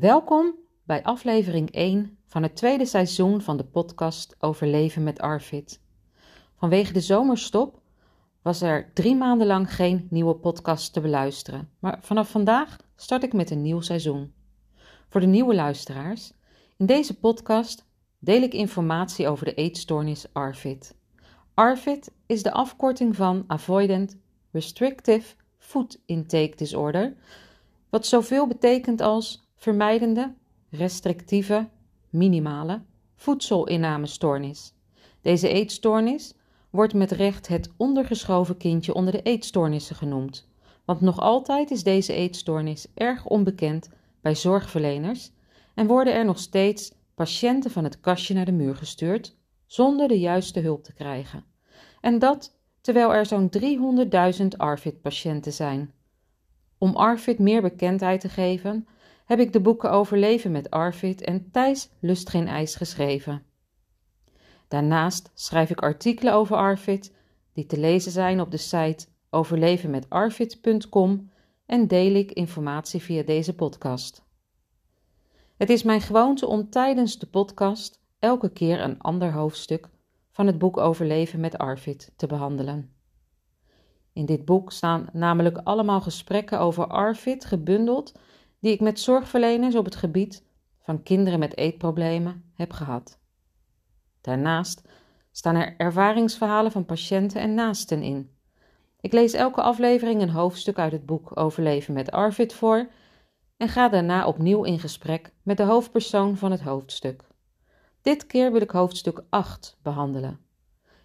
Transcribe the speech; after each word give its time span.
Welkom 0.00 0.54
bij 0.84 1.02
aflevering 1.02 1.70
1 1.70 2.18
van 2.26 2.42
het 2.42 2.56
tweede 2.56 2.84
seizoen 2.84 3.40
van 3.40 3.56
de 3.56 3.64
podcast 3.64 4.36
over 4.38 4.66
leven 4.66 5.02
met 5.02 5.20
Arvid. 5.20 5.80
Vanwege 6.56 6.92
de 6.92 7.00
zomerstop 7.00 7.80
was 8.42 8.62
er 8.62 8.90
drie 8.94 9.16
maanden 9.16 9.46
lang 9.46 9.74
geen 9.74 10.06
nieuwe 10.10 10.34
podcast 10.34 10.92
te 10.92 11.00
beluisteren, 11.00 11.70
maar 11.78 11.98
vanaf 12.02 12.30
vandaag 12.30 12.76
start 12.96 13.22
ik 13.22 13.32
met 13.32 13.50
een 13.50 13.62
nieuw 13.62 13.80
seizoen. 13.80 14.32
Voor 15.08 15.20
de 15.20 15.26
nieuwe 15.26 15.54
luisteraars, 15.54 16.32
in 16.76 16.86
deze 16.86 17.18
podcast 17.18 17.86
deel 18.18 18.42
ik 18.42 18.54
informatie 18.54 19.28
over 19.28 19.44
de 19.44 19.54
eetstoornis 19.54 20.26
ARFID. 20.32 20.94
ARFID 21.54 22.10
is 22.26 22.42
de 22.42 22.52
afkorting 22.52 23.16
van 23.16 23.44
Avoidant 23.46 24.16
Restrictive 24.50 25.34
Food 25.58 25.98
Intake 26.06 26.56
Disorder, 26.56 27.16
wat 27.90 28.06
zoveel 28.06 28.46
betekent 28.46 29.00
als 29.00 29.48
vermijdende, 29.60 30.34
restrictieve, 30.70 31.68
minimale 32.10 32.82
voedselinnamenstoornis. 33.16 34.74
Deze 35.20 35.48
eetstoornis 35.48 36.34
wordt 36.70 36.94
met 36.94 37.10
recht 37.10 37.48
het 37.48 37.70
ondergeschoven 37.76 38.56
kindje 38.56 38.94
onder 38.94 39.12
de 39.12 39.22
eetstoornissen 39.22 39.96
genoemd, 39.96 40.48
want 40.84 41.00
nog 41.00 41.20
altijd 41.20 41.70
is 41.70 41.82
deze 41.82 42.12
eetstoornis 42.12 42.86
erg 42.94 43.26
onbekend 43.26 43.88
bij 44.20 44.34
zorgverleners 44.34 45.30
en 45.74 45.86
worden 45.86 46.14
er 46.14 46.24
nog 46.24 46.38
steeds 46.38 46.92
patiënten 47.14 47.70
van 47.70 47.84
het 47.84 48.00
kastje 48.00 48.34
naar 48.34 48.44
de 48.44 48.52
muur 48.52 48.76
gestuurd 48.76 49.36
zonder 49.66 50.08
de 50.08 50.18
juiste 50.18 50.60
hulp 50.60 50.84
te 50.84 50.92
krijgen. 50.92 51.44
En 52.00 52.18
dat 52.18 52.58
terwijl 52.80 53.14
er 53.14 53.26
zo'n 53.26 53.50
300.000 54.40 54.46
ARFID-patiënten 54.56 55.52
zijn. 55.52 55.92
Om 56.78 56.96
ARFID 56.96 57.38
meer 57.38 57.62
bekendheid 57.62 58.20
te 58.20 58.28
geven, 58.28 58.86
heb 59.30 59.40
ik 59.40 59.52
de 59.52 59.60
boeken 59.60 59.90
Overleven 59.90 60.50
met 60.50 60.70
Arvid 60.70 61.20
en 61.20 61.50
Thijs 61.50 61.90
lust 62.00 62.28
geen 62.28 62.48
ijs 62.48 62.74
geschreven. 62.74 63.42
Daarnaast 64.68 65.30
schrijf 65.34 65.70
ik 65.70 65.80
artikelen 65.80 66.34
over 66.34 66.56
Arvid 66.56 67.14
die 67.52 67.66
te 67.66 67.78
lezen 67.78 68.12
zijn 68.12 68.40
op 68.40 68.50
de 68.50 68.56
site 68.56 69.06
overlevenmetarvid.com 69.30 71.30
en 71.66 71.86
deel 71.86 72.14
ik 72.14 72.32
informatie 72.32 73.02
via 73.02 73.22
deze 73.22 73.54
podcast. 73.54 74.24
Het 75.56 75.70
is 75.70 75.82
mijn 75.82 76.00
gewoonte 76.00 76.46
om 76.46 76.70
tijdens 76.70 77.18
de 77.18 77.26
podcast 77.26 78.00
elke 78.18 78.52
keer 78.52 78.80
een 78.80 79.00
ander 79.00 79.32
hoofdstuk 79.32 79.88
van 80.30 80.46
het 80.46 80.58
boek 80.58 80.76
Overleven 80.76 81.40
met 81.40 81.58
Arvid 81.58 82.12
te 82.16 82.26
behandelen. 82.26 82.94
In 84.12 84.26
dit 84.26 84.44
boek 84.44 84.72
staan 84.72 85.08
namelijk 85.12 85.60
allemaal 85.64 86.00
gesprekken 86.00 86.60
over 86.60 86.86
Arvid 86.86 87.44
gebundeld 87.44 88.12
die 88.60 88.72
ik 88.72 88.80
met 88.80 89.00
zorgverleners 89.00 89.74
op 89.74 89.84
het 89.84 89.96
gebied 89.96 90.44
van 90.82 91.02
kinderen 91.02 91.38
met 91.38 91.56
eetproblemen 91.56 92.52
heb 92.54 92.72
gehad. 92.72 93.18
Daarnaast 94.20 94.82
staan 95.30 95.54
er 95.54 95.74
ervaringsverhalen 95.76 96.72
van 96.72 96.84
patiënten 96.84 97.40
en 97.40 97.54
naasten 97.54 98.02
in. 98.02 98.30
Ik 99.00 99.12
lees 99.12 99.32
elke 99.32 99.62
aflevering 99.62 100.22
een 100.22 100.30
hoofdstuk 100.30 100.78
uit 100.78 100.92
het 100.92 101.06
boek 101.06 101.36
Overleven 101.36 101.94
met 101.94 102.10
Arvid 102.10 102.52
voor 102.52 102.90
en 103.56 103.68
ga 103.68 103.88
daarna 103.88 104.26
opnieuw 104.26 104.64
in 104.64 104.78
gesprek 104.78 105.32
met 105.42 105.56
de 105.56 105.62
hoofdpersoon 105.62 106.36
van 106.36 106.50
het 106.50 106.60
hoofdstuk. 106.60 107.24
Dit 108.02 108.26
keer 108.26 108.52
wil 108.52 108.60
ik 108.60 108.70
hoofdstuk 108.70 109.22
8 109.28 109.78
behandelen. 109.82 110.40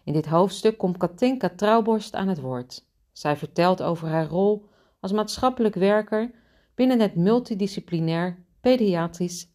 In 0.03 0.13
dit 0.13 0.25
hoofdstuk 0.25 0.77
komt 0.77 0.97
Katinka 0.97 1.49
Trouwborst 1.49 2.15
aan 2.15 2.27
het 2.27 2.39
woord. 2.39 2.87
Zij 3.11 3.37
vertelt 3.37 3.81
over 3.81 4.07
haar 4.07 4.27
rol 4.27 4.69
als 4.99 5.11
maatschappelijk 5.11 5.75
werker 5.75 6.31
binnen 6.75 6.99
het 6.99 7.15
multidisciplinair 7.15 8.45
pediatrisch 8.61 9.53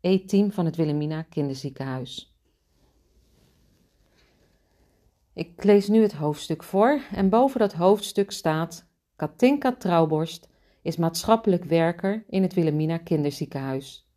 E-team 0.00 0.52
van 0.52 0.64
het 0.64 0.76
Wilhelmina 0.76 1.22
Kinderziekenhuis. 1.22 2.36
Ik 5.34 5.64
lees 5.64 5.88
nu 5.88 6.02
het 6.02 6.12
hoofdstuk 6.12 6.62
voor 6.62 7.00
en 7.12 7.28
boven 7.28 7.60
dat 7.60 7.72
hoofdstuk 7.72 8.30
staat: 8.30 8.88
Katinka 9.16 9.72
Trouwborst 9.72 10.48
is 10.82 10.96
maatschappelijk 10.96 11.64
werker 11.64 12.24
in 12.28 12.42
het 12.42 12.54
Wilhelmina 12.54 12.98
Kinderziekenhuis. 12.98 14.08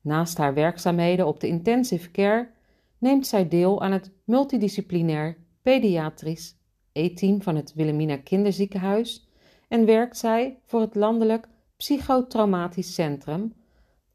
Naast 0.00 0.38
haar 0.38 0.54
werkzaamheden 0.54 1.26
op 1.26 1.40
de 1.40 1.46
intensive 1.46 2.10
care 2.10 2.50
neemt 2.98 3.26
zij 3.26 3.48
deel 3.48 3.82
aan 3.82 3.92
het 3.92 4.12
multidisciplinair 4.24 5.36
pediatrisch 5.62 6.58
E-team 6.92 7.42
van 7.42 7.56
het 7.56 7.74
Wilhelmina 7.74 8.16
Kinderziekenhuis 8.16 9.28
en 9.68 9.84
werkt 9.84 10.16
zij 10.16 10.58
voor 10.66 10.80
het 10.80 10.94
landelijk 10.94 11.48
Psychotraumatisch 11.80 12.94
Centrum, 12.94 13.54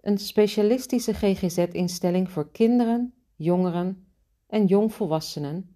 een 0.02 0.18
specialistische 0.18 1.14
GGZ-instelling 1.14 2.30
voor 2.30 2.52
kinderen, 2.52 3.14
jongeren 3.36 4.08
en 4.48 4.66
jongvolwassenen 4.66 5.76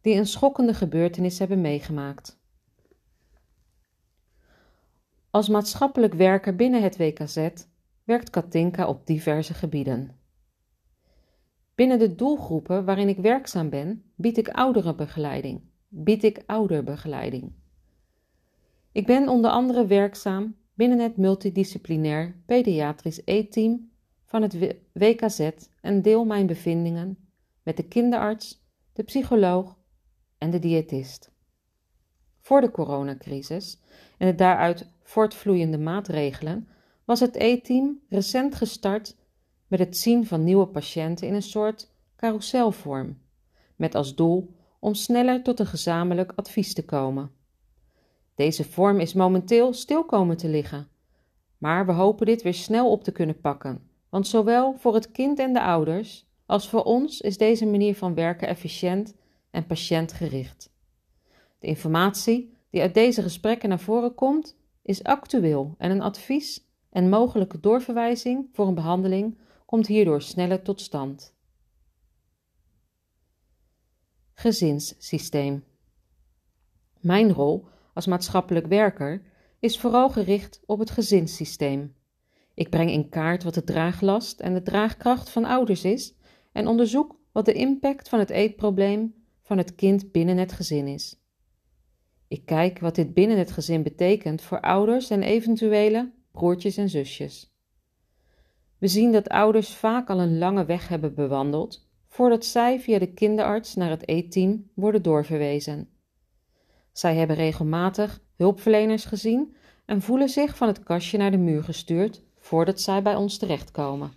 die 0.00 0.14
een 0.14 0.26
schokkende 0.26 0.74
gebeurtenis 0.74 1.38
hebben 1.38 1.60
meegemaakt. 1.60 2.40
Als 5.30 5.48
maatschappelijk 5.48 6.14
werker 6.14 6.56
binnen 6.56 6.82
het 6.82 6.96
WKZ 6.96 7.48
werkt 8.04 8.30
Katinka 8.30 8.88
op 8.88 9.06
diverse 9.06 9.54
gebieden. 9.54 10.16
Binnen 11.74 11.98
de 11.98 12.14
doelgroepen 12.14 12.84
waarin 12.84 13.08
ik 13.08 13.18
werkzaam 13.18 13.70
ben, 13.70 14.12
bied 14.14 14.38
ik 14.38 14.48
ouderenbegeleiding, 14.48 15.60
bied 15.88 16.24
ik 16.24 16.42
ouderbegeleiding. 16.46 17.52
Ik 18.92 19.06
ben 19.06 19.28
onder 19.28 19.50
andere 19.50 19.86
werkzaam 19.86 20.58
binnen 20.80 20.98
het 20.98 21.16
multidisciplinair 21.16 22.42
pediatrisch 22.46 23.20
E-team 23.24 23.90
van 24.24 24.42
het 24.42 24.78
WKZ 24.92 25.50
en 25.80 26.02
deel 26.02 26.24
mijn 26.24 26.46
bevindingen 26.46 27.18
met 27.62 27.76
de 27.76 27.82
kinderarts, 27.82 28.64
de 28.92 29.02
psycholoog 29.02 29.78
en 30.38 30.50
de 30.50 30.58
diëtist. 30.58 31.32
Voor 32.38 32.60
de 32.60 32.70
coronacrisis 32.70 33.80
en 34.18 34.26
de 34.26 34.34
daaruit 34.34 34.92
voortvloeiende 35.02 35.78
maatregelen 35.78 36.68
was 37.04 37.20
het 37.20 37.36
E-team 37.36 38.00
recent 38.08 38.54
gestart 38.54 39.16
met 39.66 39.78
het 39.78 39.96
zien 39.96 40.26
van 40.26 40.44
nieuwe 40.44 40.66
patiënten 40.66 41.26
in 41.26 41.34
een 41.34 41.42
soort 41.42 41.90
carouselvorm, 42.16 43.18
met 43.76 43.94
als 43.94 44.14
doel 44.14 44.54
om 44.78 44.94
sneller 44.94 45.42
tot 45.42 45.60
een 45.60 45.66
gezamenlijk 45.66 46.32
advies 46.36 46.74
te 46.74 46.84
komen. 46.84 47.39
Deze 48.40 48.64
vorm 48.64 49.00
is 49.00 49.12
momenteel 49.12 49.72
stil 49.72 50.04
komen 50.04 50.36
te 50.36 50.48
liggen. 50.48 50.88
Maar 51.58 51.86
we 51.86 51.92
hopen 51.92 52.26
dit 52.26 52.42
weer 52.42 52.54
snel 52.54 52.90
op 52.90 53.04
te 53.04 53.12
kunnen 53.12 53.40
pakken, 53.40 53.90
want 54.08 54.26
zowel 54.26 54.74
voor 54.78 54.94
het 54.94 55.10
kind 55.10 55.38
en 55.38 55.52
de 55.52 55.62
ouders 55.62 56.26
als 56.46 56.68
voor 56.68 56.82
ons 56.82 57.20
is 57.20 57.36
deze 57.36 57.66
manier 57.66 57.96
van 57.96 58.14
werken 58.14 58.48
efficiënt 58.48 59.14
en 59.50 59.66
patiëntgericht. 59.66 60.72
De 61.58 61.66
informatie 61.66 62.56
die 62.70 62.80
uit 62.80 62.94
deze 62.94 63.22
gesprekken 63.22 63.68
naar 63.68 63.80
voren 63.80 64.14
komt, 64.14 64.56
is 64.82 65.02
actueel 65.02 65.74
en 65.78 65.90
een 65.90 66.02
advies 66.02 66.64
en 66.90 67.08
mogelijke 67.08 67.60
doorverwijzing 67.60 68.48
voor 68.52 68.66
een 68.66 68.74
behandeling 68.74 69.38
komt 69.66 69.86
hierdoor 69.86 70.22
sneller 70.22 70.62
tot 70.62 70.80
stand. 70.80 71.34
Gezinssysteem. 74.32 75.64
Mijn 77.00 77.32
rol 77.32 77.68
als 77.94 78.06
maatschappelijk 78.06 78.66
werker 78.66 79.22
is 79.58 79.78
vooral 79.78 80.10
gericht 80.10 80.60
op 80.66 80.78
het 80.78 80.90
gezinssysteem. 80.90 81.94
Ik 82.54 82.70
breng 82.70 82.90
in 82.90 83.08
kaart 83.08 83.42
wat 83.42 83.54
de 83.54 83.64
draaglast 83.64 84.40
en 84.40 84.54
de 84.54 84.62
draagkracht 84.62 85.30
van 85.30 85.44
ouders 85.44 85.84
is 85.84 86.14
en 86.52 86.66
onderzoek 86.66 87.16
wat 87.32 87.44
de 87.44 87.52
impact 87.52 88.08
van 88.08 88.18
het 88.18 88.30
eetprobleem 88.30 89.14
van 89.42 89.58
het 89.58 89.74
kind 89.74 90.12
binnen 90.12 90.36
het 90.36 90.52
gezin 90.52 90.86
is. 90.86 91.20
Ik 92.28 92.44
kijk 92.44 92.78
wat 92.78 92.94
dit 92.94 93.14
binnen 93.14 93.38
het 93.38 93.50
gezin 93.50 93.82
betekent 93.82 94.42
voor 94.42 94.60
ouders 94.60 95.10
en 95.10 95.22
eventuele 95.22 96.12
broertjes 96.32 96.76
en 96.76 96.88
zusjes. 96.88 97.54
We 98.78 98.88
zien 98.88 99.12
dat 99.12 99.28
ouders 99.28 99.74
vaak 99.74 100.10
al 100.10 100.20
een 100.20 100.38
lange 100.38 100.64
weg 100.64 100.88
hebben 100.88 101.14
bewandeld 101.14 101.88
voordat 102.08 102.44
zij 102.44 102.80
via 102.80 102.98
de 102.98 103.12
kinderarts 103.12 103.74
naar 103.74 103.90
het 103.90 104.08
eetteam 104.08 104.70
worden 104.74 105.02
doorverwezen. 105.02 105.88
Zij 106.92 107.16
hebben 107.16 107.36
regelmatig 107.36 108.20
hulpverleners 108.36 109.04
gezien 109.04 109.56
en 109.84 110.02
voelen 110.02 110.28
zich 110.28 110.56
van 110.56 110.68
het 110.68 110.82
kastje 110.82 111.18
naar 111.18 111.30
de 111.30 111.36
muur 111.36 111.64
gestuurd 111.64 112.22
voordat 112.38 112.80
zij 112.80 113.02
bij 113.02 113.14
ons 113.14 113.38
terechtkomen. 113.38 114.12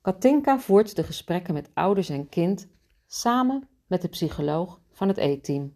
Katinka 0.00 0.58
voert 0.58 0.96
de 0.96 1.02
gesprekken 1.02 1.54
met 1.54 1.70
ouders 1.74 2.08
en 2.08 2.28
kind 2.28 2.68
samen 3.06 3.68
met 3.86 4.02
de 4.02 4.08
psycholoog 4.08 4.80
van 4.92 5.08
het 5.08 5.18
E-team. 5.18 5.74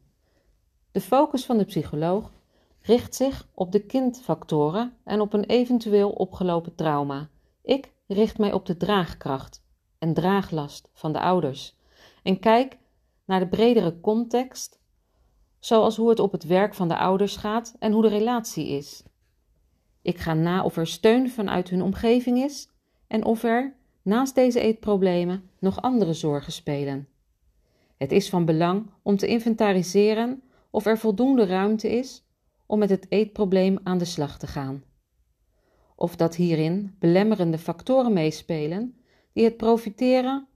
De 0.93 1.01
focus 1.01 1.45
van 1.45 1.59
de 1.59 1.65
psycholoog 1.65 2.31
richt 2.81 3.15
zich 3.15 3.49
op 3.55 3.73
de 3.73 3.81
kindfactoren 3.81 4.97
en 5.05 5.21
op 5.21 5.33
een 5.33 5.45
eventueel 5.45 6.11
opgelopen 6.11 6.75
trauma. 6.75 7.29
Ik 7.63 7.93
richt 8.07 8.39
mij 8.39 8.53
op 8.53 8.67
de 8.67 8.77
draagkracht 8.77 9.63
en 9.99 10.15
draaglast 10.15 10.91
van 10.93 11.13
de 11.13 11.21
ouders 11.21 11.77
en 12.23 12.39
kijk 12.39 12.79
naar 13.25 13.41
de 13.41 13.49
bredere 13.49 14.01
context, 14.01 14.81
zoals 15.59 15.97
hoe 15.97 16.09
het 16.09 16.19
op 16.19 16.33
het 16.33 16.45
werk 16.45 16.75
van 16.75 16.89
de 16.89 16.97
ouders 16.97 17.37
gaat 17.37 17.75
en 17.79 17.93
hoe 17.93 18.03
de 18.03 18.09
relatie 18.09 18.69
is. 18.69 19.03
Ik 20.03 20.19
ga 20.19 20.35
na 20.35 20.65
of 20.65 20.77
er 20.77 20.87
steun 20.87 21.31
vanuit 21.31 21.69
hun 21.69 21.83
omgeving 21.83 22.39
is 22.39 22.69
en 23.07 23.25
of 23.25 23.43
er, 23.43 23.77
naast 24.03 24.35
deze 24.35 24.61
eetproblemen, 24.61 25.51
nog 25.59 25.83
andere 25.83 26.13
zorgen 26.13 26.53
spelen. 26.53 27.09
Het 27.97 28.13
is 28.13 28.29
van 28.29 28.45
belang 28.45 28.91
om 29.03 29.17
te 29.17 29.27
inventariseren 29.27 30.43
of 30.71 30.87
er 30.87 30.99
voldoende 30.99 31.47
ruimte 31.47 31.89
is 31.89 32.25
om 32.67 32.79
met 32.79 32.91
het 32.91 33.07
eetprobleem 33.09 33.79
aan 33.83 33.99
de 33.99 34.05
slag 34.05 34.39
te 34.39 34.47
gaan. 34.47 34.85
Of 35.97 36.17
dat 36.17 36.37
hierin 36.37 36.97
belemmerende 36.99 37.59
factoren 37.59 38.13
meespelen 38.13 38.97
die 39.33 39.45
het 39.45 39.57
profiteren 39.57 40.47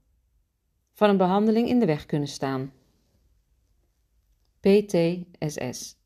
van 0.97 1.09
een 1.09 1.17
behandeling 1.17 1.69
in 1.69 1.79
de 1.79 1.87
weg 1.87 2.07
kunnen 2.07 2.29
staan. 2.29 2.73
PTSS. 4.61 5.97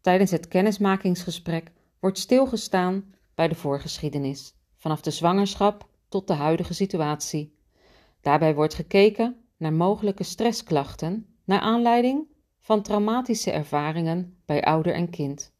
Tijdens 0.00 0.30
het 0.30 0.48
kennismakingsgesprek 0.48 1.72
wordt 1.98 2.18
stilgestaan 2.18 3.14
bij 3.34 3.48
de 3.48 3.54
voorgeschiedenis, 3.54 4.54
vanaf 4.76 5.00
de 5.00 5.10
zwangerschap 5.10 5.88
tot 6.08 6.26
de 6.26 6.32
huidige 6.32 6.74
situatie. 6.74 7.54
Daarbij 8.20 8.54
wordt 8.54 8.74
gekeken 8.74 9.36
naar 9.56 9.72
mogelijke 9.72 10.24
stressklachten 10.24 11.26
naar 11.44 11.60
aanleiding 11.60 12.26
van 12.60 12.82
traumatische 12.82 13.50
ervaringen 13.50 14.40
bij 14.44 14.62
ouder 14.62 14.94
en 14.94 15.10
kind. 15.10 15.52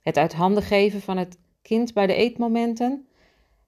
Het 0.00 0.16
uit 0.16 0.34
handen 0.34 0.62
geven 0.62 1.00
van 1.00 1.16
het 1.16 1.38
kind 1.62 1.94
bij 1.94 2.06
de 2.06 2.14
eetmomenten, 2.14 3.05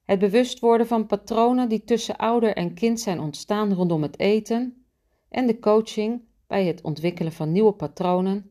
het 0.08 0.18
bewust 0.18 0.58
worden 0.58 0.86
van 0.86 1.06
patronen 1.06 1.68
die 1.68 1.84
tussen 1.84 2.16
ouder 2.16 2.56
en 2.56 2.74
kind 2.74 3.00
zijn 3.00 3.20
ontstaan 3.20 3.72
rondom 3.72 4.02
het 4.02 4.18
eten 4.18 4.86
en 5.28 5.46
de 5.46 5.58
coaching 5.58 6.22
bij 6.46 6.66
het 6.66 6.82
ontwikkelen 6.82 7.32
van 7.32 7.52
nieuwe 7.52 7.72
patronen 7.72 8.50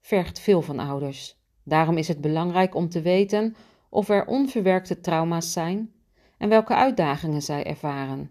vergt 0.00 0.40
veel 0.40 0.62
van 0.62 0.78
ouders. 0.78 1.36
Daarom 1.64 1.96
is 1.96 2.08
het 2.08 2.20
belangrijk 2.20 2.74
om 2.74 2.88
te 2.88 3.00
weten 3.00 3.56
of 3.88 4.08
er 4.08 4.26
onverwerkte 4.26 5.00
trauma's 5.00 5.52
zijn 5.52 5.92
en 6.38 6.48
welke 6.48 6.74
uitdagingen 6.74 7.42
zij 7.42 7.64
ervaren. 7.64 8.30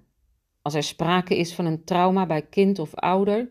Als 0.61 0.73
er 0.73 0.83
sprake 0.83 1.37
is 1.37 1.55
van 1.55 1.65
een 1.65 1.83
trauma 1.83 2.25
bij 2.25 2.41
kind 2.41 2.79
of 2.79 2.95
ouder, 2.95 3.49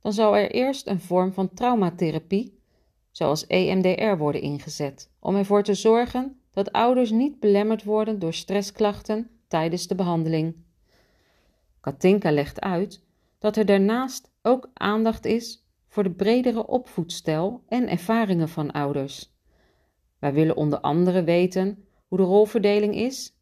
dan 0.00 0.12
zal 0.12 0.36
er 0.36 0.50
eerst 0.50 0.86
een 0.86 1.00
vorm 1.00 1.32
van 1.32 1.54
traumatherapie, 1.54 2.60
zoals 3.10 3.46
EMDR, 3.46 4.16
worden 4.16 4.40
ingezet, 4.40 5.10
om 5.20 5.36
ervoor 5.36 5.62
te 5.62 5.74
zorgen 5.74 6.40
dat 6.58 6.72
ouders 6.72 7.10
niet 7.10 7.40
belemmerd 7.40 7.84
worden 7.84 8.18
door 8.18 8.34
stressklachten 8.34 9.30
tijdens 9.48 9.86
de 9.86 9.94
behandeling. 9.94 10.56
Katinka 11.80 12.30
legt 12.30 12.60
uit 12.60 13.04
dat 13.38 13.56
er 13.56 13.66
daarnaast 13.66 14.30
ook 14.42 14.70
aandacht 14.74 15.24
is 15.24 15.66
voor 15.88 16.02
de 16.02 16.10
bredere 16.10 16.66
opvoedstijl 16.66 17.62
en 17.68 17.88
ervaringen 17.88 18.48
van 18.48 18.70
ouders. 18.70 19.32
Wij 20.18 20.32
willen 20.32 20.56
onder 20.56 20.80
andere 20.80 21.24
weten 21.24 21.84
hoe 22.06 22.18
de 22.18 22.24
rolverdeling 22.24 22.94
is 22.94 23.36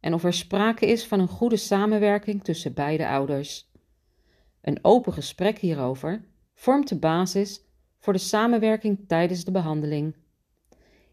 en 0.00 0.14
of 0.14 0.24
er 0.24 0.32
sprake 0.32 0.86
is 0.86 1.06
van 1.06 1.20
een 1.20 1.28
goede 1.28 1.56
samenwerking 1.56 2.44
tussen 2.44 2.74
beide 2.74 3.08
ouders. 3.08 3.70
Een 4.60 4.78
open 4.82 5.12
gesprek 5.12 5.58
hierover 5.58 6.24
vormt 6.54 6.88
de 6.88 6.98
basis 6.98 7.64
voor 7.98 8.12
de 8.12 8.18
samenwerking 8.18 9.04
tijdens 9.06 9.44
de 9.44 9.50
behandeling. 9.50 10.16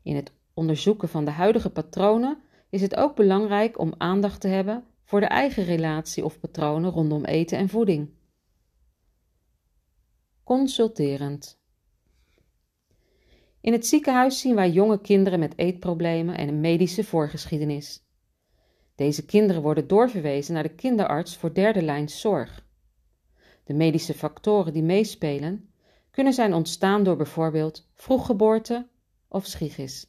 In 0.04 0.16
het 0.16 0.32
onderzoeken 0.54 1.10
van 1.10 1.26
de 1.26 1.32
huidige 1.32 1.70
patronen 1.70 2.38
is 2.70 2.82
het 2.82 2.96
ook 2.96 3.16
belangrijk 3.16 3.80
om 3.80 3.94
aandacht 3.98 4.42
te 4.42 4.48
hebben 4.48 4.84
voor 5.04 5.20
de 5.20 5.26
eigen 5.26 5.64
relatie 5.64 6.26
of 6.26 6.40
patronen 6.40 6.92
rondom 6.92 7.26
eten 7.26 7.58
en 7.58 7.70
voeding. 7.70 8.10
Consulterend. 10.44 11.62
In 13.62 13.72
het 13.72 13.88
ziekenhuis 13.88 14.40
zien 14.40 14.56
wij 14.56 14.70
jonge 14.70 15.02
kinderen 15.02 15.40
met 15.40 15.58
eetproblemen 15.58 16.38
en 16.38 16.48
een 16.48 16.60
medische 16.60 17.04
voorgeschiedenis. 17.04 18.08
Deze 18.96 19.26
kinderen 19.26 19.62
worden 19.62 19.88
doorverwezen 19.88 20.54
naar 20.54 20.64
de 20.64 20.76
kinderarts 20.76 21.38
voor 21.38 21.54
derde 21.54 21.82
lijn 21.82 22.10
zorg. 22.10 22.68
De 23.64 23.74
medische 23.74 24.14
factoren 24.14 24.74
die 24.74 24.84
meespelen 24.84 25.70
kunnen 26.12 26.34
zijn 26.34 26.54
ontstaan 26.54 27.04
door 27.04 27.16
bijvoorbeeld 27.16 27.90
vroeggeboorte 27.96 28.88
of 29.28 29.46
schichis, 29.46 30.09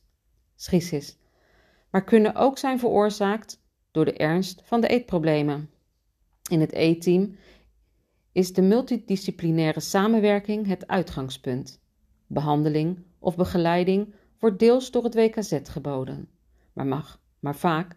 maar 1.91 2.05
kunnen 2.05 2.35
ook 2.35 2.59
zijn 2.59 2.79
veroorzaakt 2.79 3.63
door 3.91 4.05
de 4.05 4.13
ernst 4.13 4.63
van 4.65 4.81
de 4.81 4.89
eetproblemen. 4.89 5.71
In 6.51 6.61
het 6.61 6.73
eetteam 6.73 7.37
is 8.33 8.53
de 8.53 8.63
multidisciplinaire 8.63 9.81
samenwerking 9.81 10.67
het 10.67 10.87
uitgangspunt. 10.87 11.81
Behandeling 12.27 13.05
of 13.19 13.37
begeleiding 13.37 14.15
wordt 14.39 14.59
deels 14.59 14.91
door 14.91 15.05
het 15.05 15.15
WKZ 15.15 15.59
geboden, 15.63 16.29
maar 16.73 16.87
mag, 16.87 17.21
maar 17.39 17.57
vaak 17.57 17.97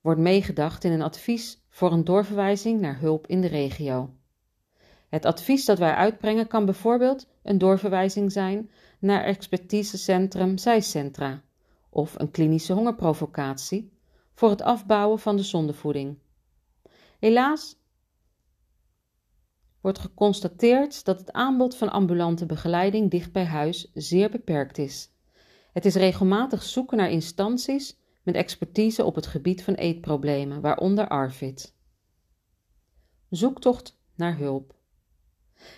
wordt 0.00 0.20
meegedacht 0.20 0.84
in 0.84 0.92
een 0.92 1.02
advies 1.02 1.62
voor 1.68 1.92
een 1.92 2.04
doorverwijzing 2.04 2.80
naar 2.80 2.98
hulp 2.98 3.26
in 3.26 3.40
de 3.40 3.46
regio. 3.46 4.14
Het 5.08 5.24
advies 5.24 5.64
dat 5.64 5.78
wij 5.78 5.94
uitbrengen 5.94 6.46
kan 6.46 6.64
bijvoorbeeld 6.64 7.28
een 7.42 7.58
doorverwijzing 7.58 8.32
zijn 8.32 8.70
naar 8.98 9.24
expertisecentrum 9.24 10.58
zijcentra 10.58 11.43
of 11.94 12.14
een 12.18 12.30
klinische 12.30 12.72
hongerprovocatie 12.72 13.92
voor 14.34 14.50
het 14.50 14.62
afbouwen 14.62 15.18
van 15.18 15.36
de 15.36 15.42
zondevoeding. 15.42 16.18
Helaas 17.18 17.76
wordt 19.80 19.98
geconstateerd 19.98 21.04
dat 21.04 21.18
het 21.18 21.32
aanbod 21.32 21.76
van 21.76 21.90
ambulante 21.90 22.46
begeleiding 22.46 23.10
dicht 23.10 23.32
bij 23.32 23.44
huis 23.44 23.90
zeer 23.92 24.30
beperkt 24.30 24.78
is. 24.78 25.10
Het 25.72 25.84
is 25.84 25.94
regelmatig 25.94 26.62
zoeken 26.62 26.96
naar 26.96 27.10
instanties 27.10 27.98
met 28.22 28.34
expertise 28.34 29.04
op 29.04 29.14
het 29.14 29.26
gebied 29.26 29.64
van 29.64 29.74
eetproblemen, 29.74 30.60
waaronder 30.60 31.08
ARFID. 31.08 31.74
Zoektocht 33.28 33.98
naar 34.14 34.38
hulp. 34.38 34.74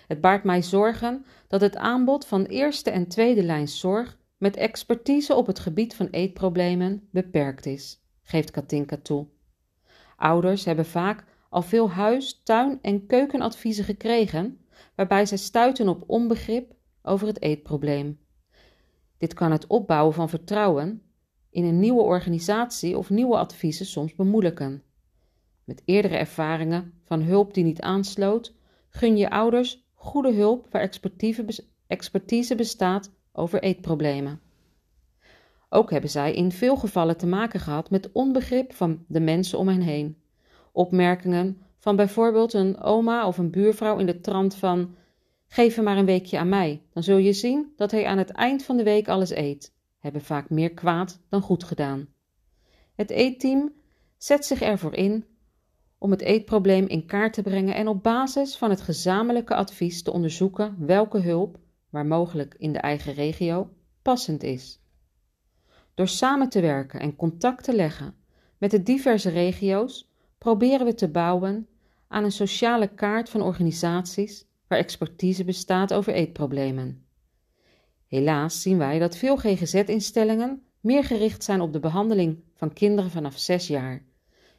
Het 0.07 0.21
baart 0.21 0.43
mij 0.43 0.61
zorgen 0.61 1.25
dat 1.47 1.61
het 1.61 1.75
aanbod 1.75 2.25
van 2.25 2.45
eerste 2.45 2.89
en 2.89 3.07
tweede 3.07 3.43
lijn 3.43 3.67
zorg 3.67 4.17
met 4.37 4.55
expertise 4.55 5.35
op 5.35 5.47
het 5.47 5.59
gebied 5.59 5.95
van 5.95 6.07
eetproblemen 6.07 7.07
beperkt 7.11 7.65
is, 7.65 8.01
geeft 8.23 8.51
Katinka 8.51 8.97
toe. 8.97 9.27
Ouders 10.15 10.65
hebben 10.65 10.85
vaak 10.85 11.23
al 11.49 11.61
veel 11.61 11.89
huis-, 11.89 12.41
tuin- 12.43 12.79
en 12.81 13.05
keukenadviezen 13.05 13.83
gekregen, 13.83 14.59
waarbij 14.95 15.25
zij 15.25 15.37
stuiten 15.37 15.87
op 15.87 16.03
onbegrip 16.07 16.75
over 17.01 17.27
het 17.27 17.41
eetprobleem. 17.41 18.19
Dit 19.17 19.33
kan 19.33 19.51
het 19.51 19.67
opbouwen 19.67 20.13
van 20.13 20.29
vertrouwen 20.29 21.01
in 21.49 21.63
een 21.63 21.79
nieuwe 21.79 22.01
organisatie 22.01 22.97
of 22.97 23.09
nieuwe 23.09 23.37
adviezen 23.37 23.85
soms 23.85 24.15
bemoeilijken. 24.15 24.83
Met 25.63 25.81
eerdere 25.85 26.15
ervaringen 26.17 26.93
van 27.03 27.21
hulp 27.21 27.53
die 27.53 27.63
niet 27.63 27.81
aansloot, 27.81 28.55
gun 28.89 29.17
je 29.17 29.29
ouders 29.29 29.85
goede 29.93 30.33
hulp 30.33 30.67
waar 30.71 30.89
expertise 31.87 32.55
bestaat 32.55 33.11
over 33.37 33.61
eetproblemen. 33.61 34.39
Ook 35.69 35.91
hebben 35.91 36.09
zij 36.09 36.33
in 36.33 36.51
veel 36.51 36.75
gevallen 36.75 37.17
te 37.17 37.27
maken 37.27 37.59
gehad 37.59 37.89
met 37.89 38.11
onbegrip 38.11 38.73
van 38.73 39.05
de 39.07 39.19
mensen 39.19 39.59
om 39.59 39.67
hen 39.67 39.81
heen. 39.81 40.17
Opmerkingen 40.71 41.61
van 41.77 41.95
bijvoorbeeld 41.95 42.53
een 42.53 42.81
oma 42.81 43.27
of 43.27 43.37
een 43.37 43.51
buurvrouw 43.51 43.97
in 43.97 44.05
de 44.05 44.21
trant 44.21 44.55
van: 44.55 44.95
Geef 45.47 45.75
hem 45.75 45.83
maar 45.83 45.97
een 45.97 46.05
weekje 46.05 46.39
aan 46.39 46.49
mij, 46.49 46.81
dan 46.93 47.03
zul 47.03 47.17
je 47.17 47.33
zien 47.33 47.73
dat 47.75 47.91
hij 47.91 48.05
aan 48.05 48.17
het 48.17 48.29
eind 48.29 48.63
van 48.63 48.77
de 48.77 48.83
week 48.83 49.07
alles 49.07 49.29
eet 49.29 49.75
hebben 49.99 50.21
vaak 50.21 50.49
meer 50.49 50.73
kwaad 50.73 51.19
dan 51.29 51.41
goed 51.41 51.63
gedaan. 51.63 52.07
Het 52.95 53.09
eetteam 53.09 53.73
zet 54.17 54.45
zich 54.45 54.61
ervoor 54.61 54.93
in 54.93 55.25
om 55.97 56.11
het 56.11 56.21
eetprobleem 56.21 56.87
in 56.87 57.05
kaart 57.05 57.33
te 57.33 57.41
brengen 57.41 57.75
en 57.75 57.87
op 57.87 58.03
basis 58.03 58.57
van 58.57 58.69
het 58.69 58.81
gezamenlijke 58.81 59.55
advies 59.55 60.03
te 60.03 60.11
onderzoeken 60.11 60.75
welke 60.85 61.19
hulp, 61.19 61.57
waar 61.97 62.05
mogelijk 62.05 62.55
in 62.57 62.73
de 62.73 62.79
eigen 62.79 63.13
regio, 63.13 63.69
passend 64.01 64.43
is. 64.43 64.79
Door 65.93 66.07
samen 66.07 66.49
te 66.49 66.61
werken 66.61 66.99
en 66.99 67.15
contact 67.15 67.63
te 67.63 67.75
leggen 67.75 68.15
met 68.57 68.71
de 68.71 68.83
diverse 68.83 69.29
regio's 69.29 70.11
proberen 70.37 70.85
we 70.85 70.93
te 70.93 71.09
bouwen 71.09 71.67
aan 72.07 72.23
een 72.23 72.31
sociale 72.31 72.87
kaart 72.87 73.29
van 73.29 73.41
organisaties 73.41 74.45
waar 74.67 74.77
expertise 74.77 75.43
bestaat 75.43 75.93
over 75.93 76.13
eetproblemen. 76.13 77.05
Helaas 78.07 78.61
zien 78.61 78.77
wij 78.77 78.99
dat 78.99 79.17
veel 79.17 79.37
GGZ-instellingen 79.37 80.63
meer 80.79 81.03
gericht 81.03 81.43
zijn 81.43 81.61
op 81.61 81.73
de 81.73 81.79
behandeling 81.79 82.43
van 82.53 82.73
kinderen 82.73 83.11
vanaf 83.11 83.37
6 83.37 83.67
jaar. 83.67 84.05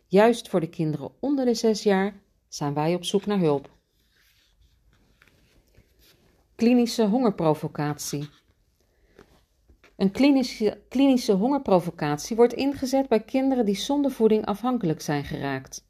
Juist 0.06 0.48
voor 0.48 0.60
de 0.60 0.68
kinderen 0.68 1.10
onder 1.20 1.44
de 1.44 1.54
6 1.54 1.82
jaar 1.82 2.20
zijn 2.48 2.74
wij 2.74 2.94
op 2.94 3.04
zoek 3.04 3.26
naar 3.26 3.38
hulp. 3.38 3.77
Klinische 6.58 7.06
hongerprovocatie. 7.06 8.28
Een 9.96 10.10
klinische, 10.10 10.80
klinische 10.88 11.32
hongerprovocatie 11.32 12.36
wordt 12.36 12.52
ingezet 12.52 13.08
bij 13.08 13.20
kinderen 13.20 13.64
die 13.64 13.76
zonder 13.76 14.10
voeding 14.10 14.44
afhankelijk 14.44 15.00
zijn 15.00 15.24
geraakt. 15.24 15.86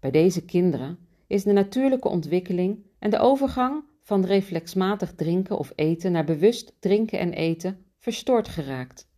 Bij 0.00 0.10
deze 0.10 0.44
kinderen 0.44 0.98
is 1.26 1.42
de 1.42 1.52
natuurlijke 1.52 2.08
ontwikkeling 2.08 2.86
en 2.98 3.10
de 3.10 3.18
overgang 3.18 3.84
van 4.00 4.24
reflexmatig 4.24 5.14
drinken 5.14 5.58
of 5.58 5.72
eten 5.74 6.12
naar 6.12 6.24
bewust 6.24 6.74
drinken 6.78 7.18
en 7.18 7.32
eten 7.32 7.84
verstoord 7.98 8.48
geraakt. 8.48 9.08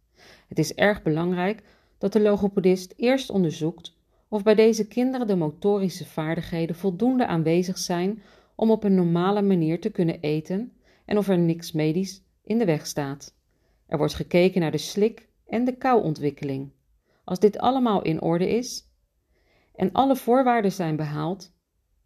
Het 0.49 0.59
is 0.59 0.75
erg 0.75 1.02
belangrijk 1.02 1.62
dat 1.99 2.12
de 2.12 2.21
logopedist 2.21 2.94
eerst 2.97 3.30
onderzoekt 3.30 3.97
of 4.28 4.42
bij 4.42 4.54
deze 4.54 4.87
kinderen 4.87 5.26
de 5.26 5.37
motorische 5.37 6.06
vaardigheden 6.06 6.76
voldoende 6.76 7.26
aanwezig 7.26 7.78
zijn 7.78 8.23
om 8.55 8.71
op 8.71 8.85
een 8.85 8.95
normale 8.95 9.43
manier 9.43 9.81
te 9.81 9.91
kunnen 9.91 10.21
eten 10.21 10.73
en 11.05 11.19
of 11.19 11.29
er 11.29 11.39
niks 11.39 11.73
medisch 11.73 12.23
in 12.43 12.59
de 12.59 12.65
weg 12.65 12.87
staat. 12.87 13.35
Er 13.87 13.99
wordt 13.99 14.15
gekeken 14.15 14.61
naar 14.61 14.71
de 14.71 14.79
slik- 14.79 15.29
en 15.47 15.65
de 15.65 15.77
kauwontwikkeling. 15.77 16.73
Als 17.25 17.39
dit 17.39 17.59
allemaal 17.59 18.03
in 18.03 18.23
orde 18.23 18.49
is 18.49 18.89
en 19.75 19.93
alle 19.93 20.17
voorwaarden 20.17 20.73
zijn 20.73 20.97
behaald, 20.97 21.53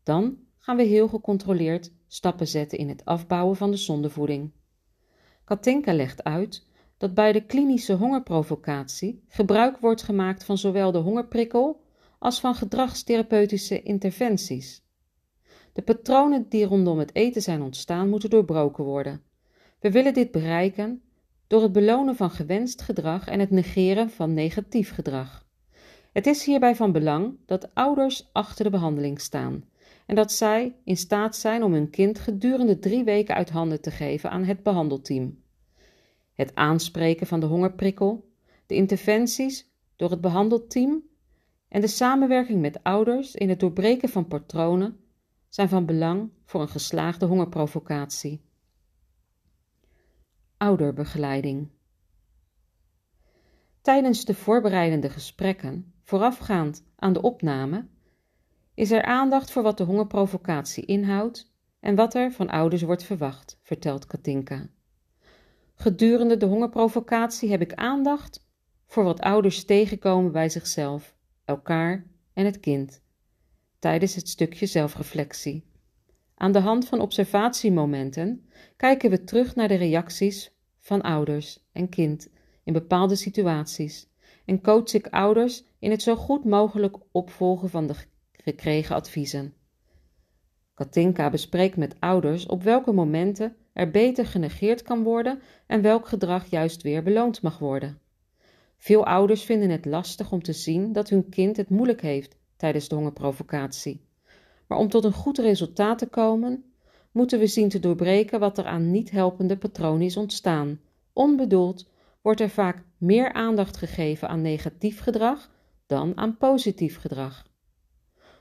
dan 0.03 0.39
gaan 0.59 0.77
we 0.77 0.83
heel 0.83 1.09
gecontroleerd 1.09 1.93
stappen 2.07 2.49
zetten 2.49 2.79
in 2.79 2.89
het 2.89 3.05
afbouwen 3.05 3.57
van 3.57 3.71
de 3.71 3.77
zondevoeding. 3.77 4.51
Katinka 5.45 5.93
legt 5.93 6.25
uit 6.25 6.67
dat 6.99 7.15
bij 7.15 7.33
de 7.33 7.45
klinische 7.45 7.93
hongerprovocatie 7.93 9.23
gebruik 9.29 9.79
wordt 9.79 10.03
gemaakt 10.03 10.45
van 10.45 10.59
zowel 10.59 10.93
de 10.93 10.99
hongerprikkel 10.99 11.81
als 12.19 12.41
van 12.41 12.55
gedragstherapeutische 12.55 13.83
interventies. 13.83 14.87
De 15.79 15.85
patronen 15.85 16.47
die 16.49 16.65
rondom 16.65 16.99
het 16.99 17.15
eten 17.15 17.43
zijn 17.43 17.63
ontstaan, 17.63 18.09
moeten 18.09 18.31
doorbroken 18.31 18.85
worden. 18.85 19.23
We 19.81 19.91
willen 19.91 20.15
dit 20.15 20.31
bereiken 20.31 21.03
door 21.47 21.63
het 21.63 21.73
belonen 21.73 22.17
van 22.17 22.31
gewenst 22.31 22.83
gedrag 22.83 23.29
en 23.29 23.41
het 23.41 23.51
negeren 23.51 24.11
van 24.11 24.35
negatief 24.35 24.91
gedrag. 24.91 25.47
Het 26.13 26.27
is 26.27 26.45
hierbij 26.45 26.77
van 26.77 26.93
belang 26.93 27.37
dat 27.47 27.75
ouders 27.75 28.29
achter 28.33 28.65
de 28.65 28.71
behandeling 28.71 29.21
staan 29.21 29.65
en 30.07 30.15
dat 30.15 30.33
zij 30.33 30.77
in 30.85 30.97
staat 30.97 31.37
zijn 31.37 31.63
om 31.63 31.73
hun 31.73 31.91
kind 31.91 32.19
gedurende 32.19 32.79
drie 32.79 33.05
weken 33.05 33.35
uit 33.35 33.51
handen 33.51 33.81
te 33.81 33.91
geven 33.91 34.31
aan 34.31 34.45
het 34.45 34.63
behandelteam. 34.63 35.43
Het 36.35 36.55
aanspreken 36.55 37.27
van 37.27 37.41
de 37.41 37.47
hongerprikkel, 37.47 38.31
de 38.67 38.75
interventies 38.75 39.71
door 39.97 40.11
het 40.11 40.21
behandelteam 40.21 41.03
en 41.69 41.81
de 41.81 41.87
samenwerking 41.87 42.61
met 42.61 42.83
ouders 42.83 43.35
in 43.35 43.49
het 43.49 43.61
doorbreken 43.61 44.09
van 44.09 44.27
patronen 44.27 45.07
zijn 45.49 45.69
van 45.69 45.87
belang 45.87 46.31
voor 46.45 46.61
een 46.61 46.69
geslaagde 46.69 47.27
hongerprovocatie. 47.27 48.41
Ouderbegeleiding. 50.57 51.71
Tijdens 53.81 54.25
de 54.25 54.35
voorbereidende 54.35 55.11
gesprekken, 55.11 55.93
voorafgaand 56.03 56.85
aan 56.97 57.13
de 57.13 57.23
opname, 57.23 57.87
is 58.75 58.91
er 58.91 59.03
aandacht 59.03 59.51
voor 59.51 59.63
wat 59.63 59.79
de 59.79 59.85
hongerprovocatie 59.85 60.85
inhoudt 60.85 61.53
en 61.81 61.95
wat 61.95 62.15
er 62.15 62.33
van 62.33 62.49
ouders 62.49 62.83
wordt 62.83 63.03
verwacht, 63.03 63.59
vertelt 63.63 64.07
Katinka. 64.07 64.69
Gedurende 65.75 66.37
de 66.37 66.47
hongerprovocatie 66.47 67.51
heb 67.51 67.61
ik 67.61 67.75
aandacht 67.75 68.47
voor 68.87 69.05
wat 69.05 69.21
ouders 69.21 69.65
tegenkomen 69.65 70.33
bij 70.33 70.49
zichzelf, 70.49 71.17
elkaar 71.45 72.07
en 72.33 72.45
het 72.45 72.61
kind, 72.61 73.03
tijdens 73.79 74.15
het 74.15 74.29
stukje 74.29 74.67
zelfreflectie. 74.67 75.65
Aan 76.35 76.53
de 76.53 76.59
hand 76.59 76.89
van 76.89 77.01
observatiemomenten 77.01 78.49
kijken 78.77 79.11
we 79.11 79.25
terug 79.25 79.55
naar 79.55 79.69
de 79.69 79.75
reacties 79.75 80.53
van 80.79 81.01
ouders 81.01 81.67
en 81.73 81.89
kind 81.89 82.29
in 82.65 82.73
bepaalde 82.73 83.17
situaties 83.17 84.09
en 84.45 84.63
coach 84.63 84.95
ik 84.95 85.07
ouders 85.07 85.65
in 85.79 85.91
het 85.91 86.03
zo 86.03 86.17
goed 86.17 86.45
mogelijk 86.45 86.97
opvolgen 87.13 87.71
van 87.71 87.87
de 87.87 87.95
gekregen 88.33 88.95
adviezen. 88.95 89.55
Katinka 90.75 91.31
bespreekt 91.31 91.77
met 91.77 92.01
ouders 92.01 92.47
op 92.47 92.63
welke 92.63 92.93
momenten 92.93 93.57
er 93.73 93.91
beter 93.91 94.27
genegeerd 94.27 94.83
kan 94.83 95.03
worden 95.03 95.41
en 95.67 95.83
welk 95.83 96.09
gedrag 96.09 96.51
juist 96.51 96.83
weer 96.83 97.03
beloond 97.03 97.43
mag 97.43 97.59
worden. 97.59 97.99
Veel 98.77 99.07
ouders 99.07 99.43
vinden 99.43 99.71
het 99.71 99.85
lastig 99.85 100.33
om 100.33 100.43
te 100.43 100.53
zien 100.53 100.93
dat 100.93 101.09
hun 101.09 101.29
kind 101.29 101.57
het 101.57 101.69
moeilijk 101.69 102.01
heeft 102.01 102.38
tijdens 102.59 102.89
de 102.89 102.95
hongerprovocatie. 102.95 104.07
Maar 104.67 104.79
om 104.79 104.89
tot 104.89 105.05
een 105.05 105.13
goed 105.13 105.39
resultaat 105.39 105.99
te 105.99 106.07
komen, 106.07 106.65
moeten 107.13 107.39
we 107.39 107.47
zien 107.47 107.69
te 107.69 107.79
doorbreken 107.79 108.41
wat 108.41 108.59
er 108.59 108.67
aan 108.67 108.91
niet 108.91 109.11
helpende 109.11 109.57
patronen 109.57 110.07
is 110.07 110.17
ontstaan. 110.17 110.81
Onbedoeld 111.13 111.89
wordt 112.23 112.41
er 112.41 112.51
vaak 112.51 112.85
meer 112.97 113.33
aandacht 113.33 113.77
gegeven 113.77 114.29
aan 114.29 114.43
negatief 114.43 115.01
gedrag 115.01 115.51
dan 115.87 116.17
aan 116.17 116.37
positief 116.37 116.99
gedrag. 116.99 117.47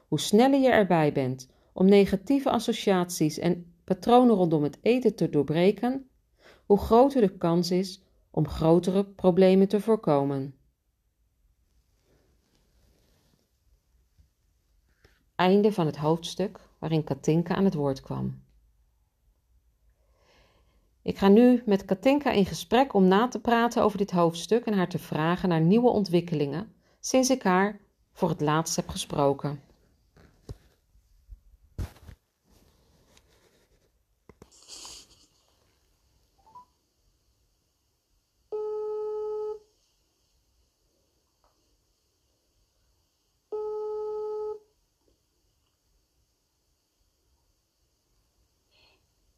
Hoe 0.07 0.19
sneller 0.19 0.59
je 0.59 0.69
erbij 0.69 1.11
bent 1.11 1.49
om 1.73 1.85
negatieve 1.85 2.49
associaties 2.49 3.39
en 3.39 3.73
patronen 3.83 4.35
rondom 4.35 4.63
het 4.63 4.77
eten 4.81 5.15
te 5.15 5.29
doorbreken, 5.29 6.09
hoe 6.65 6.77
groter 6.77 7.21
de 7.21 7.37
kans 7.37 7.71
is 7.71 8.03
om 8.31 8.47
grotere 8.47 9.05
problemen 9.05 9.67
te 9.67 9.79
voorkomen. 9.79 10.56
Einde 15.37 15.73
van 15.73 15.85
het 15.85 15.97
hoofdstuk 15.97 16.59
waarin 16.79 17.03
Katinka 17.03 17.55
aan 17.55 17.65
het 17.65 17.73
woord 17.73 18.01
kwam. 18.01 18.43
Ik 21.01 21.17
ga 21.17 21.27
nu 21.27 21.63
met 21.65 21.85
Katinka 21.85 22.31
in 22.31 22.45
gesprek 22.45 22.93
om 22.93 23.07
na 23.07 23.27
te 23.27 23.39
praten 23.39 23.83
over 23.83 23.97
dit 23.97 24.11
hoofdstuk 24.11 24.65
en 24.65 24.73
haar 24.73 24.89
te 24.89 24.99
vragen 24.99 25.49
naar 25.49 25.61
nieuwe 25.61 25.89
ontwikkelingen 25.89 26.73
sinds 26.99 27.29
ik 27.29 27.43
haar 27.43 27.79
voor 28.11 28.29
het 28.29 28.41
laatst 28.41 28.75
heb 28.75 28.89
gesproken. 28.89 29.61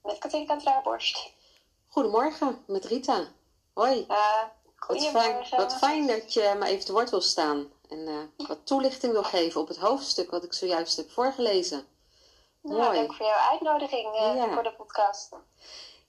Met 0.10 0.20
Goedemorgen, 1.88 2.64
met 2.68 2.86
Rita. 2.86 3.28
Hoi. 3.74 4.06
Uh, 4.10 4.44
wat, 4.88 5.08
fijn, 5.08 5.46
wat 5.50 5.74
fijn 5.74 6.08
dat 6.08 6.34
je 6.34 6.56
me 6.60 6.66
even 6.66 6.86
te 6.86 6.92
woord 6.92 7.10
wil 7.10 7.22
staan 7.22 7.72
en 7.90 7.98
uh, 7.98 8.48
wat 8.48 8.66
toelichting 8.66 9.12
wil 9.12 9.24
geven 9.24 9.62
op 9.62 9.68
het 9.68 9.78
hoofdstuk 9.78 10.32
wat 10.32 10.44
ik 10.44 10.54
zojuist 10.54 10.98
heb 10.98 11.12
voorgelezen. 11.12 11.88
Nou, 12.62 12.82
Mooi. 12.82 12.98
Dank 12.98 13.14
voor 13.14 13.26
jouw 13.26 13.50
uitnodiging 13.50 14.06
uh, 14.16 14.36
ja. 14.36 14.54
voor 14.54 14.64
de 14.64 14.74
podcast. 14.74 15.30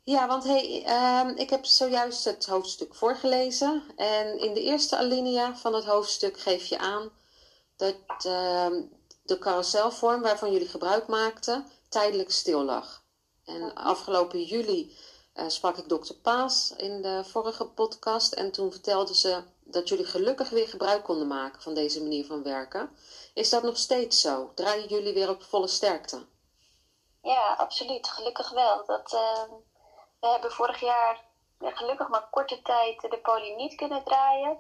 Ja, 0.03 0.27
want 0.27 0.45
hey, 0.45 0.85
uh, 0.87 1.39
ik 1.39 1.51
heb 1.51 1.65
zojuist 1.65 2.25
het 2.25 2.47
hoofdstuk 2.47 2.95
voorgelezen. 2.95 3.83
En 3.97 4.39
in 4.39 4.55
de 4.55 4.63
eerste 4.63 4.97
alinea 4.97 5.57
van 5.57 5.75
het 5.75 5.85
hoofdstuk 5.85 6.41
geef 6.41 6.67
je 6.67 6.79
aan 6.79 7.11
dat 7.77 8.25
ehm, 8.25 8.83
de 9.23 9.39
carouselvorm 9.39 10.23
waarvan 10.23 10.53
jullie 10.53 10.69
gebruik 10.69 11.07
maakten 11.07 11.67
tijdelijk 11.89 12.31
stil 12.31 12.63
lag. 12.63 13.00
En 13.55 13.75
afgelopen 13.75 14.43
juli 14.43 14.97
uh, 15.35 15.49
sprak 15.49 15.77
ik 15.77 15.89
dokter 15.89 16.15
Paas 16.15 16.75
in 16.77 17.03
de 17.03 17.25
vorige 17.25 17.67
podcast. 17.67 18.33
En 18.33 18.53
toen 18.53 18.71
vertelde 18.71 19.15
ze 19.15 19.43
dat 19.65 19.89
jullie 19.89 20.05
gelukkig 20.05 20.51
weer 20.51 20.69
gebruik 20.69 21.05
konden 21.05 21.27
maken 21.27 21.63
van 21.63 21.75
deze 21.75 22.03
manier 22.03 22.27
van 22.27 22.43
werken. 22.43 22.97
Is 23.35 23.51
dat 23.51 23.63
nog 23.63 23.77
steeds 23.77 24.21
zo? 24.21 24.51
Draaien 24.55 24.89
jullie 24.89 25.15
weer 25.15 25.29
op 25.29 25.43
volle 25.43 25.67
sterkte? 25.67 26.27
Ja, 27.23 27.55
absoluut. 27.55 28.09
Gelukkig 28.09 28.51
wel. 28.51 28.85
Dat, 28.87 29.13
uh, 29.13 29.43
we 30.21 30.27
hebben 30.27 30.53
vorig 30.53 30.81
jaar 30.81 31.25
ja, 31.59 31.71
gelukkig 31.71 32.09
maar 32.09 32.29
korte 32.31 32.63
tijd 32.63 33.01
de 33.01 33.19
poli 33.23 33.55
niet 33.55 33.75
kunnen 33.75 34.05
draaien. 34.05 34.59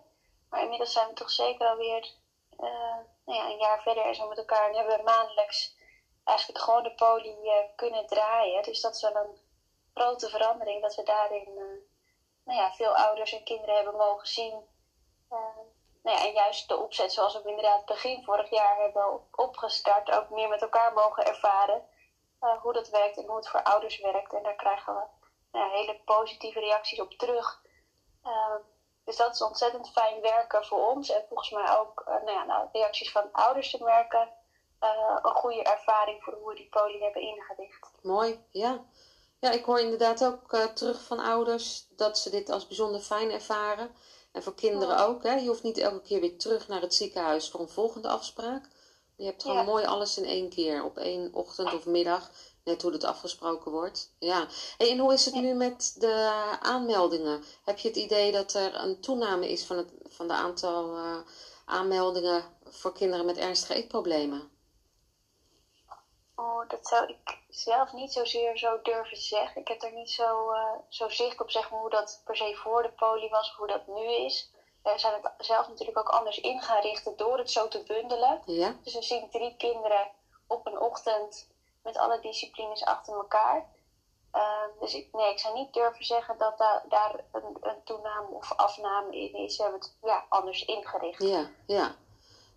Maar 0.48 0.62
inmiddels 0.62 0.92
zijn 0.92 1.08
we 1.08 1.14
toch 1.14 1.30
zeker 1.30 1.66
alweer 1.66 2.12
uh, 2.60 2.96
nou 3.26 3.38
ja, 3.38 3.50
een 3.50 3.58
jaar 3.58 3.82
verder 3.82 4.04
en 4.04 4.14
zo 4.14 4.28
met 4.28 4.38
elkaar. 4.38 4.68
En 4.68 4.76
hebben 4.76 4.96
we 4.96 5.02
maandelijks 5.02 5.74
eigenlijk 6.24 6.64
gewoon 6.64 6.82
de 6.82 6.94
poli 6.94 7.36
uh, 7.42 7.52
kunnen 7.76 8.06
draaien. 8.06 8.62
Dus 8.62 8.80
dat 8.80 8.94
is 8.94 9.02
wel 9.02 9.16
een 9.16 9.38
grote 9.94 10.28
verandering 10.28 10.82
dat 10.82 10.94
we 10.94 11.02
daarin 11.02 11.48
uh, 11.48 11.64
nou 12.44 12.58
ja, 12.58 12.72
veel 12.72 12.96
ouders 12.96 13.32
en 13.32 13.44
kinderen 13.44 13.74
hebben 13.74 13.96
mogen 13.96 14.26
zien. 14.26 14.68
Uh, 15.30 15.38
nou 16.02 16.18
ja, 16.18 16.26
en 16.26 16.32
juist 16.32 16.68
de 16.68 16.76
opzet 16.76 17.12
zoals 17.12 17.42
we 17.42 17.48
inderdaad 17.48 17.84
begin 17.84 18.24
vorig 18.24 18.50
jaar 18.50 18.76
hebben 18.76 19.28
opgestart, 19.30 20.10
ook 20.10 20.30
meer 20.30 20.48
met 20.48 20.62
elkaar 20.62 20.92
mogen 20.92 21.24
ervaren 21.24 21.88
hoe 22.62 22.72
dat 22.72 22.88
werkt 22.88 23.16
en 23.16 23.26
hoe 23.26 23.36
het 23.36 23.48
voor 23.48 23.62
ouders 23.62 24.00
werkt. 24.00 24.32
En 24.32 24.42
daar 24.42 24.54
krijgen 24.54 24.94
we 24.94 25.02
nou 25.52 25.70
hele 25.70 26.00
positieve 26.04 26.60
reacties 26.60 27.00
op 27.00 27.10
terug. 27.10 27.62
dus 29.04 29.16
dat 29.16 29.34
is 29.34 29.42
ontzettend 29.42 29.90
fijn 29.90 30.20
werken 30.20 30.64
voor 30.66 30.88
ons 30.88 31.10
en 31.10 31.24
volgens 31.28 31.50
mij 31.50 31.78
ook 31.78 32.04
nou 32.06 32.30
ja, 32.30 32.44
nou, 32.44 32.68
reacties 32.72 33.12
van 33.12 33.32
ouders 33.32 33.70
te 33.70 33.84
merken 33.84 34.32
uh, 34.80 35.16
een 35.22 35.34
goede 35.34 35.62
ervaring 35.62 36.22
voor 36.22 36.34
hoe 36.34 36.48
we 36.48 36.54
die 36.54 36.68
poli 36.68 36.98
hebben 36.98 37.22
ingericht. 37.22 37.90
Mooi, 38.02 38.44
ja. 38.50 38.84
Ja, 39.40 39.50
ik 39.50 39.64
hoor 39.64 39.80
inderdaad 39.80 40.24
ook 40.24 40.52
uh, 40.52 40.64
terug 40.64 41.02
van 41.02 41.18
ouders 41.18 41.86
dat 41.96 42.18
ze 42.18 42.30
dit 42.30 42.50
als 42.50 42.66
bijzonder 42.66 43.00
fijn 43.00 43.30
ervaren. 43.30 43.90
En 44.32 44.42
voor 44.42 44.54
kinderen 44.54 44.96
ja. 44.96 45.04
ook. 45.04 45.22
Hè? 45.22 45.34
Je 45.34 45.48
hoeft 45.48 45.62
niet 45.62 45.78
elke 45.78 46.02
keer 46.02 46.20
weer 46.20 46.38
terug 46.38 46.68
naar 46.68 46.80
het 46.80 46.94
ziekenhuis 46.94 47.50
voor 47.50 47.60
een 47.60 47.68
volgende 47.68 48.08
afspraak. 48.08 48.68
Je 49.16 49.24
hebt 49.24 49.42
gewoon 49.42 49.56
ja. 49.56 49.62
mooi 49.62 49.84
alles 49.84 50.18
in 50.18 50.24
één 50.24 50.48
keer, 50.48 50.84
op 50.84 50.96
één 50.96 51.34
ochtend 51.34 51.74
of 51.74 51.86
middag. 51.86 52.30
net 52.64 52.82
hoe 52.82 52.92
het 52.92 53.04
afgesproken 53.04 53.72
wordt. 53.72 54.12
Ja. 54.18 54.46
en 54.78 54.98
hoe 54.98 55.12
is 55.12 55.24
het 55.24 55.34
nu 55.34 55.54
met 55.54 55.94
de 55.98 56.30
aanmeldingen? 56.60 57.44
Heb 57.64 57.78
je 57.78 57.88
het 57.88 57.96
idee 57.96 58.32
dat 58.32 58.54
er 58.54 58.74
een 58.74 59.00
toename 59.00 59.50
is 59.50 59.64
van, 59.64 59.76
het, 59.76 59.92
van 60.08 60.28
de 60.28 60.34
aantal 60.34 60.96
uh, 60.96 61.16
aanmeldingen 61.64 62.44
voor 62.64 62.92
kinderen 62.92 63.26
met 63.26 63.36
ernstige 63.36 63.74
eetproblemen? 63.74 64.49
Oh, 66.40 66.68
dat 66.68 66.86
zou 66.86 67.06
ik 67.06 67.38
zelf 67.48 67.92
niet 67.92 68.12
zozeer 68.12 68.58
zo 68.58 68.82
durven 68.82 69.16
zeggen. 69.16 69.60
Ik 69.60 69.68
heb 69.68 69.82
er 69.82 69.92
niet 69.92 70.10
zo, 70.10 70.52
uh, 70.52 70.72
zo 70.88 71.08
zicht 71.08 71.40
op 71.40 71.50
zeg 71.50 71.70
maar, 71.70 71.80
hoe 71.80 71.90
dat 71.90 72.22
per 72.24 72.36
se 72.36 72.54
voor 72.54 72.82
de 72.82 72.90
poli 72.90 73.28
was 73.28 73.50
of 73.50 73.56
hoe 73.56 73.66
dat 73.66 73.86
nu 73.86 74.14
is. 74.14 74.50
We 74.82 74.92
zijn 74.96 75.14
het 75.22 75.32
zelf 75.38 75.68
natuurlijk 75.68 75.98
ook 75.98 76.08
anders 76.08 76.40
in 76.40 76.60
gaan 76.60 76.82
richten 76.82 77.16
door 77.16 77.38
het 77.38 77.50
zo 77.50 77.68
te 77.68 77.82
bundelen. 77.82 78.42
Ja. 78.46 78.76
Dus 78.82 78.94
we 78.94 79.02
zien 79.02 79.30
drie 79.30 79.56
kinderen 79.56 80.10
op 80.46 80.66
een 80.66 80.78
ochtend 80.78 81.48
met 81.82 81.96
alle 81.96 82.20
disciplines 82.20 82.84
achter 82.84 83.14
elkaar. 83.14 83.66
Uh, 84.34 84.80
dus 84.80 84.94
ik, 84.94 85.08
nee, 85.12 85.30
ik 85.30 85.38
zou 85.38 85.54
niet 85.54 85.72
durven 85.72 86.04
zeggen 86.04 86.38
dat 86.38 86.58
da 86.58 86.82
daar 86.88 87.24
een, 87.32 87.56
een, 87.60 87.82
toename 87.84 88.28
of 88.28 88.52
afname 88.56 89.16
in 89.16 89.34
is. 89.34 89.56
We 89.56 89.62
hebben 89.62 89.80
het 89.80 89.96
ja, 90.02 90.24
anders 90.28 90.64
ingericht. 90.64 91.22
Ja, 91.22 91.50
ja. 91.66 91.94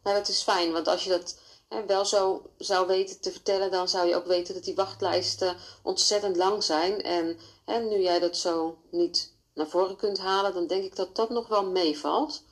Nou, 0.04 0.18
dat 0.18 0.28
is 0.28 0.44
fijn, 0.44 0.74
want 0.74 0.88
als 0.88 1.04
je 1.04 1.10
dat 1.10 1.40
hè, 1.70 1.86
wel 1.86 2.06
zo 2.06 2.42
zou 2.58 2.88
weten 2.88 3.22
te 3.22 3.32
vertellen, 3.32 3.72
dan 3.72 3.88
zou 3.88 4.08
je 4.08 4.16
ook 4.16 4.26
weten 4.26 4.54
dat 4.54 4.64
die 4.64 4.76
wachtlijsten 4.76 5.58
ontzettend 5.84 6.36
lang 6.36 6.64
zijn. 6.64 7.02
En 7.02 7.40
hè, 7.66 7.80
nu 7.80 8.00
jij 8.00 8.20
dat 8.20 8.38
zo 8.38 8.78
niet 8.92 9.34
naar 9.54 9.68
voren 9.68 9.96
kunt 9.96 10.20
halen, 10.20 10.54
dan 10.54 10.68
denk 10.68 10.84
ik 10.84 10.96
dat 10.96 11.16
dat 11.16 11.30
nog 11.30 11.48
wel 11.48 11.66
meevalt. 11.66 12.44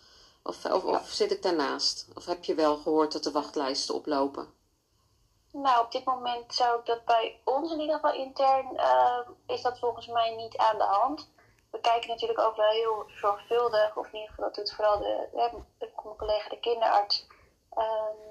Of, 0.44 0.66
of, 0.66 0.84
of 0.84 1.08
zit 1.08 1.32
ik 1.32 1.42
daarnaast? 1.42 2.08
Of 2.16 2.26
heb 2.26 2.44
je 2.44 2.56
wel 2.56 2.78
gehoord 2.78 3.12
dat 3.12 3.24
de 3.24 3.32
wachtlijsten 3.32 3.96
oplopen? 3.96 4.54
Nou, 5.52 5.86
op 5.86 5.92
dit 5.92 6.06
moment 6.06 6.54
zou 6.54 6.80
ik 6.80 6.86
dat 6.86 7.06
bij 7.06 7.40
ons 7.44 7.72
in 7.72 7.80
ieder 7.80 7.96
geval 7.96 8.14
intern, 8.14 8.74
uh, 8.74 9.20
is 9.48 9.62
dat 9.62 9.80
volgens 9.80 10.08
mij 10.08 10.36
niet 10.36 10.58
aan 10.58 10.78
de 10.78 10.84
hand. 10.84 11.30
We 11.72 11.80
kijken 11.80 12.10
natuurlijk 12.10 12.40
ook 12.40 12.56
wel 12.56 12.70
heel 12.70 13.04
zorgvuldig, 13.08 13.98
of 13.98 14.08
in 14.08 14.14
ieder 14.14 14.30
geval 14.30 14.46
dat 14.46 14.56
doet 14.56 14.74
vooral 14.74 14.98
de, 14.98 15.28
de, 15.32 15.88
mijn 16.04 16.16
collega 16.18 16.50
de 16.50 16.60
kinderarts, 16.60 17.28
um, 17.78 18.31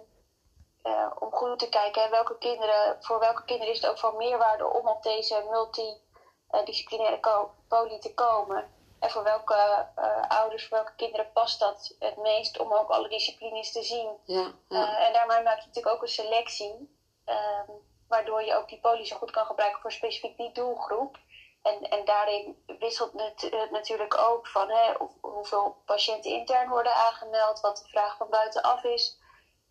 uh, 0.82 1.10
om 1.18 1.32
goed 1.32 1.58
te 1.58 1.68
kijken 1.68 2.10
welke 2.10 2.38
kinderen, 2.38 2.96
voor 3.00 3.18
welke 3.18 3.44
kinderen 3.44 3.72
is 3.75 3.80
het 3.80 3.90
ook 3.90 3.99
van 3.99 4.16
meerwaarde 4.16 4.66
om 4.66 4.88
op 4.88 5.02
deze 5.02 5.46
multidisciplinaire 5.50 7.49
poli 7.68 7.99
te 7.99 8.14
komen. 8.14 8.78
En 9.00 9.10
voor 9.10 9.22
welke 9.22 9.88
uh, 9.99 10.22
ouders, 10.28 10.68
voor 10.68 10.76
welke 10.76 10.94
kinderen 10.96 11.32
past 11.32 11.60
dat 11.60 11.96
het 11.99 12.16
meest 12.16 12.58
om 12.58 12.72
ook 12.72 12.88
alle 12.90 13.08
disciplines 13.08 13.72
te 13.72 13.82
zien. 13.82 14.16
Ja, 14.25 14.52
ja. 14.68 15.06
en 15.06 15.12
daarmee 15.12 15.42
maak 15.42 15.58
je 15.58 15.66
natuurlijk 15.66 15.94
ook 15.94 16.02
een 16.02 16.08
selectie. 16.08 16.99
Um, 17.26 17.88
waardoor 18.10 18.42
je 18.42 18.54
ook 18.54 18.68
die 18.68 18.80
poli 18.80 19.06
zo 19.06 19.16
goed 19.16 19.30
kan 19.30 19.46
gebruiken 19.46 19.80
voor 19.80 19.92
specifiek 19.92 20.37
die 20.37 20.52
doelgroep. 20.52 21.18
En, 21.62 21.90
en 21.90 22.04
daarin 22.04 22.64
wisselt 22.78 23.12
het 23.12 23.70
natuurlijk 23.70 24.18
ook 24.18 24.46
van 24.46 24.70
hè, 24.70 24.92
hoeveel 25.20 25.76
patiënten 25.84 26.30
intern 26.30 26.68
worden 26.68 26.94
aangemeld, 26.94 27.60
wat 27.60 27.76
de 27.76 27.88
vraag 27.88 28.16
van 28.16 28.28
buitenaf 28.30 28.84
is. 28.84 29.19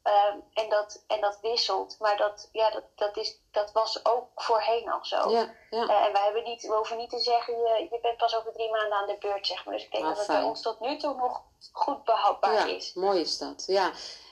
Um, 0.10 0.44
en, 0.54 0.70
dat, 0.70 1.04
en 1.08 1.22
dat 1.22 1.40
wisselt. 1.42 1.96
Maar 2.00 2.18
dat, 2.18 2.50
ja, 2.52 2.70
dat, 2.70 2.84
dat, 2.96 3.18
is, 3.18 3.40
dat 3.52 3.72
was 3.72 4.06
ook 4.06 4.28
voorheen 4.36 4.92
al 4.92 5.06
zo. 5.06 5.30
Ja, 5.30 5.54
ja. 5.70 5.84
Uh, 5.84 6.06
en 6.06 6.14
wij 6.14 6.24
hebben 6.24 6.44
niet, 6.44 6.62
we 6.62 6.74
hoeven 6.74 6.98
niet 6.98 7.10
te 7.10 7.20
zeggen, 7.20 7.54
je, 7.54 7.88
je 7.92 8.00
bent 8.02 8.18
pas 8.18 8.36
over 8.36 8.52
drie 8.54 8.70
maanden 8.72 8.98
aan 8.98 9.08
de 9.08 9.18
beurt, 9.20 9.48
zeg 9.48 9.66
maar. 9.66 9.74
Dus 9.74 9.84
ik 9.84 9.92
denk 9.92 10.04
Ah, 10.04 10.10
dat 10.10 10.18
het 10.18 10.28
bij 10.28 10.44
ons 10.44 10.62
tot 10.62 10.80
nu 10.80 10.98
toe 10.98 11.16
nog 11.16 11.42
goed 11.72 12.04
behapbaar 12.04 12.54
ja, 12.70 12.76
is. 12.76 12.94
mooi 12.94 13.20
is 13.20 13.38
dat. 13.38 13.64
Ja. 13.68 13.92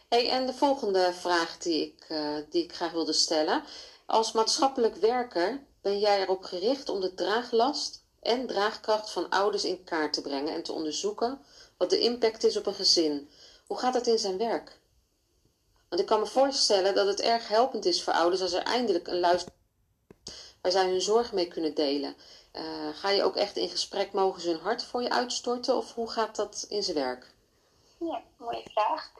Hey, 0.10 0.30
en 0.30 0.46
de 0.46 0.54
volgende 0.54 1.14
vraag 1.14 1.58
die 1.58 1.86
ik, 1.86 2.10
uh, 2.10 2.38
die 2.50 2.64
ik 2.64 2.76
graag 2.76 2.92
wilde 2.92 3.14
stellen. 3.14 3.64
Als 4.06 4.32
maatschappelijk 4.32 4.96
werker 4.96 5.66
ben 5.82 6.00
jij 6.00 6.22
erop 6.22 6.44
gericht 6.44 6.90
om 6.90 7.00
de 7.02 7.14
draaglast 7.14 8.04
en 8.22 8.48
draagkracht 8.48 9.12
van 9.12 9.30
ouders 9.30 9.64
in 9.64 9.84
kaart 9.84 10.14
te 10.14 10.22
brengen 10.22 10.54
en 10.54 10.64
te 10.64 10.72
onderzoeken 10.72 11.46
wat 11.78 11.90
de 11.90 12.00
impact 12.00 12.44
is 12.44 12.58
op 12.58 12.66
een 12.66 12.74
gezin. 12.74 13.30
Hoe 13.68 13.78
gaat 13.78 13.94
dat 13.94 14.08
in 14.08 14.18
zijn 14.18 14.38
werk? 14.38 14.77
Want 15.90 16.02
ik 16.02 16.08
kan 16.08 16.20
me 16.20 16.26
voorstellen 16.26 16.96
dat 16.96 17.08
het 17.08 17.22
erg 17.22 17.48
helpend 17.48 17.86
is 17.86 18.04
voor 18.04 18.14
ouders 18.14 18.42
als 18.42 18.54
er 18.54 18.64
eindelijk 18.64 19.08
een 19.08 19.20
luister 19.20 19.54
waar 20.62 20.72
zij 20.72 20.90
hun 20.90 21.02
zorg 21.02 21.32
mee 21.32 21.48
kunnen 21.48 21.74
delen. 21.74 22.16
Uh, 22.54 22.90
ga 22.94 23.10
je 23.10 23.24
ook 23.24 23.36
echt 23.36 23.56
in 23.56 23.70
gesprek, 23.70 24.12
mogen 24.14 24.42
ze 24.42 24.50
hun 24.50 24.60
hart 24.60 24.84
voor 24.84 25.02
je 25.02 25.10
uitstorten 25.10 25.76
of 25.76 25.94
hoe 25.94 26.10
gaat 26.10 26.36
dat 26.36 26.66
in 26.70 26.84
zijn 26.84 26.98
werk? 26.98 27.34
Ja, 28.00 28.22
mooie 28.38 28.64
vraag. 28.64 29.12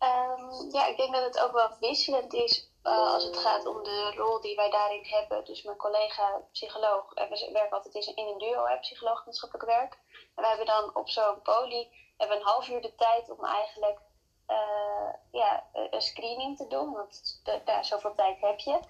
Um, 0.00 0.70
ja, 0.72 0.86
ik 0.86 0.96
denk 0.96 1.12
dat 1.12 1.24
het 1.24 1.38
ook 1.40 1.52
wel 1.52 1.70
wisselend 1.80 2.32
is 2.32 2.70
uh, 2.84 3.12
als 3.12 3.24
het 3.24 3.36
gaat 3.36 3.66
om 3.66 3.82
de 3.82 4.12
rol 4.16 4.40
die 4.40 4.56
wij 4.56 4.70
daarin 4.70 5.04
hebben. 5.04 5.44
Dus 5.44 5.62
mijn 5.62 5.76
collega 5.76 6.42
psycholoog, 6.52 7.12
en 7.14 7.28
we 7.28 7.50
werken 7.52 7.76
altijd 7.76 8.06
in 8.06 8.26
een 8.26 8.38
duo, 8.38 8.66
hè, 8.66 8.78
psycholoog 8.78 9.24
maatschappelijk 9.24 9.68
werk. 9.68 9.98
En 10.34 10.42
we 10.42 10.48
hebben 10.48 10.66
dan 10.66 10.96
op 10.96 11.08
zo'n 11.08 11.42
poli 11.42 11.88
hebben 12.16 12.36
een 12.36 12.42
half 12.42 12.68
uur 12.68 12.80
de 12.80 12.94
tijd 12.94 13.30
om 13.30 13.44
eigenlijk 13.44 13.98
uh, 14.50 15.12
ja, 15.30 15.64
een 15.72 16.02
screening 16.02 16.56
te 16.56 16.66
doen. 16.66 16.92
Want 16.92 17.40
daar 17.64 17.84
zoveel 17.84 18.14
tijd 18.14 18.40
heb 18.40 18.58
je. 18.58 18.80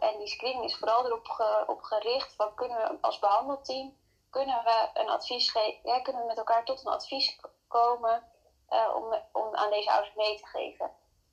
En 0.00 0.18
die 0.18 0.28
screening 0.28 0.64
is 0.64 0.76
vooral 0.76 1.06
erop 1.06 1.64
op 1.66 1.82
gericht 1.82 2.34
van 2.34 2.54
kunnen 2.54 2.78
we 2.78 2.98
als 3.00 3.18
behandelteam 3.18 3.94
kunnen 4.30 4.64
we 4.64 4.88
een 4.94 5.08
advies 5.08 5.50
geven, 5.50 6.02
kunnen 6.02 6.22
we 6.22 6.28
met 6.28 6.38
elkaar 6.38 6.64
tot 6.64 6.80
een 6.80 6.92
advies 6.92 7.40
komen 7.68 8.22
uh, 8.70 8.94
om, 8.94 9.22
om 9.32 9.54
aan 9.54 9.70
deze 9.70 9.90
ouders 9.90 10.14
mee 10.14 10.36
te 10.36 10.46
geven. 10.46 10.90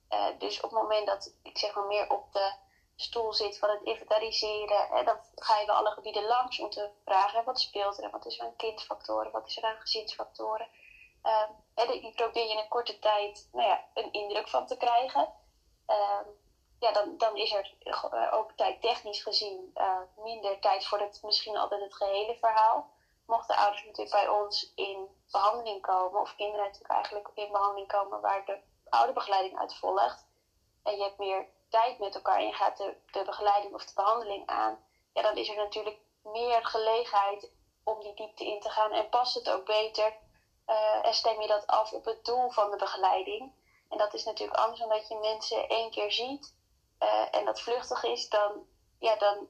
Uh, 0.09 0.25
dus 0.38 0.62
op 0.62 0.69
het 0.69 0.81
moment 0.81 1.07
dat 1.07 1.36
ik 1.43 1.57
zeg 1.57 1.75
maar 1.75 1.86
meer 1.86 2.09
op 2.09 2.33
de 2.33 2.53
stoel 2.95 3.33
zit 3.33 3.59
van 3.59 3.69
het 3.69 3.81
inventariseren, 3.81 4.88
hè, 4.89 5.03
dan 5.03 5.17
ga 5.36 5.59
je 5.59 5.65
wel 5.65 5.75
alle 5.75 5.91
gebieden 5.91 6.25
langs 6.25 6.59
om 6.59 6.69
te 6.69 6.89
vragen 7.05 7.43
wat 7.43 7.59
speelt 7.59 8.01
er, 8.01 8.09
wat 8.09 8.25
is 8.25 8.39
er 8.39 8.45
aan 8.45 8.55
kindfactoren, 8.55 9.31
wat 9.31 9.47
is 9.47 9.57
er 9.57 9.63
aan 9.63 9.81
gezinsfactoren. 9.81 10.67
En 11.73 11.88
die 11.88 12.13
probeer 12.15 12.43
je 12.43 12.51
in 12.51 12.57
een 12.57 12.67
korte 12.67 12.99
tijd 12.99 13.49
nou 13.51 13.67
ja, 13.67 13.86
een 13.93 14.12
indruk 14.12 14.47
van 14.47 14.67
te 14.67 14.77
krijgen. 14.77 15.33
ja, 16.79 16.91
dan, 16.91 17.17
dan 17.17 17.36
is 17.36 17.51
er 17.51 18.31
ook 18.31 18.51
tijd 18.51 18.81
technisch 18.81 19.23
gezien 19.23 19.73
minder 20.15 20.59
tijd 20.59 20.86
voor 20.86 20.99
het, 20.99 21.19
misschien 21.21 21.57
altijd 21.57 21.81
het 21.81 21.95
gehele 21.95 22.36
verhaal 22.36 22.91
mochten 23.25 23.55
ouders 23.55 23.83
natuurlijk 23.83 24.15
bij 24.15 24.27
ons 24.27 24.71
in 24.75 25.07
behandeling 25.31 25.81
komen, 25.81 26.21
of 26.21 26.36
kinderen 26.36 26.65
natuurlijk 26.65 26.93
eigenlijk 26.93 27.29
in 27.33 27.51
behandeling 27.51 27.88
komen 27.88 28.21
waar 28.21 28.45
de 28.45 28.59
ouderbegeleiding 28.89 29.59
uit 29.59 29.75
volgt, 29.75 30.27
en 30.83 30.95
je 30.95 31.03
hebt 31.03 31.17
meer 31.17 31.47
tijd 31.69 31.99
met 31.99 32.15
elkaar 32.15 32.39
en 32.39 32.47
je 32.47 32.53
gaat 32.53 32.77
de, 32.77 32.95
de 33.12 33.23
begeleiding 33.23 33.73
of 33.73 33.86
de 33.86 33.93
behandeling 33.95 34.47
aan, 34.47 34.86
ja, 35.13 35.21
dan 35.21 35.38
is 35.38 35.49
er 35.49 35.55
natuurlijk 35.55 35.97
meer 36.21 36.65
gelegenheid 36.65 37.51
om 37.83 37.99
die 37.99 38.13
diepte 38.13 38.45
in 38.45 38.59
te 38.59 38.69
gaan 38.69 38.91
en 38.91 39.09
past 39.09 39.33
het 39.33 39.49
ook 39.49 39.65
beter 39.65 40.17
uh, 40.67 41.06
en 41.06 41.13
stem 41.13 41.41
je 41.41 41.47
dat 41.47 41.67
af 41.67 41.91
op 41.93 42.06
het 42.06 42.26
doel 42.26 42.49
van 42.49 42.71
de 42.71 42.78
begeleiding. 42.78 43.52
En 43.89 43.97
dat 43.97 44.13
is 44.13 44.23
natuurlijk 44.23 44.60
anders 44.60 44.80
dan 44.80 44.89
dat 44.89 45.08
je 45.08 45.17
mensen 45.17 45.67
één 45.67 45.91
keer 45.91 46.12
ziet 46.12 46.56
uh, 46.99 47.36
en 47.39 47.45
dat 47.45 47.62
vluchtig 47.62 48.04
is, 48.04 48.30
dan, 48.30 48.52
ja, 48.99 49.15
dan 49.15 49.47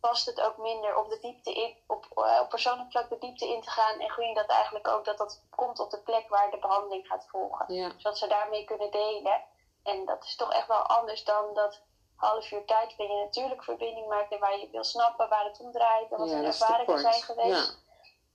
past 0.00 0.26
het 0.26 0.40
ook 0.40 0.56
minder 0.56 0.96
om 0.96 1.08
de 1.08 1.18
diepte 1.18 1.52
in, 1.52 1.76
op, 1.86 2.06
uh, 2.14 2.38
op 2.40 2.48
persoonlijk 2.48 2.90
vlak 2.90 3.08
de 3.08 3.18
diepte 3.18 3.48
in 3.48 3.60
te 3.60 3.70
gaan. 3.70 4.00
En 4.00 4.26
je 4.28 4.34
dat 4.34 4.46
eigenlijk 4.46 4.88
ook 4.88 5.04
dat 5.04 5.18
dat 5.18 5.42
komt 5.50 5.78
op 5.78 5.90
de 5.90 6.00
plek 6.00 6.28
waar 6.28 6.50
de 6.50 6.58
behandeling 6.58 7.06
gaat 7.06 7.26
volgen. 7.28 7.74
Ja. 7.74 7.92
Zodat 7.96 8.18
ze 8.18 8.26
daarmee 8.26 8.64
kunnen 8.64 8.90
delen. 8.90 9.44
En 9.82 10.04
dat 10.04 10.24
is 10.24 10.36
toch 10.36 10.52
echt 10.52 10.66
wel 10.66 10.82
anders 10.82 11.24
dan 11.24 11.54
dat 11.54 11.82
half 12.16 12.50
uur 12.50 12.64
tijd 12.64 12.96
waarin 12.96 13.16
je 13.16 13.24
natuurlijk 13.24 13.64
verbinding 13.64 14.06
maakt 14.08 14.32
en 14.32 14.38
waar 14.38 14.58
je 14.58 14.68
wil 14.70 14.84
snappen 14.84 15.28
waar 15.28 15.44
het 15.44 15.60
om 15.60 15.72
draait 15.72 16.12
en 16.12 16.18
wat 16.18 16.28
Ja, 16.28 16.34
hun 16.34 16.44
ervaringen 16.44 16.98
zijn 16.98 17.22
geweest. 17.22 17.68
Ja. 17.68 17.81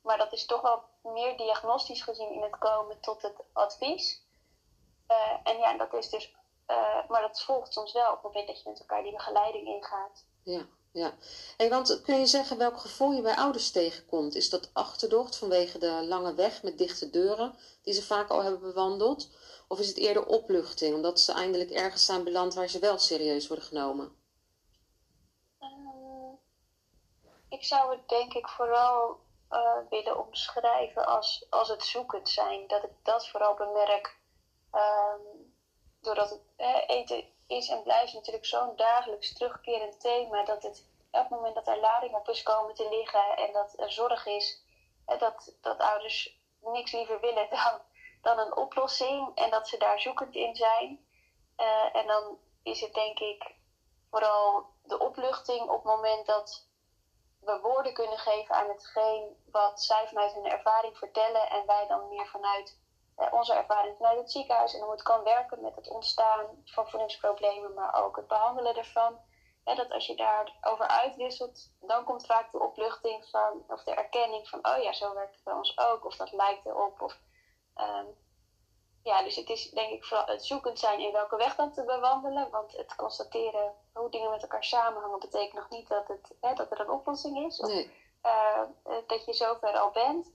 Maar 0.07 0.17
dat 0.17 0.33
is 0.33 0.45
toch 0.45 0.61
wel 0.61 0.83
meer 1.13 1.37
diagnostisch 1.37 2.01
gezien 2.01 2.33
in 2.33 2.41
het 2.41 2.57
komen 2.57 2.99
tot 2.99 3.21
het 3.21 3.35
advies. 3.53 4.21
Uh, 5.07 5.37
en 5.43 5.57
ja, 5.57 5.77
dat 5.77 5.93
is 5.93 6.09
dus, 6.09 6.35
uh, 6.67 7.09
maar 7.09 7.21
dat 7.21 7.41
volgt 7.41 7.73
soms 7.73 7.93
wel 7.93 8.07
op 8.07 8.13
het 8.13 8.23
moment 8.23 8.47
dat 8.47 8.61
je 8.61 8.69
met 8.69 8.79
elkaar 8.79 9.03
die 9.03 9.11
begeleiding 9.11 9.67
ingaat. 9.67 10.25
Ja, 10.43 10.65
ja. 10.91 11.13
Hey, 11.57 11.69
want 11.69 12.01
kun 12.01 12.19
je 12.19 12.25
zeggen 12.25 12.57
welk 12.57 12.77
gevoel 12.77 13.11
je 13.11 13.21
bij 13.21 13.35
ouders 13.35 13.71
tegenkomt? 13.71 14.35
Is 14.35 14.49
dat 14.49 14.69
achterdocht 14.73 15.37
vanwege 15.37 15.77
de 15.77 16.05
lange 16.07 16.33
weg 16.33 16.63
met 16.63 16.77
dichte 16.77 17.09
deuren 17.09 17.55
die 17.81 17.93
ze 17.93 18.03
vaak 18.03 18.29
al 18.29 18.43
hebben 18.43 18.61
bewandeld? 18.61 19.29
Of 19.67 19.79
is 19.79 19.87
het 19.87 19.97
eerder 19.97 20.25
opluchting 20.25 20.95
omdat 20.95 21.19
ze 21.19 21.33
eindelijk 21.33 21.71
ergens 21.71 22.05
zijn 22.05 22.23
beland 22.23 22.53
waar 22.53 22.67
ze 22.67 22.79
wel 22.79 22.97
serieus 22.97 23.47
worden 23.47 23.65
genomen? 23.65 24.15
Uh, 25.59 26.33
ik 27.49 27.63
zou 27.63 27.91
het 27.91 28.09
denk 28.09 28.33
ik 28.33 28.47
vooral 28.47 29.25
uh, 29.49 29.77
willen 29.89 30.25
omschrijven 30.25 31.05
als, 31.05 31.47
als 31.49 31.67
het 31.67 31.83
zoekend 31.83 32.29
zijn. 32.29 32.67
Dat 32.67 32.83
ik 32.83 32.91
dat 33.03 33.29
vooral 33.29 33.53
bemerk. 33.53 34.17
Um, 34.71 35.55
doordat 36.01 36.29
het 36.29 36.41
eh, 36.55 36.83
eten 36.87 37.23
is 37.47 37.69
en 37.69 37.83
blijft 37.83 38.13
natuurlijk 38.13 38.45
zo'n 38.45 38.75
dagelijks 38.75 39.33
terugkerend 39.33 39.99
thema. 39.99 40.43
Dat 40.43 40.63
het 40.63 40.89
elk 41.11 41.29
moment 41.29 41.55
dat 41.55 41.67
er 41.67 41.79
lading 41.79 42.15
op 42.15 42.29
is 42.29 42.43
komen 42.43 42.75
te 42.75 42.89
liggen 42.89 43.37
en 43.37 43.53
dat 43.53 43.79
er 43.79 43.91
zorg 43.91 44.25
is, 44.25 44.63
eh, 45.05 45.19
dat, 45.19 45.55
dat 45.61 45.79
ouders 45.79 46.39
niks 46.61 46.91
liever 46.91 47.19
willen 47.19 47.49
dan, 47.57 47.81
dan 48.21 48.39
een 48.39 48.55
oplossing 48.55 49.35
en 49.35 49.49
dat 49.49 49.67
ze 49.67 49.77
daar 49.77 49.99
zoekend 49.99 50.35
in 50.35 50.55
zijn. 50.55 51.05
Uh, 51.57 51.95
en 51.95 52.07
dan 52.07 52.37
is 52.63 52.81
het 52.81 52.93
denk 52.93 53.19
ik 53.19 53.55
vooral 54.09 54.65
de 54.83 54.99
opluchting 54.99 55.61
op 55.61 55.83
het 55.83 55.83
moment 55.83 56.25
dat 56.25 56.66
we 57.47 57.59
woorden 57.61 57.93
kunnen 57.93 58.17
geven 58.17 58.55
aan 58.55 58.67
hetgeen 58.67 59.43
wat 59.51 59.81
zij 59.81 60.07
vanuit 60.07 60.33
hun 60.33 60.45
ervaring 60.45 60.97
vertellen 60.97 61.49
en 61.49 61.65
wij 61.65 61.87
dan 61.87 62.07
meer 62.07 62.27
vanuit 62.27 62.79
eh, 63.15 63.33
onze 63.33 63.53
ervaring 63.53 63.97
vanuit 63.97 64.17
het 64.17 64.31
ziekenhuis 64.31 64.73
en 64.73 64.81
hoe 64.81 64.91
het 64.91 65.01
kan 65.01 65.23
werken 65.23 65.61
met 65.61 65.75
het 65.75 65.89
ontstaan 65.89 66.45
van 66.65 66.89
voedingsproblemen, 66.89 67.73
maar 67.73 68.03
ook 68.03 68.15
het 68.15 68.27
behandelen 68.27 68.75
ervan. 68.75 69.19
Ja, 69.65 69.75
dat 69.75 69.91
als 69.91 70.07
je 70.07 70.15
daarover 70.15 70.87
uitwisselt, 70.87 71.71
dan 71.79 72.03
komt 72.03 72.25
vaak 72.25 72.51
de 72.51 72.59
opluchting 72.59 73.29
van, 73.29 73.63
of 73.67 73.83
de 73.83 73.93
erkenning 73.93 74.49
van, 74.49 74.67
oh 74.67 74.83
ja, 74.83 74.93
zo 74.93 75.13
werkt 75.13 75.35
het 75.35 75.43
bij 75.43 75.53
ons 75.53 75.77
ook, 75.77 76.05
of 76.05 76.15
dat 76.15 76.31
lijkt 76.31 76.65
erop. 76.65 77.01
Of, 77.01 77.19
um, 77.75 78.17
ja, 79.07 79.23
dus 79.23 79.35
het 79.35 79.49
is 79.49 79.69
denk 79.69 79.91
ik 79.91 80.05
vooral 80.05 80.25
het 80.25 80.45
zoekend 80.45 80.79
zijn 80.79 80.99
in 80.99 81.11
welke 81.11 81.35
weg 81.35 81.55
dan 81.55 81.71
te 81.71 81.83
bewandelen. 81.83 82.49
Want 82.49 82.77
het 82.77 82.95
constateren 82.95 83.73
hoe 83.93 84.09
dingen 84.09 84.29
met 84.29 84.41
elkaar 84.41 84.63
samenhangen 84.63 85.19
betekent 85.19 85.53
nog 85.53 85.69
niet 85.69 85.87
dat, 85.87 86.07
het, 86.07 86.35
hè, 86.41 86.53
dat 86.53 86.71
er 86.71 86.79
een 86.79 86.89
oplossing 86.89 87.45
is. 87.45 87.59
Of 87.59 87.67
Nee. 87.67 87.91
uh, 88.25 88.61
dat 89.07 89.25
je 89.25 89.33
zover 89.33 89.77
al 89.77 89.91
bent. 89.91 90.31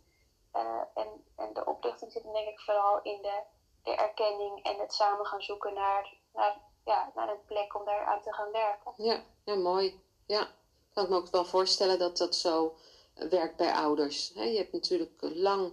Uh, 0.56 0.80
en, 0.94 1.24
en 1.36 1.52
de 1.52 1.64
opluchting 1.64 2.12
zit 2.12 2.22
denk 2.22 2.48
ik 2.48 2.60
vooral 2.60 3.00
in 3.02 3.22
de, 3.22 3.42
de 3.82 3.94
erkenning 3.94 4.62
en 4.62 4.78
het 4.78 4.92
samen 4.92 5.26
gaan 5.26 5.42
zoeken 5.42 5.74
naar, 5.74 6.14
naar, 6.32 6.60
ja, 6.84 7.10
naar 7.14 7.28
een 7.28 7.44
plek 7.46 7.74
om 7.74 7.84
daar 7.84 8.04
aan 8.06 8.22
te 8.22 8.32
gaan 8.32 8.52
werken. 8.52 8.92
Ja, 8.96 9.22
ja 9.44 9.54
mooi. 9.54 10.00
Ja, 10.26 10.48
kan 10.92 11.04
ik 11.04 11.10
me 11.10 11.16
ook 11.16 11.30
wel 11.30 11.44
voorstellen 11.44 11.98
dat 11.98 12.16
dat 12.16 12.34
zo 12.34 12.74
werkt 13.14 13.56
bij 13.56 13.72
ouders. 13.72 14.32
He, 14.34 14.42
je 14.42 14.58
hebt 14.58 14.72
natuurlijk 14.72 15.12
lang 15.20 15.72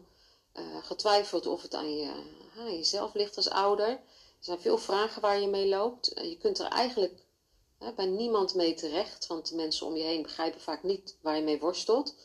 uh, 0.59 0.83
getwijfeld 0.83 1.45
of 1.45 1.61
het 1.61 1.73
aan, 1.73 1.95
je, 1.95 2.11
aan 2.57 2.75
jezelf 2.75 3.13
ligt 3.13 3.35
als 3.35 3.49
ouder. 3.49 3.89
Er 3.89 3.99
zijn 4.39 4.59
veel 4.59 4.77
vragen 4.77 5.21
waar 5.21 5.39
je 5.39 5.47
mee 5.47 5.67
loopt. 5.67 6.17
Uh, 6.17 6.29
je 6.29 6.37
kunt 6.37 6.59
er 6.59 6.67
eigenlijk 6.67 7.25
hè, 7.79 7.93
bij 7.93 8.05
niemand 8.05 8.55
mee 8.55 8.73
terecht, 8.73 9.27
want 9.27 9.49
de 9.49 9.55
mensen 9.55 9.85
om 9.85 9.95
je 9.95 10.03
heen 10.03 10.21
begrijpen 10.21 10.61
vaak 10.61 10.83
niet 10.83 11.17
waar 11.21 11.35
je 11.35 11.41
mee 11.41 11.59
worstelt. 11.59 12.15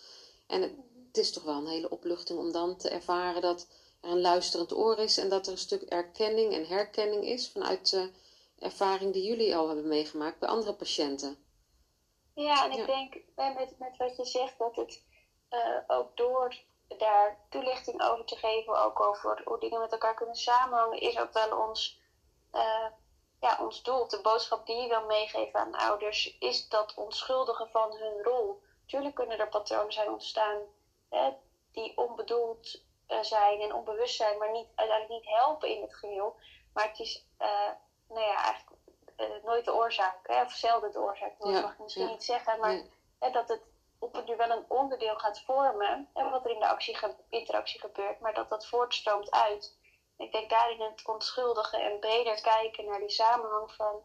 En 0.47 0.63
het, 0.63 0.73
het 1.07 1.17
is 1.17 1.33
toch 1.33 1.43
wel 1.43 1.57
een 1.57 1.67
hele 1.67 1.91
opluchting 1.91 2.39
om 2.39 2.53
dan 2.53 2.77
te 2.77 2.89
ervaren 2.89 3.43
dat 3.43 3.67
er 4.01 4.11
een 4.11 4.21
luisterend 4.21 4.73
oor 4.73 4.99
is 4.99 5.19
en 5.19 5.29
dat 5.29 5.47
er 5.47 5.53
een 5.53 5.59
stuk 5.59 5.83
erkenning 5.83 6.53
en 6.53 6.67
herkenning 6.67 7.25
is 7.25 7.49
vanuit 7.49 7.91
de 7.91 8.11
ervaring 8.59 9.13
die 9.13 9.25
jullie 9.25 9.57
al 9.57 9.67
hebben 9.67 9.89
meegemaakt 9.89 10.39
bij 10.39 10.49
andere 10.49 10.75
patiënten. 10.75 11.39
Ja, 12.35 12.65
en 12.65 12.71
ik 12.71 12.77
ja. 12.77 12.87
denk 12.87 13.15
met, 13.37 13.79
met 13.79 13.97
wat 13.97 14.17
je 14.17 14.25
zegt 14.25 14.59
dat 14.59 14.77
het 14.77 15.03
uh, 15.51 15.79
ook 15.87 16.17
door 16.17 16.55
daar 16.99 17.39
toelichting 17.49 18.03
over 18.03 18.25
te 18.25 18.37
geven, 18.37 18.83
ook 18.83 19.01
over 19.01 19.43
hoe 19.45 19.59
dingen 19.59 19.81
met 19.81 19.93
elkaar 19.93 20.15
kunnen 20.15 20.35
samenhangen, 20.35 21.01
is 21.01 21.19
ook 21.19 21.33
wel 21.33 21.59
ons, 21.59 22.01
uh, 22.53 22.87
ja, 23.41 23.59
ons 23.61 23.83
doel. 23.83 24.09
De 24.09 24.21
boodschap 24.21 24.67
die 24.67 24.77
je 24.77 24.89
wil 24.89 25.05
meegeven 25.05 25.61
aan 25.61 25.75
ouders 25.75 26.39
is 26.39 26.69
dat 26.69 26.95
onschuldigen 26.95 27.69
van 27.71 27.97
hun 27.97 28.23
rol. 28.23 28.63
Tuurlijk 28.87 29.15
kunnen 29.15 29.39
er 29.39 29.49
patronen 29.49 29.93
zijn 29.93 30.11
ontstaan 30.11 30.61
hè, 31.11 31.33
die 31.73 31.97
onbedoeld 31.97 32.83
uh, 33.09 33.23
zijn 33.23 33.61
en 33.61 33.75
onbewust 33.75 34.17
zijn, 34.17 34.39
maar 34.39 34.51
niet, 34.51 34.69
uiteindelijk 34.75 35.25
niet 35.25 35.35
helpen 35.35 35.69
in 35.69 35.83
het 35.83 35.95
geheel. 35.95 36.37
Maar 36.73 36.89
het 36.89 36.99
is 36.99 37.27
uh, 37.41 37.71
nou 38.09 38.21
ja, 38.21 38.35
eigenlijk 38.45 38.75
nooit 39.45 39.65
de 39.65 39.75
oorzaak, 39.75 40.19
hè, 40.23 40.43
of 40.43 40.53
zelden 40.53 40.93
de 40.93 40.99
oorzaak. 40.99 41.39
Dat 41.39 41.53
ja, 41.53 41.61
mag 41.61 41.73
ik 41.73 41.79
misschien 41.79 42.05
ja. 42.05 42.11
niet 42.11 42.25
zeggen, 42.25 42.61
maar 42.61 42.83
hè, 43.19 43.31
dat 43.31 43.49
het 43.49 43.63
op 44.05 44.15
het 44.15 44.27
nu 44.27 44.37
wel 44.37 44.51
een 44.51 44.65
onderdeel 44.69 45.17
gaat 45.17 45.41
vormen 45.41 46.11
en 46.15 46.31
wat 46.31 46.45
er 46.45 46.51
in 46.51 46.61
de 46.61 46.69
actie, 46.69 46.99
interactie 47.29 47.81
gebeurt, 47.81 48.21
maar 48.21 48.35
dat 48.35 48.49
dat 48.49 48.67
voortstroomt 48.67 49.31
uit. 49.31 49.79
Ik 50.17 50.33
denk 50.33 50.51
daarin 50.51 50.81
het 50.81 51.09
onschuldigen 51.09 51.81
en 51.81 51.99
breder 51.99 52.41
kijken 52.41 52.85
naar 52.85 52.99
die 52.99 53.11
samenhang 53.11 53.73
van 53.73 54.03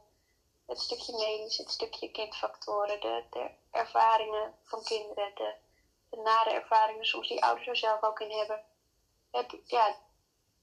het 0.65 0.79
stukje 0.79 1.13
medisch, 1.17 1.57
het 1.57 1.71
stukje 1.71 2.11
kindfactoren, 2.11 2.99
de, 2.99 3.23
de 3.29 3.49
ervaringen 3.71 4.55
van 4.63 4.83
kinderen, 4.83 5.31
de, 5.35 5.53
de 6.09 6.17
nare 6.17 6.49
ervaringen 6.49 7.05
soms 7.05 7.27
die 7.27 7.43
ouders 7.43 7.67
er 7.67 7.77
zelf 7.77 8.03
ook 8.03 8.19
in 8.19 8.31
hebben. 8.31 8.63
Het, 9.31 9.57
ja, 9.65 9.95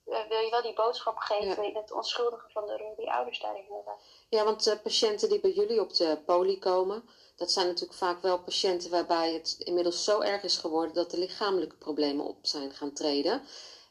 uh, 0.07 0.27
wil 0.29 0.39
je 0.39 0.51
wel 0.51 0.63
die 0.63 0.75
boodschap 0.75 1.19
geven 1.19 1.63
ja. 1.63 1.69
in 1.69 1.77
het 1.77 1.93
onschuldigen 1.93 2.51
van 2.51 2.67
de 2.67 2.77
rol 2.77 2.95
die 2.97 3.13
ouders 3.13 3.41
daarin 3.41 3.67
hebben. 3.71 3.95
Ja, 4.29 4.45
want 4.45 4.67
uh, 4.67 4.75
patiënten 4.83 5.29
die 5.29 5.41
bij 5.41 5.53
jullie 5.53 5.81
op 5.81 5.95
de 5.95 6.23
poli 6.27 6.59
komen, 6.59 7.09
dat 7.37 7.53
zijn 7.53 7.67
natuurlijk 7.67 7.99
vaak 7.99 8.23
wel 8.23 8.39
patiënten 8.39 8.91
waarbij 8.91 9.33
het 9.33 9.57
inmiddels 9.59 10.05
zo 10.05 10.21
erg 10.21 10.43
is 10.43 10.57
geworden 10.57 10.95
dat 10.95 11.11
de 11.11 11.19
lichamelijke 11.19 11.77
problemen 11.77 12.27
op 12.27 12.47
zijn 12.47 12.71
gaan 12.73 12.93
treden. 12.93 13.43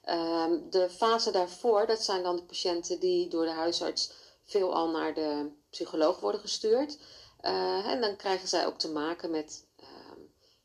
Uh, 0.06 0.46
de 0.70 0.90
fase 0.90 1.32
daarvoor, 1.32 1.88
dat 1.88 2.04
zijn 2.04 2.24
dan 2.24 2.36
de 2.36 2.44
patiënten 2.44 3.00
die 3.00 3.28
door 3.28 3.46
de 3.46 3.52
huisarts 3.52 4.12
veelal 4.44 4.90
naar 4.90 5.14
de 5.14 5.52
psycholoog 5.70 6.20
worden 6.20 6.42
gestuurd. 6.42 6.98
Uh, 7.42 7.88
en 7.88 8.02
dan 8.02 8.16
krijgen 8.16 8.48
zij 8.48 8.66
ook 8.66 8.80
te 8.80 8.92
maken 8.92 9.32
met. 9.32 9.64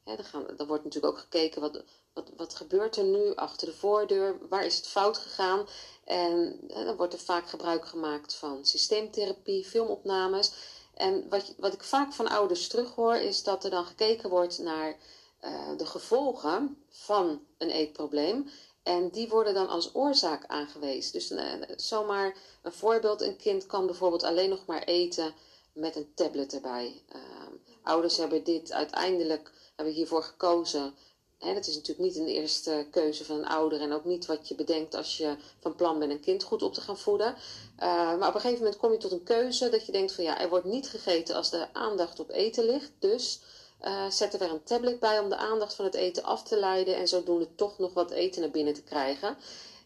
Ja, 0.05 0.17
dan, 0.57 0.67
wordt 0.67 0.85
natuurlijk 0.85 1.13
ook 1.13 1.21
gekeken 1.21 1.61
wat, 1.61 1.85
wat, 2.13 2.31
wat 2.37 2.55
gebeurt 2.55 2.97
er 2.97 3.05
nu 3.05 3.35
achter 3.35 3.67
de 3.67 3.75
voordeur, 3.75 4.49
waar 4.49 4.65
is 4.65 4.77
het 4.77 4.87
fout 4.87 5.19
gegaan. 5.19 5.67
En, 6.05 6.61
en 6.69 6.85
dan 6.85 6.97
wordt 6.97 7.13
er 7.13 7.19
vaak 7.19 7.49
gebruik 7.49 7.87
gemaakt 7.87 8.35
van 8.35 8.65
systeemtherapie, 8.65 9.65
filmopnames. 9.65 10.53
En 11.01 11.29
wat, 11.29 11.55
wat 11.57 11.73
ik 11.73 11.83
vaak 11.83 12.13
van 12.13 12.29
ouders 12.29 12.69
terughoor, 12.69 13.15
is 13.15 13.43
dat 13.43 13.65
er 13.65 13.71
dan 13.71 13.85
gekeken 13.85 14.31
wordt 14.31 14.59
naar 14.59 14.97
uh, 15.45 15.77
de 15.77 15.87
gevolgen 15.87 16.85
van 16.89 17.41
een 17.59 17.71
eetprobleem. 17.71 18.51
En 18.83 19.09
die 19.09 19.29
worden 19.29 19.55
dan 19.55 19.69
als 19.69 19.95
oorzaak 19.95 20.47
aangewezen. 20.47 21.13
Dus 21.13 21.31
uh, 21.31 21.43
zomaar 21.77 22.37
een 22.63 22.73
voorbeeld: 22.73 23.21
een 23.21 23.37
kind 23.37 23.67
kan 23.67 23.87
bijvoorbeeld 23.87 24.23
alleen 24.23 24.49
nog 24.49 24.67
maar 24.67 24.83
eten 24.83 25.35
met 25.73 25.97
een 25.97 26.13
tablet 26.15 26.55
erbij. 26.55 27.03
Uh, 27.15 27.21
ouders 27.83 28.17
hebben 28.17 28.45
dit 28.45 28.73
uiteindelijk 28.73 29.53
hebben 29.77 29.95
hiervoor 29.95 30.23
gekozen. 30.23 30.95
En 31.41 31.55
dat 31.55 31.67
is 31.67 31.75
natuurlijk 31.75 32.09
niet 32.09 32.17
een 32.17 32.35
eerste 32.35 32.87
keuze 32.91 33.25
van 33.25 33.37
een 33.37 33.47
ouder 33.47 33.81
en 33.81 33.93
ook 33.93 34.05
niet 34.05 34.27
wat 34.27 34.49
je 34.49 34.55
bedenkt 34.55 34.95
als 34.95 35.17
je 35.17 35.37
van 35.61 35.75
plan 35.75 35.99
bent 35.99 36.13
een 36.13 36.21
kind 36.21 36.43
goed 36.43 36.63
op 36.63 36.75
te 36.75 36.81
gaan 36.81 36.99
voeden. 36.99 37.35
Uh, 37.79 38.19
maar 38.19 38.29
op 38.29 38.35
een 38.35 38.41
gegeven 38.41 38.63
moment 38.63 38.81
kom 38.81 38.93
je 38.93 38.99
tot 38.99 39.13
een 39.13 39.23
keuze 39.23 39.69
dat 39.69 39.87
je 39.87 39.93
denkt 39.93 40.13
van 40.13 40.25
ja, 40.25 40.41
er 40.41 40.49
wordt 40.49 40.65
niet 40.65 40.89
gegeten 40.89 41.35
als 41.35 41.51
de 41.51 41.67
aandacht 41.73 42.21
op 42.21 42.31
eten 42.31 42.65
ligt. 42.65 42.93
Dus 42.99 43.41
uh, 43.85 44.11
zet 44.11 44.33
er 44.33 44.39
weer 44.39 44.51
een 44.51 44.63
tablet 44.63 45.01
bij 45.01 45.19
om 45.19 45.29
de 45.29 45.37
aandacht 45.37 45.75
van 45.75 45.85
het 45.85 45.95
eten 45.95 46.25
af 46.25 46.43
te 46.43 46.59
leiden 46.59 46.97
en 46.97 47.09
zodoende 47.09 47.55
toch 47.55 47.79
nog 47.79 47.93
wat 47.93 48.11
eten 48.11 48.41
naar 48.41 48.51
binnen 48.51 48.75
te 48.75 48.83
krijgen. 48.83 49.37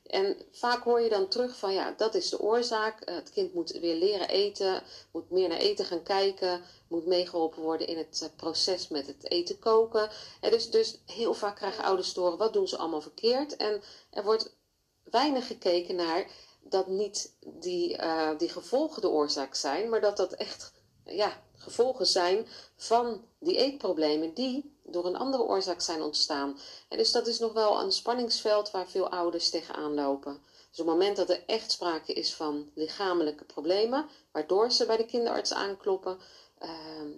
En 0.04 0.36
vaak 0.50 0.82
hoor 0.82 1.00
je 1.00 1.08
dan 1.08 1.28
terug 1.28 1.56
van 1.56 1.72
ja, 1.72 1.94
dat 1.96 2.14
is 2.14 2.28
de 2.28 2.40
oorzaak. 2.40 3.10
Het 3.10 3.30
kind 3.30 3.54
moet 3.54 3.70
weer 3.70 3.94
leren 3.94 4.28
eten, 4.28 4.82
moet 5.12 5.30
meer 5.30 5.48
naar 5.48 5.58
eten 5.58 5.84
gaan 5.84 6.02
kijken, 6.02 6.62
moet 6.88 7.06
meegeholpen 7.06 7.62
worden 7.62 7.86
in 7.86 7.98
het 7.98 8.30
proces 8.36 8.88
met 8.88 9.06
het 9.06 9.30
eten 9.30 9.58
koken. 9.58 10.10
En 10.40 10.50
dus, 10.50 10.70
dus 10.70 10.98
heel 11.06 11.34
vaak 11.34 11.56
krijgen 11.56 11.84
ouders 11.84 12.12
te 12.12 12.20
horen 12.20 12.38
wat 12.38 12.52
doen 12.52 12.68
ze 12.68 12.76
allemaal 12.76 13.00
verkeerd. 13.00 13.56
En 13.56 13.82
er 14.10 14.24
wordt 14.24 14.56
weinig 15.02 15.46
gekeken 15.46 15.94
naar 15.94 16.30
dat 16.60 16.86
niet 16.86 17.32
die, 17.40 17.98
uh, 17.98 18.38
die 18.38 18.48
gevolgen 18.48 19.02
de 19.02 19.08
oorzaak 19.08 19.54
zijn, 19.54 19.88
maar 19.88 20.00
dat 20.00 20.16
dat 20.16 20.32
echt 20.32 20.72
ja, 21.04 21.42
gevolgen 21.56 22.06
zijn 22.06 22.46
van 22.76 23.24
die 23.38 23.56
eetproblemen 23.56 24.34
die 24.34 24.72
door 24.82 25.06
een 25.06 25.16
andere 25.16 25.42
oorzaak 25.42 25.80
zijn 25.80 26.02
ontstaan. 26.02 26.58
En 26.88 26.98
dus 26.98 27.12
dat 27.12 27.26
is 27.26 27.38
nog 27.38 27.52
wel 27.52 27.80
een 27.80 27.92
spanningsveld 27.92 28.70
waar 28.70 28.88
veel 28.88 29.08
ouders 29.08 29.50
tegenaan 29.50 29.94
lopen. 29.94 30.42
Dus 30.70 30.80
op 30.80 30.86
het 30.86 30.96
moment 30.98 31.16
dat 31.16 31.30
er 31.30 31.42
echt 31.46 31.70
sprake 31.70 32.12
is 32.12 32.34
van 32.34 32.70
lichamelijke 32.74 33.44
problemen, 33.44 34.06
waardoor 34.32 34.72
ze 34.72 34.86
bij 34.86 34.96
de 34.96 35.06
kinderarts 35.06 35.52
aankloppen, 35.52 36.18
uh, 36.62 36.70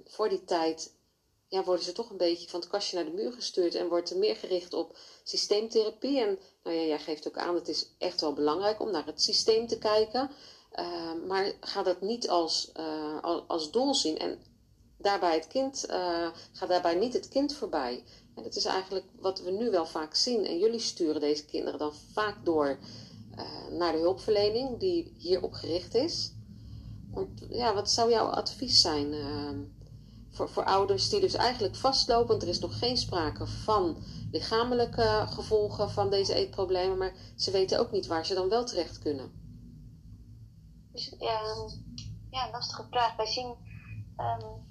voor 0.05 0.29
die 0.29 0.45
tijd 0.45 0.95
ja, 1.49 1.65
worden 1.65 1.85
ze 1.85 1.93
toch 1.93 2.11
een 2.11 2.17
beetje 2.17 2.49
van 2.49 2.61
het 2.61 2.69
kastje 2.69 2.97
naar 2.97 3.05
de 3.05 3.23
muur 3.23 3.33
gestuurd 3.33 3.75
en 3.75 3.89
wordt 3.89 4.11
er 4.11 4.19
meer 4.19 4.37
gericht 4.37 4.75
op 4.75 4.97
systeemtherapie. 5.23 6.21
En 6.21 6.39
nou 6.63 6.77
ja, 6.77 6.83
jij 6.83 6.99
geeft 6.99 7.29
ook 7.29 7.39
aan, 7.39 7.55
het 7.55 7.69
is 7.69 7.91
echt 7.99 8.21
wel 8.21 8.33
belangrijk 8.33 8.81
om 8.81 8.91
naar 8.91 9.07
het 9.07 9.23
systeem 9.23 9.67
te 9.67 9.79
kijken. 9.79 10.31
Uh, 10.79 11.27
maar 11.27 11.53
ga 11.61 11.83
dat 11.83 12.01
niet 12.01 12.29
als, 12.29 12.73
uh, 12.77 13.39
als 13.47 13.71
doel 13.71 13.95
zien. 13.95 14.19
En 14.19 14.39
daarbij 14.97 15.35
het 15.35 15.47
kind, 15.47 15.85
uh, 15.91 16.29
ga 16.53 16.67
daarbij 16.67 16.95
niet 16.95 17.13
het 17.13 17.29
kind 17.29 17.55
voorbij. 17.55 18.05
En 18.35 18.43
dat 18.43 18.57
is 18.57 18.65
eigenlijk 18.65 19.05
wat 19.21 19.41
we 19.41 19.51
nu 19.51 19.71
wel 19.71 19.87
vaak 19.87 20.15
zien. 20.15 20.45
En 20.45 20.59
jullie 20.59 20.79
sturen 20.79 21.21
deze 21.21 21.45
kinderen 21.45 21.79
dan 21.79 21.93
vaak 22.13 22.45
door 22.45 22.79
uh, 23.39 23.79
naar 23.79 23.93
de 23.93 23.99
hulpverlening 23.99 24.79
die 24.79 25.15
hierop 25.19 25.53
gericht 25.53 25.95
is. 25.95 26.33
Want 27.11 27.29
ja, 27.51 27.75
wat 27.75 27.91
zou 27.91 28.11
jouw 28.11 28.27
advies 28.27 28.81
zijn 28.81 29.13
uh, 29.13 29.51
voor, 30.31 30.49
voor 30.49 30.65
ouders 30.65 31.09
die 31.09 31.21
dus 31.21 31.35
eigenlijk 31.35 31.77
vastlopen? 31.77 32.27
Want 32.27 32.43
er 32.43 32.49
is 32.49 32.59
nog 32.59 32.79
geen 32.79 32.97
sprake 32.97 33.47
van 33.47 33.97
lichamelijke 34.31 35.27
gevolgen 35.29 35.91
van 35.91 36.11
deze 36.11 36.35
eetproblemen, 36.35 36.99
maar 36.99 37.15
ze 37.37 37.51
weten 37.51 37.79
ook 37.79 37.91
niet 37.91 38.07
waar 38.07 38.27
ze 38.27 38.35
dan 38.35 38.49
wel 38.49 38.65
terecht 38.65 38.99
kunnen. 38.99 39.46
Dus 40.97 41.15
ja, 41.19 41.41
ja, 42.31 42.51
lastige 42.51 42.87
vraag. 42.91 43.17
Wij 43.17 43.27
zien 43.27 43.57
um, 44.17 44.67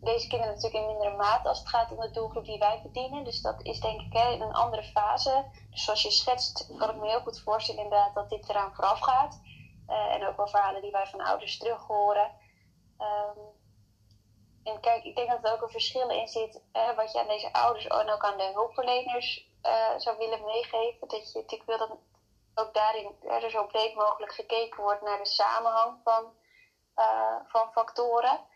deze 0.00 0.28
kinderen 0.28 0.54
natuurlijk 0.54 0.82
in 0.82 0.86
mindere 0.86 1.16
mate 1.16 1.48
als 1.48 1.58
het 1.58 1.68
gaat 1.68 1.90
om 1.90 2.00
de 2.00 2.10
doelgroep 2.10 2.44
die 2.44 2.58
wij 2.58 2.80
bedienen. 2.82 3.24
Dus 3.24 3.40
dat 3.40 3.62
is 3.62 3.80
denk 3.80 4.00
ik 4.00 4.12
hè, 4.12 4.30
een 4.32 4.52
andere 4.52 4.82
fase. 4.82 5.44
Dus 5.70 5.84
zoals 5.84 6.02
je 6.02 6.10
schetst, 6.10 6.66
kan 6.78 6.90
ik 6.90 6.96
me 6.96 7.08
heel 7.08 7.20
goed 7.20 7.40
voorstellen 7.40 7.82
inderdaad 7.82 8.14
dat 8.14 8.30
dit 8.30 8.48
eraan 8.48 8.74
vooraf 8.74 9.00
gaat. 9.00 9.40
Uh, 9.88 10.14
en 10.14 10.26
ook 10.26 10.36
wel 10.36 10.48
verhalen 10.48 10.82
die 10.82 10.90
wij 10.90 11.06
van 11.06 11.20
ouders 11.20 11.58
terug 11.58 11.86
horen. 11.86 12.30
Um, 12.98 13.58
en 14.64 14.80
kijk, 14.80 15.04
ik 15.04 15.16
denk 15.16 15.30
dat 15.30 15.44
er 15.44 15.52
ook 15.52 15.62
een 15.62 15.68
verschil 15.68 16.08
in 16.08 16.28
zit, 16.28 16.62
wat 16.96 17.12
je 17.12 17.20
aan 17.20 17.26
deze 17.26 17.52
ouders 17.52 17.86
en 17.86 18.10
ook 18.10 18.24
aan 18.24 18.38
de 18.38 18.50
hulpverleners 18.52 19.48
zou 19.96 20.18
willen 20.18 20.44
meegeven. 20.44 21.08
Dat 21.08 21.32
je 21.32 21.38
natuurlijk 21.38 21.68
wil 21.68 21.78
dat 21.78 21.98
ook 22.60 22.74
daarin 22.74 23.16
er 23.22 23.50
zo 23.50 23.66
breed 23.66 23.94
mogelijk 23.94 24.32
gekeken 24.32 24.82
wordt 24.82 25.02
naar 25.02 25.18
de 25.18 25.26
samenhang 25.26 26.00
van, 26.04 26.34
van 27.46 27.72
factoren. 27.72 28.46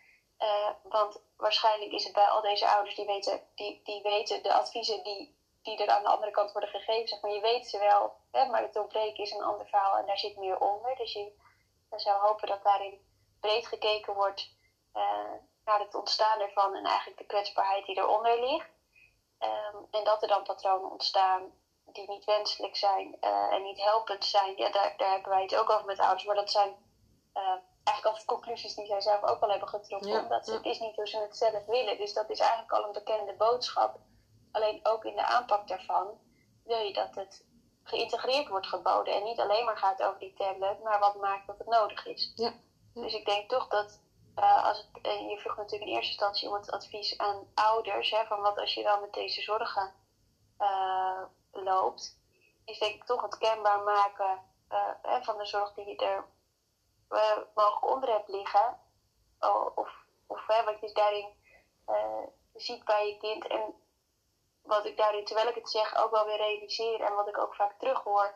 want 0.83 1.21
waarschijnlijk 1.37 1.91
is 1.91 2.03
het 2.03 2.13
bij 2.13 2.27
al 2.27 2.41
deze 2.41 2.69
ouders 2.69 2.95
die 2.95 3.05
weten, 3.05 3.41
die, 3.55 3.81
die 3.83 4.01
weten 4.01 4.43
de 4.43 4.53
adviezen 4.53 5.03
die, 5.03 5.37
die 5.61 5.83
er 5.83 5.89
aan 5.89 6.03
de 6.03 6.09
andere 6.09 6.31
kant 6.31 6.51
worden 6.51 6.69
gegeven. 6.69 7.07
Zeg 7.07 7.21
maar 7.21 7.31
je 7.31 7.41
weet 7.41 7.67
ze 7.67 7.79
wel, 7.79 8.15
hè, 8.31 8.45
maar 8.45 8.61
het 8.61 8.73
doorbreken 8.73 9.23
is 9.23 9.31
een 9.31 9.43
ander 9.43 9.67
verhaal 9.67 9.97
en 9.97 10.05
daar 10.05 10.17
zit 10.17 10.37
meer 10.37 10.59
onder. 10.59 10.95
Dus 10.95 11.13
je 11.13 11.33
zou 11.95 12.21
hopen 12.21 12.47
dat 12.47 12.63
daarin 12.63 12.99
breed 13.39 13.67
gekeken 13.67 14.13
wordt 14.13 14.53
uh, 14.93 15.31
naar 15.65 15.79
het 15.79 15.95
ontstaan 15.95 16.39
ervan 16.39 16.75
en 16.75 16.85
eigenlijk 16.85 17.17
de 17.17 17.25
kwetsbaarheid 17.25 17.85
die 17.85 17.97
eronder 17.97 18.39
ligt. 18.39 18.69
Um, 19.39 19.87
en 19.91 20.03
dat 20.03 20.21
er 20.21 20.27
dan 20.27 20.43
patronen 20.43 20.91
ontstaan 20.91 21.53
die 21.95 22.09
niet 22.09 22.25
wenselijk 22.25 22.75
zijn 22.75 23.17
uh, 23.21 23.53
en 23.53 23.63
niet 23.63 23.81
helpend 23.81 24.25
zijn. 24.25 24.57
Ja, 24.57 24.69
daar, 24.69 24.93
daar 24.97 25.11
hebben 25.11 25.29
wij 25.29 25.41
het 25.41 25.55
ook 25.55 25.69
over 25.69 25.85
met 25.85 25.99
ouders, 25.99 26.25
maar 26.25 26.35
dat 26.35 26.51
zijn 26.51 26.75
uh, 27.33 27.43
eigenlijk 27.83 28.05
altijd 28.05 28.25
conclusies 28.25 28.75
die 28.75 28.85
zij 28.85 29.01
zelf 29.01 29.23
ook 29.23 29.41
al 29.41 29.49
hebben 29.49 29.67
getrokken. 29.67 30.09
Ja, 30.09 30.21
omdat 30.21 30.45
het 30.45 30.65
is 30.65 30.79
niet 30.79 30.95
hoe 30.95 31.07
ze 31.07 31.17
het 31.17 31.37
zelf 31.37 31.65
willen. 31.65 31.97
Dus 31.97 32.13
dat 32.13 32.29
is 32.29 32.39
eigenlijk 32.39 32.71
al 32.71 32.83
een 32.83 32.91
bekende 32.91 33.33
boodschap. 33.33 33.99
Alleen 34.51 34.79
ook 34.83 35.05
in 35.05 35.15
de 35.15 35.25
aanpak 35.25 35.67
daarvan 35.67 36.07
wil 36.63 36.79
je 36.79 36.93
dat 36.93 37.15
het 37.15 37.45
geïntegreerd 37.83 38.47
wordt 38.47 38.67
geboden. 38.67 39.13
En 39.13 39.23
niet 39.23 39.39
alleen 39.39 39.65
maar 39.65 39.77
gaat 39.77 40.03
over 40.03 40.19
die 40.19 40.33
tablet, 40.33 40.83
maar 40.83 40.99
wat 40.99 41.15
maakt 41.15 41.47
dat 41.47 41.57
het 41.57 41.67
nodig 41.67 42.05
is. 42.05 42.31
Ja. 42.35 42.53
Dus 42.93 43.13
ik 43.13 43.25
denk 43.25 43.49
toch 43.49 43.67
dat, 43.67 44.01
uh, 44.39 44.65
als 44.67 44.77
het, 44.77 45.05
uh, 45.05 45.29
je 45.29 45.37
vroeg 45.37 45.57
natuurlijk 45.57 45.89
in 45.89 45.95
eerste 45.95 46.11
instantie 46.11 46.47
om 46.47 46.53
het 46.53 46.71
advies 46.71 47.17
aan 47.17 47.47
ouders, 47.53 48.11
hè, 48.11 48.25
van 48.25 48.41
wat 48.41 48.59
als 48.59 48.73
je 48.73 48.83
dan 48.83 49.01
met 49.01 49.13
deze 49.13 49.41
zorgen 49.41 49.93
uh, 50.59 51.21
loopt, 51.63 52.19
is 52.65 52.79
denk 52.79 52.95
ik 52.95 53.03
toch 53.05 53.21
het 53.21 53.37
kenbaar 53.37 53.83
maken 53.83 54.53
van 55.21 55.37
de 55.37 55.45
zorg 55.45 55.73
die 55.73 55.87
je 55.87 55.95
er 55.95 56.25
mogelijk 57.53 57.93
onder 57.93 58.09
hebt 58.09 58.27
liggen. 58.27 58.79
of 59.75 60.03
of 60.27 60.45
wat 60.47 60.79
je 60.79 60.91
daarin 60.93 61.33
ziet 62.53 62.85
bij 62.85 63.07
je 63.07 63.17
kind. 63.17 63.47
En 63.47 63.75
wat 64.61 64.85
ik 64.85 64.97
daarin, 64.97 65.25
terwijl 65.25 65.47
ik 65.47 65.55
het 65.55 65.69
zeg, 65.69 65.95
ook 65.95 66.11
wel 66.11 66.25
weer 66.25 66.37
realiseer 66.37 67.01
en 67.01 67.15
wat 67.15 67.27
ik 67.27 67.37
ook 67.37 67.55
vaak 67.55 67.79
terughoor, 67.79 68.35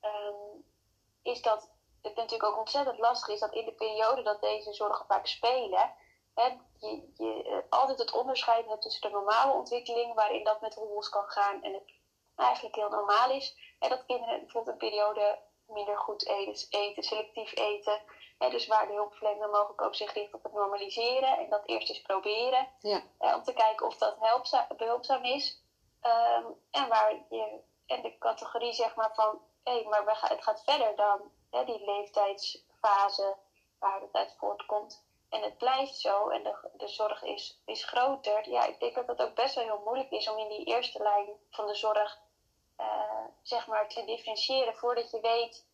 um, 0.00 0.64
is 1.22 1.42
dat 1.42 1.70
het 2.02 2.16
natuurlijk 2.16 2.50
ook 2.50 2.58
ontzettend 2.58 2.98
lastig 2.98 3.34
is 3.34 3.40
dat 3.40 3.54
in 3.54 3.64
de 3.64 3.72
periode 3.72 4.22
dat 4.22 4.40
deze 4.40 4.72
zorgen 4.72 5.06
vaak 5.06 5.26
spelen, 5.26 5.94
hè, 6.34 6.44
je, 6.78 7.12
je 7.16 7.44
uh, 7.46 7.56
altijd 7.68 7.98
het 7.98 8.12
onderscheid 8.12 8.66
hebt 8.66 8.82
tussen 8.82 9.02
de 9.02 9.16
normale 9.16 9.52
ontwikkeling, 9.52 10.14
waarin 10.14 10.44
dat 10.44 10.60
met 10.60 10.74
hobbels 10.74 11.08
kan 11.08 11.28
gaan 11.28 11.62
en 11.62 11.72
het 11.72 11.92
eigenlijk 12.36 12.74
heel 12.74 12.88
normaal 12.88 13.30
is. 13.30 13.56
En 13.78 13.88
dat 13.88 14.04
kinderen 14.06 14.40
bijvoorbeeld 14.40 14.72
een 14.72 14.88
periode 14.88 15.38
minder 15.66 15.98
goed 15.98 16.26
eten, 16.26 16.66
eten 16.70 17.02
selectief 17.02 17.56
eten. 17.56 18.00
Hè, 18.38 18.50
dus 18.50 18.66
waar 18.66 18.86
de 18.86 18.92
hulpverlener 18.92 19.48
mogelijk 19.48 19.82
ook 19.82 19.94
zich 19.94 20.12
richt 20.12 20.34
op 20.34 20.42
het 20.42 20.52
normaliseren 20.52 21.38
en 21.38 21.48
dat 21.48 21.66
eerst 21.66 21.88
eens 21.88 22.02
proberen. 22.02 22.68
Ja. 22.80 23.02
om 23.18 23.42
te 23.42 23.52
kijken 23.52 23.86
of 23.86 23.96
dat 23.96 24.18
behulpzaam 24.76 25.24
is. 25.24 25.62
Um, 26.02 26.60
en 26.70 26.88
waar 26.88 27.12
je, 27.28 27.60
en 27.86 28.02
de 28.02 28.18
categorie 28.18 28.72
zeg 28.72 28.94
maar 28.94 29.14
van, 29.14 29.40
hé, 29.62 29.72
hey, 29.72 29.84
maar 29.84 30.04
we 30.04 30.14
gaan, 30.14 30.30
het 30.30 30.42
gaat 30.42 30.64
verder 30.64 30.96
dan 30.96 31.30
hè, 31.50 31.64
die 31.64 31.84
leeftijdsfase 31.84 33.36
waar 33.78 34.00
het 34.00 34.12
uit 34.12 34.34
voortkomt. 34.38 35.04
En 35.28 35.42
het 35.42 35.58
blijft 35.58 35.98
zo 35.98 36.28
en 36.28 36.42
de, 36.42 36.70
de 36.72 36.88
zorg 36.88 37.22
is, 37.22 37.62
is 37.66 37.84
groter. 37.84 38.48
Ja, 38.48 38.64
ik 38.66 38.80
denk 38.80 38.94
dat 38.94 39.06
het 39.06 39.22
ook 39.22 39.34
best 39.34 39.54
wel 39.54 39.64
heel 39.64 39.82
moeilijk 39.84 40.10
is 40.10 40.28
om 40.28 40.38
in 40.38 40.48
die 40.48 40.64
eerste 40.64 41.02
lijn 41.02 41.28
van 41.50 41.66
de 41.66 41.74
zorg 41.74 42.18
uh, 42.80 43.24
zeg 43.42 43.66
maar 43.66 43.88
te 43.88 44.04
differentiëren 44.04 44.76
voordat 44.76 45.10
je 45.10 45.20
weet. 45.20 45.66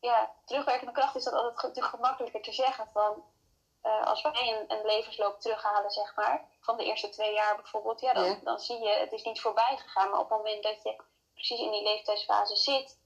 Ja, 0.00 0.32
terugwerkende 0.44 0.92
kracht 0.92 1.16
is 1.16 1.24
dat 1.24 1.32
altijd 1.32 1.54
natuurlijk 1.54 1.94
gemakkelijker 1.94 2.42
te 2.42 2.52
zeggen 2.52 2.88
van. 2.92 3.24
Uh, 3.82 4.06
als 4.06 4.22
wij 4.22 4.32
een, 4.32 4.78
een, 4.78 4.86
levensloop 4.86 5.40
terughalen, 5.40 5.90
zeg 5.90 6.16
maar, 6.16 6.48
van 6.60 6.76
de 6.76 6.84
eerste 6.84 7.08
twee 7.08 7.32
jaar 7.32 7.56
bijvoorbeeld, 7.56 8.00
ja, 8.00 8.12
dan, 8.12 8.40
dan 8.44 8.58
zie 8.58 8.78
je, 8.78 8.88
het 8.88 9.12
is 9.12 9.22
niet 9.22 9.40
voorbij 9.40 9.76
gegaan. 9.76 10.10
Maar 10.10 10.20
op 10.20 10.28
het 10.28 10.38
moment 10.38 10.62
dat 10.62 10.82
je 10.82 11.02
precies 11.32 11.60
in 11.60 11.70
die 11.70 11.82
leeftijdsfase 11.82 12.56
zit, 12.56 12.98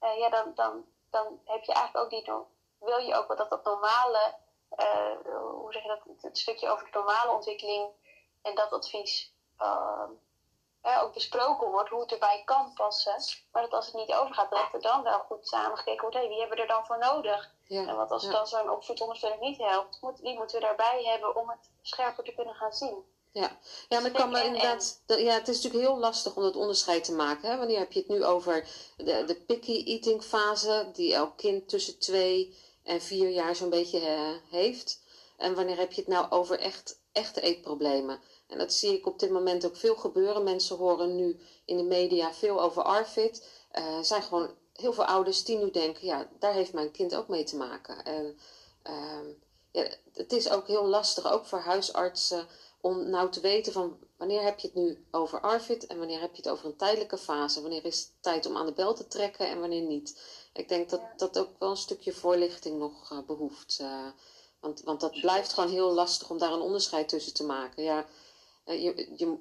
uh, 0.00 0.18
ja, 0.18 0.28
dan, 0.28 0.52
dan, 0.54 0.84
dan 1.10 1.40
heb 1.44 1.64
je 1.64 1.72
eigenlijk 1.72 2.04
ook 2.04 2.10
die, 2.10 2.32
wil 2.78 2.98
je 2.98 3.14
ook 3.14 3.36
dat 3.36 3.50
dat 3.50 3.64
normale, 3.64 4.34
hoe 5.32 5.72
zeg 5.72 5.82
je 5.82 5.88
dat, 5.88 6.22
het 6.22 6.38
stukje 6.38 6.68
over 6.68 6.84
de 6.84 6.98
normale 6.98 7.30
ontwikkeling 7.30 7.90
en 8.42 8.54
dat 8.54 8.72
advies 8.72 9.34
ook 10.94 11.12
besproken 11.12 11.70
wordt 11.70 11.90
hoe 11.90 12.00
het 12.00 12.12
erbij 12.12 12.42
kan 12.44 12.72
passen. 12.74 13.14
Maar 13.52 13.62
dat 13.62 13.72
als 13.72 13.86
het 13.86 13.94
niet 13.94 14.12
overgaat, 14.12 14.50
dat 14.50 14.68
er 14.72 14.80
dan 14.80 15.02
wel 15.02 15.18
goed 15.18 15.48
samengekeken 15.48 16.00
wordt. 16.00 16.16
Hey, 16.16 16.28
wie 16.28 16.38
hebben 16.38 16.56
we 16.56 16.62
er 16.62 16.68
dan 16.68 16.86
voor 16.86 16.98
nodig? 16.98 17.50
Ja, 17.66 17.86
en 17.86 17.96
wat 17.96 18.10
als 18.10 18.24
ja. 18.24 18.30
dan 18.30 18.46
zo'n 18.46 18.70
opvoedondersteuning 18.70 19.42
niet 19.42 19.58
helpt, 19.58 19.98
moet, 20.00 20.20
wie 20.20 20.36
moeten 20.36 20.60
we 20.60 20.66
daarbij 20.66 21.02
hebben 21.04 21.36
om 21.36 21.48
het 21.48 21.70
scherper 21.82 22.24
te 22.24 22.34
kunnen 22.34 22.54
gaan 22.54 22.72
zien? 22.72 23.04
Ja, 23.32 23.58
ja 23.88 24.00
maar 24.00 24.10
ik 24.10 24.16
kan 24.16 24.30
me 24.30 24.44
inderdaad. 24.44 25.02
Ja, 25.06 25.32
het 25.32 25.48
is 25.48 25.62
natuurlijk 25.62 25.84
heel 25.84 25.98
lastig 25.98 26.36
om 26.36 26.42
dat 26.42 26.56
onderscheid 26.56 27.04
te 27.04 27.12
maken. 27.12 27.50
Hè? 27.50 27.56
Wanneer 27.56 27.78
heb 27.78 27.92
je 27.92 27.98
het 27.98 28.08
nu 28.08 28.24
over 28.24 28.68
de, 28.96 29.24
de 29.24 29.34
picky 29.46 29.84
eating 29.84 30.24
fase, 30.24 30.90
die 30.92 31.14
elk 31.14 31.36
kind 31.36 31.68
tussen 31.68 31.98
twee 31.98 32.56
en 32.82 33.00
vier 33.00 33.30
jaar 33.30 33.56
zo'n 33.56 33.70
beetje 33.70 34.00
uh, 34.00 34.30
heeft? 34.50 35.00
En 35.36 35.54
wanneer 35.54 35.76
heb 35.76 35.92
je 35.92 36.00
het 36.00 36.10
nou 36.10 36.30
over 36.30 36.58
echt, 36.58 37.00
echte 37.12 37.40
eetproblemen? 37.40 38.20
En 38.48 38.58
dat 38.58 38.72
zie 38.72 38.92
ik 38.92 39.06
op 39.06 39.18
dit 39.18 39.30
moment 39.30 39.66
ook 39.66 39.76
veel 39.76 39.96
gebeuren. 39.96 40.42
Mensen 40.42 40.76
horen 40.76 41.16
nu 41.16 41.40
in 41.64 41.76
de 41.76 41.82
media 41.82 42.32
veel 42.32 42.60
over 42.60 42.82
ARFID. 42.82 43.48
Uh, 43.78 44.00
zijn 44.00 44.22
gewoon 44.22 44.54
heel 44.72 44.92
veel 44.92 45.04
ouders 45.04 45.44
die 45.44 45.58
nu 45.58 45.70
denken, 45.70 46.06
ja, 46.06 46.28
daar 46.38 46.52
heeft 46.52 46.72
mijn 46.72 46.90
kind 46.90 47.14
ook 47.14 47.28
mee 47.28 47.44
te 47.44 47.56
maken. 47.56 48.04
En 48.04 48.38
uh, 48.86 49.34
ja, 49.72 49.88
het 50.12 50.32
is 50.32 50.50
ook 50.50 50.66
heel 50.66 50.86
lastig, 50.86 51.32
ook 51.32 51.46
voor 51.46 51.58
huisartsen, 51.58 52.46
om 52.80 53.10
nou 53.10 53.30
te 53.30 53.40
weten 53.40 53.72
van 53.72 53.98
wanneer 54.16 54.42
heb 54.42 54.58
je 54.58 54.66
het 54.66 54.76
nu 54.76 55.06
over 55.10 55.40
ARFID 55.40 55.86
en 55.86 55.98
wanneer 55.98 56.20
heb 56.20 56.30
je 56.30 56.42
het 56.42 56.48
over 56.48 56.66
een 56.66 56.76
tijdelijke 56.76 57.18
fase. 57.18 57.60
Wanneer 57.60 57.84
is 57.84 57.98
het 57.98 58.12
tijd 58.20 58.46
om 58.46 58.56
aan 58.56 58.66
de 58.66 58.72
bel 58.72 58.94
te 58.94 59.08
trekken 59.08 59.48
en 59.48 59.60
wanneer 59.60 59.82
niet. 59.82 60.20
Ik 60.52 60.68
denk 60.68 60.90
dat 60.90 61.02
dat 61.16 61.38
ook 61.38 61.50
wel 61.58 61.70
een 61.70 61.76
stukje 61.76 62.12
voorlichting 62.12 62.78
nog 62.78 63.12
uh, 63.12 63.18
behoeft. 63.26 63.78
Uh, 63.80 64.06
want, 64.60 64.82
want 64.82 65.00
dat 65.00 65.20
blijft 65.20 65.52
gewoon 65.52 65.70
heel 65.70 65.92
lastig 65.92 66.30
om 66.30 66.38
daar 66.38 66.52
een 66.52 66.60
onderscheid 66.60 67.08
tussen 67.08 67.34
te 67.34 67.44
maken. 67.44 67.82
Ja, 67.82 68.06
je, 68.66 69.08
je, 69.16 69.38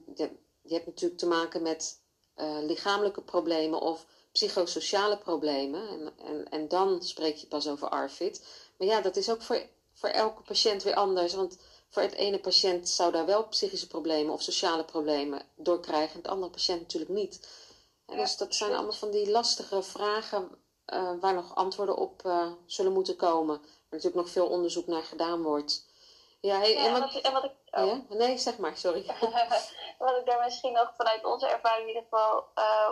je, 0.61 0.73
hebt 0.73 0.85
natuurlijk 0.85 1.19
te 1.19 1.27
maken 1.27 1.61
met 1.61 2.01
uh, 2.38 2.57
lichamelijke 2.61 3.21
problemen 3.21 3.81
of 3.81 4.05
psychosociale 4.31 5.17
problemen. 5.17 5.89
En, 5.89 6.13
en, 6.25 6.49
en 6.49 6.67
dan 6.67 7.03
spreek 7.03 7.35
je 7.35 7.47
pas 7.47 7.67
over 7.67 7.89
ARFID. 7.89 8.45
Maar 8.77 8.88
ja, 8.88 9.01
dat 9.01 9.15
is 9.15 9.29
ook 9.29 9.41
voor, 9.41 9.65
voor 9.93 10.09
elke 10.09 10.41
patiënt 10.41 10.83
weer 10.83 10.95
anders. 10.95 11.33
Want 11.33 11.57
voor 11.89 12.01
het 12.01 12.13
ene 12.13 12.39
patiënt 12.39 12.89
zou 12.89 13.11
daar 13.11 13.25
wel 13.25 13.47
psychische 13.47 13.88
problemen 13.88 14.33
of 14.33 14.41
sociale 14.41 14.85
problemen 14.85 15.41
door 15.55 15.79
krijgen. 15.79 16.15
En 16.15 16.21
de 16.21 16.29
andere 16.29 16.51
patiënt 16.51 16.81
natuurlijk 16.81 17.11
niet. 17.11 17.47
Ja, 18.07 18.15
dus 18.15 18.38
dat 18.38 18.55
zijn 18.55 18.73
allemaal 18.73 18.91
van 18.93 19.11
die 19.11 19.29
lastige 19.29 19.83
vragen 19.83 20.49
uh, 20.93 21.11
waar 21.19 21.33
nog 21.33 21.55
antwoorden 21.55 21.97
op 21.97 22.21
uh, 22.25 22.51
zullen 22.65 22.93
moeten 22.93 23.15
komen. 23.15 23.57
Waar 23.57 23.69
natuurlijk 23.89 24.15
nog 24.15 24.29
veel 24.29 24.47
onderzoek 24.47 24.88
naar 24.88 25.03
gedaan 25.03 25.41
wordt. 25.41 25.85
Ja, 26.39 26.59
hey, 26.59 26.75
en, 26.75 26.91
wat, 26.91 27.21
en 27.21 27.33
wat 27.33 27.43
ik 27.43 27.51
Oh. 27.75 27.85
Ja? 27.85 28.15
Nee, 28.15 28.38
zeg 28.38 28.57
maar, 28.57 28.77
sorry. 28.77 29.05
Wat 29.99 30.17
ik 30.17 30.25
daar 30.25 30.43
misschien 30.43 30.73
nog 30.73 30.93
vanuit 30.97 31.25
onze 31.25 31.47
ervaring 31.47 31.81
in 31.81 31.88
ieder 31.88 32.03
geval 32.03 32.47
uh, 32.55 32.91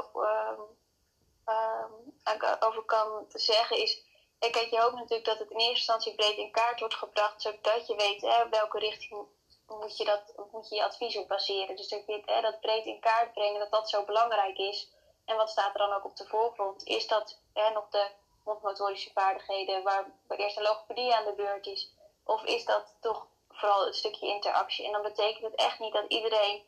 um, 2.26 2.58
over 2.60 2.84
kan 2.86 3.26
zeggen 3.30 3.78
is... 3.78 4.12
Kijk, 4.40 4.70
je 4.70 4.80
hoopt 4.80 4.96
natuurlijk 4.96 5.26
dat 5.26 5.40
het 5.40 5.50
in 5.50 5.58
eerste 5.58 5.76
instantie 5.76 6.16
breed 6.16 6.38
in 6.38 6.52
kaart 6.52 6.80
wordt 6.80 6.96
gebracht... 6.96 7.42
zodat 7.42 7.88
je 7.88 7.96
weet 7.96 8.22
hè, 8.22 8.50
welke 8.50 8.80
richting 8.80 9.28
moet 9.68 9.98
je, 9.98 10.06
dat, 10.06 10.34
moet 10.52 10.70
je 10.70 10.76
je 10.76 10.84
advies 10.84 11.18
op 11.18 11.28
baseren. 11.28 11.76
Dus 11.76 11.88
dat, 11.88 12.06
je, 12.06 12.22
hè, 12.26 12.42
dat 12.42 12.60
breed 12.60 12.86
in 12.86 13.00
kaart 13.00 13.34
brengen, 13.34 13.60
dat 13.60 13.72
dat 13.72 13.90
zo 13.90 14.06
belangrijk 14.06 14.58
is. 14.58 14.92
En 15.26 15.36
wat 15.36 15.50
staat 15.50 15.74
er 15.74 15.80
dan 15.80 15.94
ook 15.94 16.06
op 16.06 16.16
de 16.16 16.28
voorgrond? 16.28 16.84
Is 16.84 17.08
dat 17.08 17.40
hè, 17.54 17.70
nog 17.70 17.90
de 17.90 18.08
mondmotorische 18.44 19.12
vaardigheden 19.14 19.84
waar 19.84 20.12
eerst 20.28 20.56
de 20.56 20.62
logopedie 20.62 21.16
aan 21.16 21.26
de 21.26 21.34
beurt 21.34 21.66
is? 21.66 21.94
Of 22.24 22.44
is 22.44 22.66
dat 22.66 22.96
toch 23.00 23.28
vooral 23.54 23.86
het 23.86 23.96
stukje 23.96 24.28
interactie. 24.28 24.86
En 24.86 24.92
dan 24.92 25.02
betekent 25.02 25.44
het 25.44 25.56
echt 25.56 25.80
niet 25.80 25.94
dat 25.94 26.06
iedereen 26.08 26.64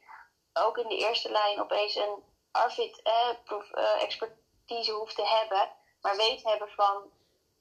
ook 0.54 0.78
in 0.78 0.88
de 0.88 0.98
eerste 0.98 1.32
lijn 1.32 1.62
opeens 1.62 1.96
een 1.96 2.24
ARFID-expertise 2.52 4.92
eh, 4.92 4.98
hoeft 4.98 5.16
te 5.16 5.28
hebben, 5.28 5.70
maar 6.02 6.16
weet 6.16 6.44
hebben 6.44 6.70
van, 6.70 7.12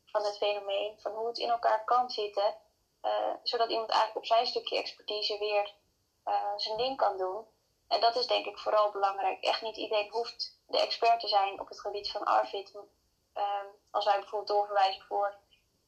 van 0.07 0.25
het 0.25 0.37
fenomeen, 0.37 1.01
van 1.01 1.13
hoe 1.13 1.27
het 1.27 1.39
in 1.39 1.51
elkaar 1.51 1.85
kan 1.85 2.11
zitten, 2.11 2.57
uh, 3.03 3.35
zodat 3.43 3.71
iemand 3.71 3.91
eigenlijk 3.91 4.19
op 4.19 4.27
zijn 4.27 4.47
stukje 4.47 4.77
expertise 4.77 5.39
weer 5.39 5.75
uh, 6.25 6.53
zijn 6.57 6.77
ding 6.77 6.97
kan 6.97 7.19
doen. 7.19 7.47
En 7.89 8.01
dat 8.01 8.17
is 8.17 8.27
denk 8.27 8.47
ik 8.47 8.59
vooral 8.59 8.91
belangrijk. 8.91 9.43
Echt 9.43 9.63
niet 9.63 9.77
iedereen 9.77 10.11
hoeft 10.11 10.61
de 10.67 10.79
expert 10.79 11.21
te 11.21 11.29
zijn 11.29 11.61
op 11.61 11.69
het 11.69 11.81
gebied 11.81 12.11
van 12.11 12.25
ARFID. 12.25 12.75
Uh, 12.75 12.83
als 13.91 14.05
wij 14.05 14.19
bijvoorbeeld 14.19 14.49
doorverwijzen 14.49 15.03
voor 15.03 15.39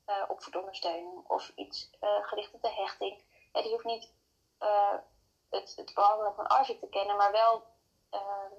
uh, 0.06 0.22
opvoedondersteuning 0.28 1.28
of 1.28 1.52
iets 1.54 1.90
uh, 2.00 2.26
gericht 2.26 2.52
op 2.52 2.62
de 2.62 2.72
hechting. 2.72 3.22
Ja, 3.52 3.62
die 3.62 3.70
hoeft 3.70 3.84
niet 3.84 4.14
het, 5.50 5.72
het 5.76 5.94
behandelen 5.94 6.34
van 6.34 6.46
ARVID 6.46 6.80
te 6.80 6.88
kennen, 6.88 7.16
maar 7.16 7.32
wel 7.32 7.62
ehm, 8.10 8.52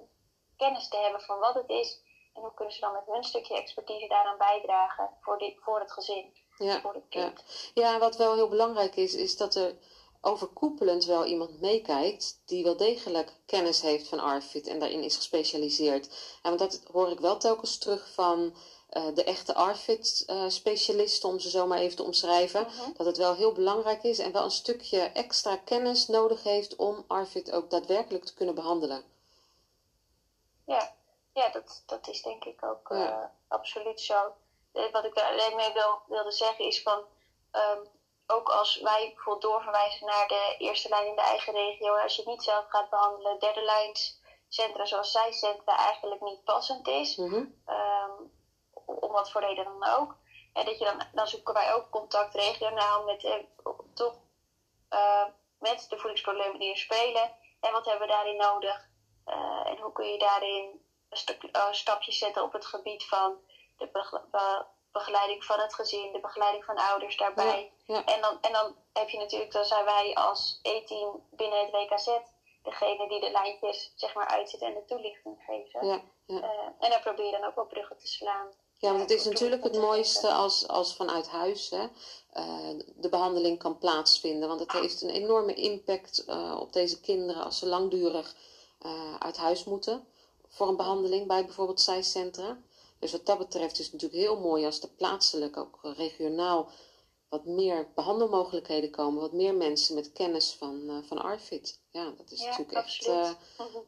kennis 0.56 0.88
te 0.88 0.96
hebben 0.96 1.20
van 1.20 1.38
wat 1.38 1.54
het 1.54 1.68
is 1.68 2.00
en 2.34 2.42
hoe 2.42 2.54
kunnen 2.54 2.74
ze 2.74 2.80
dan 2.80 2.92
met 2.92 3.06
hun 3.06 3.24
stukje 3.24 3.56
expertise 3.56 4.06
daaraan 4.06 4.38
bijdragen 4.38 5.10
voor, 5.20 5.38
dit, 5.38 5.56
voor 5.60 5.80
het 5.80 5.92
gezin, 5.92 6.36
ja, 6.56 6.80
voor 6.80 6.94
het 6.94 7.08
kind. 7.08 7.70
Ja. 7.74 7.92
ja, 7.92 7.98
wat 7.98 8.16
wel 8.16 8.34
heel 8.34 8.48
belangrijk 8.48 8.96
is, 8.96 9.14
is 9.14 9.36
dat 9.36 9.54
er 9.54 9.76
overkoepelend 10.20 11.04
wel 11.04 11.24
iemand 11.24 11.60
meekijkt 11.60 12.42
die 12.46 12.64
wel 12.64 12.76
degelijk 12.76 13.32
kennis 13.46 13.80
heeft 13.80 14.08
van 14.08 14.20
ARFID 14.20 14.66
en 14.66 14.78
daarin 14.78 15.02
is 15.02 15.16
gespecialiseerd. 15.16 16.06
En 16.42 16.56
want 16.56 16.58
dat 16.58 16.82
hoor 16.92 17.10
ik 17.10 17.20
wel 17.20 17.36
telkens 17.36 17.78
terug 17.78 18.12
van 18.12 18.54
uh, 18.92 19.14
de 19.14 19.24
echte 19.24 19.54
ARFID-specialisten, 19.54 21.28
uh, 21.28 21.34
om 21.34 21.40
ze 21.40 21.50
zo 21.50 21.66
maar 21.66 21.78
even 21.78 21.96
te 21.96 22.02
omschrijven. 22.02 22.66
Mhm. 22.66 22.92
Dat 22.96 23.06
het 23.06 23.16
wel 23.16 23.34
heel 23.34 23.52
belangrijk 23.52 24.02
is 24.02 24.18
en 24.18 24.32
wel 24.32 24.44
een 24.44 24.50
stukje 24.50 25.00
extra 25.00 25.56
kennis 25.56 26.06
nodig 26.06 26.42
heeft 26.42 26.76
om 26.76 27.04
ARFID 27.06 27.52
ook 27.52 27.70
daadwerkelijk 27.70 28.24
te 28.24 28.34
kunnen 28.34 28.54
behandelen. 28.54 29.04
Ja, 30.66 30.92
ja 31.32 31.48
dat, 31.48 31.82
dat 31.86 32.08
is 32.08 32.22
denk 32.22 32.44
ik 32.44 32.64
ook 32.64 32.90
uh, 32.90 33.24
absoluut 33.48 34.00
zo. 34.00 34.32
Eh, 34.72 34.92
wat 34.92 35.04
ik 35.04 35.14
daar 35.14 35.30
alleen 35.32 35.56
mee 35.56 35.72
wil, 35.72 36.00
wilde 36.06 36.32
zeggen 36.32 36.64
is 36.64 36.82
van. 36.82 37.02
Um, 37.52 37.88
ook 38.30 38.48
als 38.48 38.80
wij 38.80 39.12
bijvoorbeeld 39.14 39.52
doorverwijzen 39.52 40.06
naar 40.06 40.28
de 40.28 40.54
eerste 40.58 40.88
lijn 40.88 41.06
in 41.06 41.14
de 41.14 41.20
eigen 41.20 41.52
regio, 41.52 41.96
als 41.96 42.16
je 42.16 42.22
het 42.22 42.30
niet 42.30 42.42
zelf 42.42 42.64
gaat 42.68 42.90
behandelen, 42.90 43.38
derde 43.38 43.62
lijnscentra 43.62 44.84
zoals 44.84 45.10
zij 45.10 45.32
centra 45.32 45.76
eigenlijk 45.76 46.20
niet 46.20 46.44
passend 46.44 46.88
is. 46.88 47.16
Mm 47.16 47.56
om 48.88 49.12
wat 49.12 49.30
voor 49.30 49.40
reden 49.40 49.64
dan 49.64 49.84
ook. 49.84 50.16
En 50.52 50.64
dat 50.64 50.78
je 50.78 50.84
dan, 50.84 51.02
dan 51.12 51.26
zoeken 51.26 51.54
wij 51.54 51.74
ook 51.74 51.90
contact 51.90 52.34
regionaal 52.34 53.04
met, 53.04 53.24
eh, 53.24 53.34
toch, 53.94 54.14
uh, 54.90 55.24
met 55.58 55.86
de 55.88 55.98
voedingsproblemen 55.98 56.58
die 56.58 56.70
er 56.70 56.76
spelen. 56.76 57.36
En 57.60 57.72
wat 57.72 57.84
hebben 57.84 58.06
we 58.06 58.12
daarin 58.12 58.36
nodig? 58.36 58.88
Uh, 59.26 59.62
en 59.66 59.78
hoe 59.78 59.92
kun 59.92 60.06
je 60.06 60.18
daarin 60.18 60.82
een 61.08 61.50
uh, 61.52 61.72
stapjes 61.72 62.18
zetten 62.18 62.42
op 62.42 62.52
het 62.52 62.66
gebied 62.66 63.04
van 63.04 63.36
de 63.76 63.90
begeleiding 64.92 65.44
van 65.44 65.60
het 65.60 65.74
gezin, 65.74 66.12
de 66.12 66.20
begeleiding 66.20 66.64
van 66.64 66.76
ouders 66.76 67.16
daarbij. 67.16 67.72
Ja, 67.84 68.04
En, 68.04 68.20
dan, 68.20 68.38
en 68.40 68.52
dan 68.52 68.76
heb 68.92 69.08
je 69.08 69.18
natuurlijk, 69.18 69.52
dan 69.52 69.64
zijn 69.64 69.84
wij 69.84 70.14
als 70.14 70.60
E-team 70.62 71.26
binnen 71.30 71.60
het 71.60 71.70
WKZ 71.70 72.18
degene 72.62 73.08
die 73.08 73.20
de 73.20 73.30
lijntjes 73.30 73.92
zeg 73.96 74.14
maar 74.14 74.26
uitzetten 74.26 74.68
en 74.68 74.74
de 74.74 74.84
toelichting 74.84 75.42
geven. 75.46 75.86
Ja, 75.86 76.02
en 76.78 76.90
dan 76.90 77.00
probeer 77.00 77.24
je 77.24 77.32
dan 77.32 77.44
ook 77.44 77.54
wel 77.54 77.66
bruggen 77.66 77.98
te 77.98 78.06
slaan. 78.06 78.52
Ja, 78.80 78.88
want 78.88 79.00
het 79.00 79.10
is 79.10 79.24
natuurlijk 79.24 79.62
het 79.62 79.76
mooiste 79.76 80.28
als, 80.32 80.68
als 80.68 80.94
vanuit 80.94 81.28
huis 81.28 81.70
hè, 81.70 81.82
uh, 82.36 82.84
de 82.96 83.08
behandeling 83.08 83.58
kan 83.58 83.78
plaatsvinden. 83.78 84.48
Want 84.48 84.60
het 84.60 84.72
heeft 84.72 85.02
een 85.02 85.10
enorme 85.10 85.54
impact 85.54 86.24
uh, 86.28 86.56
op 86.60 86.72
deze 86.72 87.00
kinderen 87.00 87.44
als 87.44 87.58
ze 87.58 87.66
langdurig 87.66 88.34
uh, 88.86 89.14
uit 89.18 89.36
huis 89.36 89.64
moeten 89.64 90.06
voor 90.48 90.68
een 90.68 90.76
behandeling 90.76 91.26
bij 91.26 91.44
bijvoorbeeld 91.44 91.80
zijcentra. 91.80 92.58
Dus 92.98 93.12
wat 93.12 93.26
dat 93.26 93.38
betreft 93.38 93.78
is 93.78 93.84
het 93.84 93.92
natuurlijk 93.92 94.20
heel 94.20 94.40
mooi 94.40 94.64
als 94.64 94.80
er 94.80 94.88
plaatselijk, 94.88 95.56
ook 95.56 95.78
regionaal, 95.82 96.70
wat 97.28 97.44
meer 97.44 97.88
behandelmogelijkheden 97.94 98.90
komen. 98.90 99.20
Wat 99.20 99.32
meer 99.32 99.54
mensen 99.54 99.94
met 99.94 100.12
kennis 100.12 100.52
van, 100.58 101.04
van 101.06 101.22
ARFID. 101.22 101.80
Ja, 101.90 102.12
dat 102.16 102.30
is 102.30 102.40
natuurlijk 102.40 102.72
echt... 102.72 103.04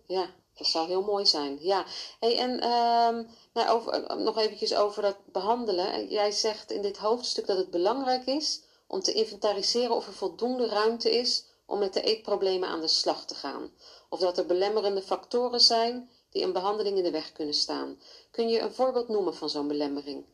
ja, 0.06 0.34
dat 0.60 0.68
zou 0.68 0.86
heel 0.86 1.02
mooi 1.02 1.26
zijn, 1.26 1.58
ja. 1.60 1.84
Hey, 2.18 2.38
en 2.38 2.50
um, 2.50 3.28
nou, 3.52 3.68
over, 3.68 3.92
eh, 3.92 4.16
nog 4.16 4.38
eventjes 4.38 4.74
over 4.74 5.02
dat 5.02 5.16
behandelen. 5.32 6.08
Jij 6.08 6.30
zegt 6.30 6.70
in 6.70 6.82
dit 6.82 6.96
hoofdstuk 6.96 7.46
dat 7.46 7.56
het 7.56 7.70
belangrijk 7.70 8.26
is 8.26 8.62
om 8.86 9.00
te 9.00 9.12
inventariseren 9.12 9.96
of 9.96 10.06
er 10.06 10.12
voldoende 10.12 10.68
ruimte 10.68 11.10
is 11.10 11.44
om 11.66 11.78
met 11.78 11.92
de 11.92 12.02
eetproblemen 12.02 12.68
aan 12.68 12.80
de 12.80 12.88
slag 12.88 13.24
te 13.24 13.34
gaan. 13.34 13.72
Of 14.08 14.18
dat 14.18 14.38
er 14.38 14.46
belemmerende 14.46 15.02
factoren 15.02 15.60
zijn 15.60 16.10
die 16.30 16.42
een 16.42 16.52
behandeling 16.52 16.96
in 16.96 17.02
de 17.02 17.10
weg 17.10 17.32
kunnen 17.32 17.54
staan. 17.54 18.00
Kun 18.30 18.48
je 18.48 18.60
een 18.60 18.72
voorbeeld 18.72 19.08
noemen 19.08 19.34
van 19.34 19.50
zo'n 19.50 19.68
belemmering? 19.68 20.24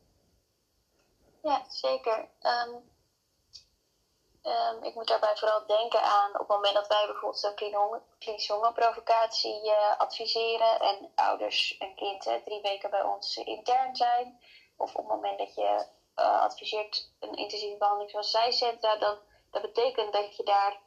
Ja, 1.42 1.66
zeker. 1.68 2.28
Um, 2.42 2.82
Um, 4.46 4.82
ik 4.82 4.94
moet 4.94 5.06
daarbij 5.06 5.36
vooral 5.36 5.66
denken 5.66 6.02
aan 6.02 6.32
op 6.32 6.38
het 6.38 6.48
moment 6.48 6.74
dat 6.74 6.86
wij 6.86 7.06
bijvoorbeeld 7.06 7.38
zo'n 7.38 8.00
klinische 8.18 8.52
hongerprovocatie 8.52 9.64
uh, 9.64 9.98
adviseren 9.98 10.80
en 10.80 11.12
ouders 11.14 11.76
en 11.78 11.94
kind 11.94 12.22
drie 12.44 12.60
weken 12.62 12.90
bij 12.90 13.02
ons 13.02 13.36
intern 13.36 13.96
zijn. 13.96 14.40
Of 14.76 14.94
op 14.94 14.96
het 14.96 15.14
moment 15.14 15.38
dat 15.38 15.54
je 15.54 15.86
uh, 16.16 16.40
adviseert 16.40 17.12
een 17.20 17.34
intensieve 17.34 17.76
behandeling 17.76 18.10
zoals 18.10 18.30
zijcentra, 18.30 18.96
dan 18.96 19.18
dat 19.50 19.62
betekent 19.62 20.12
dat 20.12 20.36
je 20.36 20.42
daar, 20.42 20.80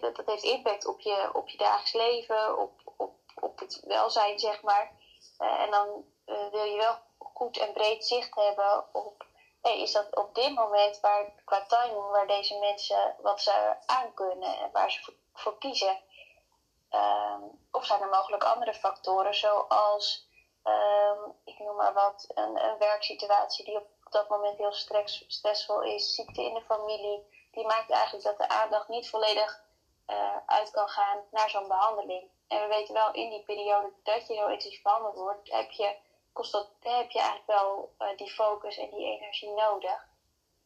dat, 0.00 0.16
dat 0.16 0.26
heeft 0.26 0.42
impact 0.42 0.86
op 0.86 1.00
je, 1.00 1.30
op 1.32 1.48
je 1.48 1.58
dagelijks 1.58 1.92
leven, 1.92 2.58
op, 2.58 2.72
op, 2.96 3.14
op 3.40 3.58
het 3.58 3.80
welzijn 3.84 4.38
zeg 4.38 4.62
maar. 4.62 4.92
En 5.38 5.70
dan 5.70 6.04
wil 6.50 6.64
je 6.64 6.76
wel 6.76 6.98
goed 7.18 7.58
en 7.58 7.72
breed 7.72 8.04
zicht 8.04 8.34
hebben 8.34 8.94
op 8.94 9.24
is 9.62 9.92
dat 9.92 10.16
op 10.16 10.34
dit 10.34 10.54
moment 10.54 11.00
waar, 11.00 11.32
qua 11.44 11.66
timing 11.66 12.10
waar 12.10 12.26
deze 12.26 12.58
mensen 12.58 13.16
wat 13.20 13.40
ze 13.40 13.76
aan 13.86 14.14
kunnen 14.14 14.58
en 14.58 14.70
waar 14.72 14.90
ze 14.90 15.14
voor, 15.32 15.58
kiezen? 15.58 16.00
Um, 16.90 17.66
of 17.70 17.84
zijn 17.84 18.00
er 18.00 18.08
mogelijk 18.08 18.44
andere 18.44 18.74
factoren, 18.74 19.34
zoals, 19.34 20.28
um, 20.64 21.34
ik 21.44 21.58
noem 21.58 21.76
maar 21.76 21.92
wat, 21.92 22.26
een, 22.34 22.64
een, 22.64 22.78
werksituatie 22.78 23.64
die 23.64 23.76
op 23.76 23.86
dat 24.10 24.28
moment 24.28 24.58
heel 24.58 24.72
stress, 24.72 25.24
stressvol 25.28 25.82
is, 25.82 26.14
ziekte 26.14 26.42
in 26.42 26.54
de 26.54 26.62
familie, 26.62 27.48
die 27.52 27.66
maakt 27.66 27.90
eigenlijk 27.90 28.24
dat 28.24 28.38
de 28.38 28.48
aandacht 28.48 28.88
niet 28.88 29.10
volledig 29.10 29.62
uh, 30.06 30.36
uit 30.46 30.70
kan 30.70 30.88
gaan 30.88 31.18
naar 31.30 31.50
zo'n 31.50 31.68
behandeling. 31.68 32.30
En 32.48 32.60
we 32.60 32.66
weten 32.66 32.94
wel 32.94 33.12
in 33.12 33.30
die 33.30 33.42
periode 33.42 33.92
dat 34.02 34.26
je 34.26 34.34
zo 34.34 34.46
intensief 34.46 34.82
behandeld 34.82 35.16
wordt, 35.16 35.52
heb 35.52 35.70
je 35.70 35.96
kost 36.32 36.52
dat, 36.52 36.70
heb 36.80 37.10
je 37.10 37.18
eigenlijk 37.18 37.46
wel 37.46 37.94
uh, 37.98 38.16
die 38.16 38.30
focus 38.30 38.78
en 38.78 38.90
die 38.90 39.06
energie 39.06 39.50
nodig. 39.50 40.06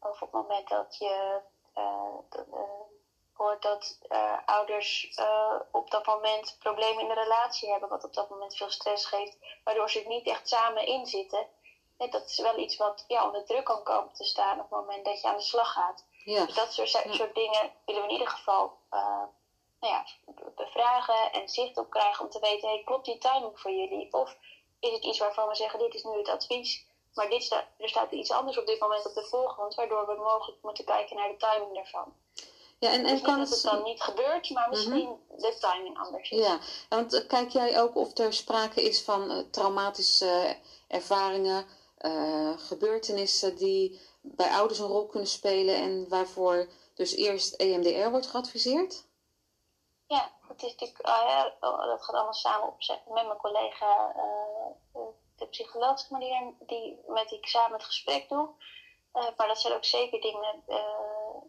Of 0.01 0.23
op 0.23 0.33
het 0.33 0.43
moment 0.43 0.69
dat 0.69 0.97
je 0.99 1.41
uh, 1.75 2.15
hoort 3.33 3.63
dat 3.63 3.99
ouders 4.45 5.19
op 5.71 5.91
dat 5.91 6.07
moment 6.07 6.57
problemen 6.59 7.03
in 7.03 7.09
de 7.09 7.23
relatie 7.23 7.71
hebben, 7.71 7.89
wat 7.89 8.05
op 8.05 8.15
dat 8.15 8.31
moment 8.31 8.57
veel 8.57 8.71
stress 8.71 9.07
geeft, 9.07 9.37
waardoor 9.65 9.91
ze 9.91 10.05
niet 10.07 10.27
echt 10.27 10.49
samen 10.49 10.87
in 10.87 11.07
zitten. 11.07 11.47
dat 11.97 12.29
is 12.29 12.39
wel 12.39 12.59
iets 12.59 12.77
wat 12.77 13.05
ja, 13.07 13.27
onder 13.27 13.45
druk 13.45 13.65
kan 13.65 13.83
komen 13.83 14.13
te 14.13 14.25
staan 14.25 14.61
op 14.61 14.71
het 14.71 14.81
moment 14.81 15.05
dat 15.05 15.21
je 15.21 15.29
aan 15.29 15.37
de 15.37 15.43
slag 15.43 15.73
gaat. 15.73 16.05
Ja. 16.25 16.45
Dus 16.45 16.55
dat 16.55 16.73
soort, 16.73 16.89
soort 16.89 17.35
dingen 17.35 17.73
willen 17.85 18.03
we 18.03 18.09
in 18.09 18.15
ieder 18.15 18.29
geval 18.29 18.79
nou 19.81 19.93
ja, 19.93 20.05
bevragen 20.55 21.33
en 21.33 21.49
zicht 21.49 21.79
op 21.79 21.91
krijgen 21.91 22.25
om 22.25 22.31
te 22.31 22.41
weten, 22.41 22.69
hey, 22.69 22.83
klopt 22.85 23.05
die 23.05 23.19
timing 23.19 23.61
voor 23.61 23.71
jullie? 23.71 24.13
Of 24.13 24.37
is 24.81 24.93
het 24.93 25.05
iets 25.05 25.19
waarvan 25.19 25.49
we 25.49 25.55
zeggen, 25.55 25.79
dit 25.79 25.95
is 25.95 26.05
nu 26.05 26.17
het 26.17 26.29
advies, 26.29 26.87
maar 27.15 27.31
dit 27.31 27.43
staat, 27.43 27.65
er 27.79 27.89
staat 27.89 28.13
iets 28.13 28.31
anders 28.31 28.59
op 28.59 28.67
dit 28.67 28.81
moment 28.81 29.07
op 29.07 29.15
de 29.15 29.25
voorgrond, 29.25 29.75
waardoor 29.75 30.07
we 30.07 30.15
mogelijk 30.15 30.63
moeten 30.63 30.85
kijken 30.85 31.17
naar 31.17 31.29
de 31.29 31.37
timing 31.37 31.75
daarvan. 31.75 32.15
Ja, 32.79 32.93
en, 32.93 33.05
en 33.05 33.13
dus 33.13 33.23
kan 33.23 33.41
het... 33.41 33.49
dat 33.49 33.63
het 33.63 33.73
dan 33.73 33.83
niet 33.83 34.01
gebeurt, 34.01 34.51
maar 34.51 34.69
misschien 34.69 35.19
mhm. 35.29 35.41
de 35.41 35.57
timing 35.61 35.99
anders 35.99 36.31
is. 36.31 36.39
Ja, 36.39 36.59
want 36.89 37.15
eh, 37.15 37.27
kijk 37.27 37.51
jij 37.51 37.81
ook 37.81 37.97
of 37.97 38.19
er 38.19 38.33
sprake 38.33 38.83
is 38.83 39.03
van 39.03 39.31
uh, 39.31 39.39
traumatische 39.51 40.57
ervaringen, 40.89 41.67
uh, 42.01 42.59
gebeurtenissen 42.59 43.57
die 43.57 44.01
bij 44.21 44.51
ouders 44.51 44.79
een 44.79 44.87
rol 44.87 45.07
kunnen 45.07 45.29
spelen 45.29 45.75
en 45.75 46.09
waarvoor 46.09 46.69
dus 46.95 47.15
eerst 47.15 47.55
EMDR 47.55 48.11
wordt 48.11 48.27
geadviseerd? 48.27 49.05
Ja, 50.09 50.33
het 50.49 50.63
is 50.63 50.71
natuurlijk, 50.71 51.09
uh, 51.09 51.45
dat 51.61 52.05
gaat 52.05 52.15
allemaal 52.15 52.33
samen 52.33 52.69
opzetten 52.69 53.13
met 53.13 53.27
mijn 53.27 53.39
collega 53.39 54.15
uh, 54.17 55.07
de 55.37 55.47
psycholoog 55.47 56.07
die, 56.07 56.57
die, 56.59 57.01
met 57.07 57.29
die 57.29 57.39
ik 57.39 57.47
samen 57.47 57.73
het 57.73 57.87
gesprek 57.87 58.29
doe. 58.29 58.49
Uh, 59.15 59.29
maar 59.37 59.47
dat 59.47 59.61
zijn 59.61 59.75
ook 59.75 59.85
zeker 59.85 60.21
dingen 60.21 60.63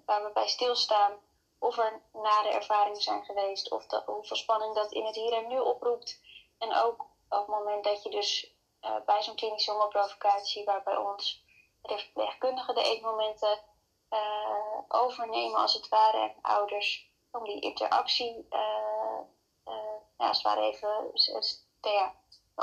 waar 0.05 0.23
we 0.23 0.31
bij 0.33 0.47
stilstaan. 0.47 1.13
Of 1.59 1.77
er 1.77 2.01
nare 2.13 2.49
ervaringen 2.49 3.01
zijn 3.01 3.23
geweest, 3.25 3.71
of 3.71 3.85
dat, 3.85 4.05
hoeveel 4.05 4.35
spanning 4.35 4.75
dat 4.75 4.91
in 4.91 5.05
het 5.05 5.15
hier 5.15 5.33
en 5.33 5.47
nu 5.47 5.59
oproept. 5.59 6.21
En 6.57 6.75
ook 6.75 7.01
op 7.29 7.37
het 7.37 7.47
moment 7.47 7.83
dat 7.83 8.03
je 8.03 8.09
dus 8.09 8.55
bij 9.05 9.23
zo'n 9.23 9.35
klinische 9.35 9.71
hongerprovocatie, 9.71 10.65
waar 10.65 10.83
bij 10.83 10.97
ons 10.97 11.43
de 11.81 11.97
verpleegkundigen 11.97 12.75
de 12.75 12.83
eetmomenten 12.83 13.59
overnemen 14.87 15.59
als 15.59 15.73
het 15.73 15.89
ware 15.89 16.17
en 16.17 16.35
ouders 16.41 17.09
om 17.37 17.43
die 17.43 17.59
interactie 17.61 18.47
uh, 18.49 19.19
uh, 19.67 19.97
ja, 20.17 20.27
als 20.27 20.37
het 20.37 20.45
ware 20.45 20.61
even 20.61 21.11
ja, 21.81 22.15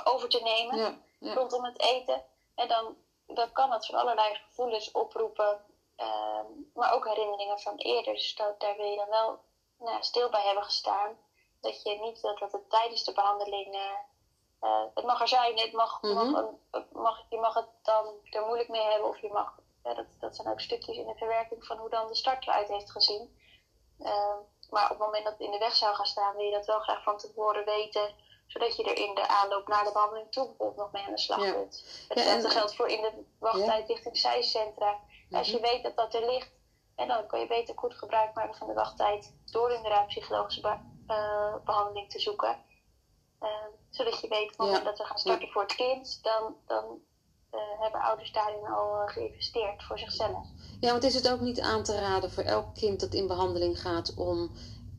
over 0.05 0.29
te 0.29 0.43
nemen 0.43 1.03
ja, 1.19 1.35
rondom 1.35 1.65
het 1.65 1.81
eten. 1.81 2.25
En 2.55 2.69
dan, 2.69 2.97
dan 3.27 3.53
kan 3.53 3.73
het 3.73 3.87
van 3.87 3.99
allerlei 3.99 4.35
gevoelens 4.35 4.91
oproepen, 4.91 5.61
uh, 5.97 6.41
maar 6.75 6.93
ook 6.93 7.07
herinneringen 7.07 7.59
van 7.59 7.77
eerder. 7.77 8.13
Dus 8.13 8.35
dat, 8.35 8.61
daar 8.61 8.77
wil 8.77 8.87
je 8.87 8.97
dan 8.97 9.09
wel 9.09 9.41
nou, 9.79 10.03
stil 10.03 10.31
bij 10.31 10.43
hebben 10.43 10.65
gestaan. 10.65 11.19
Dat 11.61 11.83
je 11.83 11.99
niet 12.01 12.21
dat, 12.21 12.39
dat 12.39 12.53
het 12.53 12.71
tijdens 12.71 13.05
de 13.05 13.13
behandeling. 13.13 13.75
Uh, 13.75 14.85
het 14.95 15.05
mag 15.05 15.21
er 15.21 15.29
zijn, 15.29 15.59
het 15.59 15.73
mag, 15.73 16.03
mm 16.03 16.17
-hmm. 16.17 16.31
mag, 16.31 16.85
mag, 16.93 17.25
je 17.29 17.39
mag 17.39 17.55
het 17.55 17.69
dan 17.83 18.15
er 18.31 18.47
moeilijk 18.47 18.69
mee 18.69 18.83
hebben, 18.83 19.09
of 19.09 19.21
je 19.21 19.33
mag. 19.33 19.59
dat, 19.83 20.07
dat 20.21 20.37
zijn 20.37 20.49
ook 20.49 20.61
stukjes 20.61 20.97
in 20.97 21.07
de 21.07 21.15
verwerking 21.15 21.67
van 21.67 21.79
hoe 21.79 21.91
dan 21.91 22.07
de 22.07 22.15
start 22.15 22.47
eruit 22.47 22.69
heeft 22.69 22.91
gezien. 22.91 23.39
Uh, 23.99 24.37
maar 24.71 24.83
op 24.85 24.89
het 24.89 24.99
moment 24.99 25.25
dat 25.25 25.33
het 25.33 25.43
in 25.43 25.51
de 25.51 25.59
weg 25.59 25.75
zou 25.75 25.95
gaan 25.95 26.07
staan, 26.07 26.35
wil 26.37 26.45
je 26.45 26.51
dat 26.51 26.67
wel 26.67 26.81
graag 26.81 27.03
van 27.03 27.17
tevoren 27.17 27.65
weten. 27.65 28.15
Zodat 28.47 28.77
je 28.77 28.83
er 28.85 28.97
in 28.97 29.15
de 29.15 29.29
aanloop 29.29 29.69
naar 29.69 29.85
de 29.85 29.93
behandeling 29.93 30.31
toe 30.31 30.47
bijvoorbeeld 30.47 30.77
nog 30.77 30.93
mee 30.93 31.05
aan 31.05 31.11
de 31.15 31.19
slag 31.19 31.43
Ja. 31.45 31.53
kunt. 31.53 32.05
Ja, 32.09 32.15
Hetzelfde 32.15 32.47
en- 32.47 32.51
geldt 32.53 32.75
voor 32.75 32.89
in 32.89 33.01
de 33.03 33.25
wachttijd 33.39 33.89
richting 33.89 34.17
zijcentra. 34.19 34.99
Als 35.31 35.51
je 35.51 35.57
Mhm. 35.59 35.63
weet 35.67 35.83
dat 35.83 35.97
dat 35.97 36.15
er 36.15 36.25
ligt, 36.25 36.51
en 36.97 37.09
dan 37.09 37.27
kun 37.27 37.41
je 37.41 37.47
beter 37.47 37.79
goed 37.79 37.95
gebruik 37.95 38.35
maken 38.35 38.55
van 38.55 38.67
de 38.67 38.73
wachttijd 38.73 39.35
door 39.45 39.71
inderdaad 39.73 40.07
psychologische 40.07 40.61
be- 40.61 40.93
eh, 41.07 41.55
behandeling 41.65 42.11
te 42.11 42.19
zoeken. 42.19 42.63
Eh, 43.41 43.49
zodat 43.91 44.21
je 44.21 44.29
weet 44.29 44.43
op 44.43 44.49
het 44.49 44.59
moment 44.59 44.79
Ja. 44.79 44.85
dat 44.85 44.99
we 44.99 45.05
gaan 45.05 45.19
starten 45.19 45.49
voor 45.49 45.63
het 45.63 45.75
kind, 45.75 46.23
dan, 46.23 46.57
dan 46.67 46.99
eh, 47.51 47.81
hebben 47.81 48.01
ouders 48.01 48.33
daarin 48.33 48.67
al 48.67 49.01
eh, 49.01 49.09
geïnvesteerd 49.13 49.83
voor 49.85 49.99
zichzelf. 49.99 50.47
Ja, 50.85 50.91
want 50.91 51.05
is 51.05 51.15
het 51.15 51.29
ook 51.29 51.41
niet 51.41 51.61
aan 51.61 51.83
te 51.83 51.95
raden 51.95 52.31
voor 52.31 52.43
elk 52.43 52.75
kind 52.75 53.01
dat 53.01 53.15
in 53.15 53.27
behandeling 53.27 53.81
gaat 53.81 54.15
om 54.15 54.51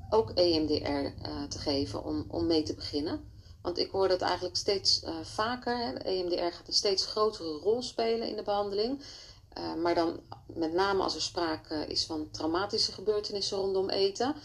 ook 0.09 0.29
EMDR 0.29 1.23
eh, 1.23 1.43
te 1.43 1.59
geven, 1.59 2.03
om, 2.03 2.25
om 2.27 2.47
mee 2.47 2.63
te 2.63 2.73
beginnen? 2.73 3.25
Want 3.61 3.77
ik 3.77 3.91
hoor 3.91 4.07
dat 4.07 4.21
eigenlijk 4.21 4.55
steeds 4.55 5.03
eh, 5.03 5.15
vaker. 5.23 5.77
Hè. 5.77 5.93
EMDR 5.93 6.55
gaat 6.55 6.67
een 6.67 6.73
steeds 6.73 7.05
grotere 7.05 7.57
rol 7.57 7.81
spelen 7.81 8.27
in 8.27 8.36
de 8.36 8.43
behandeling. 8.43 9.03
Eh, 9.49 9.73
maar 9.73 9.95
dan 9.95 10.19
met 10.45 10.73
name 10.73 11.03
als 11.03 11.15
er 11.15 11.21
sprake 11.21 11.86
is 11.88 12.05
van 12.05 12.29
traumatische 12.31 12.91
gebeurtenissen 12.91 13.57
rondom 13.57 13.89
eten. 13.89 14.36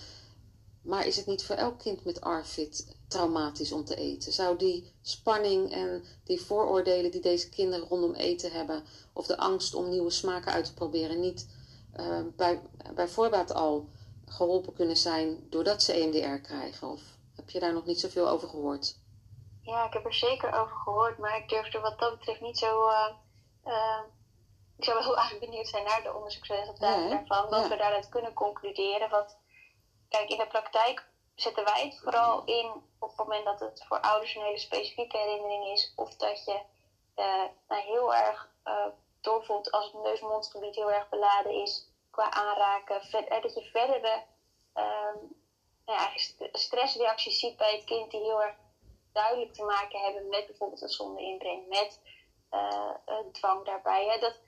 Maar 0.82 1.06
is 1.06 1.16
het 1.16 1.26
niet 1.26 1.42
voor 1.42 1.56
elk 1.56 1.78
kind 1.78 2.04
met 2.04 2.20
ARFID 2.20 2.96
traumatisch 3.10 3.72
om 3.72 3.84
te 3.84 3.94
eten? 3.96 4.32
Zou 4.32 4.56
die 4.56 4.92
spanning 5.02 5.72
en 5.72 6.04
die 6.24 6.40
vooroordelen 6.40 7.10
die 7.10 7.20
deze 7.20 7.48
kinderen 7.48 7.86
rondom 7.88 8.14
eten 8.14 8.52
hebben, 8.52 8.84
of 9.12 9.26
de 9.26 9.36
angst 9.36 9.74
om 9.74 9.88
nieuwe 9.88 10.10
smaken 10.10 10.52
uit 10.52 10.64
te 10.64 10.74
proberen, 10.74 11.20
niet 11.20 11.46
eh, 11.92 12.20
bij, 12.36 12.60
bij 12.94 13.08
voorbaat 13.08 13.54
al 13.54 13.88
geholpen 14.26 14.72
kunnen 14.72 14.96
zijn 14.96 15.46
doordat 15.48 15.82
ze 15.82 15.92
EMDR 15.92 16.42
krijgen? 16.48 16.88
Of 16.88 17.00
heb 17.36 17.50
je 17.50 17.60
daar 17.60 17.72
nog 17.72 17.84
niet 17.86 18.00
zoveel 18.00 18.28
over 18.28 18.48
gehoord? 18.48 18.98
Ja, 19.62 19.86
ik 19.86 19.92
heb 19.92 20.04
er 20.04 20.14
zeker 20.14 20.52
over 20.60 20.76
gehoord, 20.76 21.18
maar 21.18 21.36
ik 21.36 21.48
durf 21.48 21.74
er 21.74 21.80
wat 21.80 21.98
dat 21.98 22.18
betreft 22.18 22.40
niet 22.40 22.58
zo. 22.58 22.88
eh, 22.88 23.14
eh, 23.64 24.00
ik 24.76 24.84
zou 24.84 24.98
wel 24.98 25.06
heel 25.08 25.18
erg 25.18 25.38
benieuwd 25.38 25.68
zijn 25.68 25.84
naar 25.84 26.02
de 26.02 26.14
onderzoeksresultaten 26.14 27.02
Ja, 27.02 27.08
daarvan, 27.08 27.48
wat 27.50 27.62
Ja. 27.62 27.68
we 27.68 27.76
daaruit 27.76 28.08
kunnen 28.08 28.32
concluderen. 28.32 29.10
Want 29.10 29.36
kijk, 30.08 30.28
in 30.30 30.38
de 30.38 30.46
praktijk 30.46 31.08
zetten 31.34 31.64
wij 31.64 31.84
het 31.84 31.98
vooral 32.02 32.44
in 32.44 32.70
op 33.00 33.08
het 33.08 33.18
moment 33.18 33.44
dat 33.44 33.60
het 33.60 33.84
voor 33.86 34.00
ouders 34.00 34.34
een 34.34 34.42
hele 34.42 34.58
specifieke 34.58 35.16
herinnering 35.16 35.64
is, 35.64 35.92
of 35.96 36.16
dat 36.16 36.44
je 36.44 36.60
eh, 37.14 37.44
nou, 37.68 37.82
heel 37.82 38.14
erg 38.14 38.48
uh, 38.64 38.86
doorvoelt 39.20 39.70
als 39.70 39.84
het 39.84 40.02
neus-mondgebied 40.02 40.74
heel 40.74 40.90
erg 40.90 41.08
beladen 41.08 41.52
is 41.52 41.88
qua 42.10 42.30
aanraken, 42.30 43.00
eh, 43.00 43.42
dat 43.42 43.54
je 43.54 43.62
verdere 43.62 44.22
ehm, 44.72 45.16
nou 45.84 46.00
ja, 46.00 46.10
st- 46.14 46.48
stressreacties 46.52 47.38
ziet 47.38 47.56
bij 47.56 47.72
het 47.72 47.84
kind 47.84 48.10
die 48.10 48.20
heel 48.20 48.42
erg 48.42 48.56
duidelijk 49.12 49.52
te 49.52 49.64
maken 49.64 50.00
hebben 50.00 50.28
met 50.28 50.46
bijvoorbeeld 50.46 50.82
een 50.82 50.88
zonde 50.88 51.22
inbreng, 51.22 51.68
met 51.68 52.00
eh, 52.50 52.94
een 53.04 53.32
dwang 53.32 53.64
daarbij. 53.64 54.06
Hè. 54.06 54.18
Dat, 54.18 54.40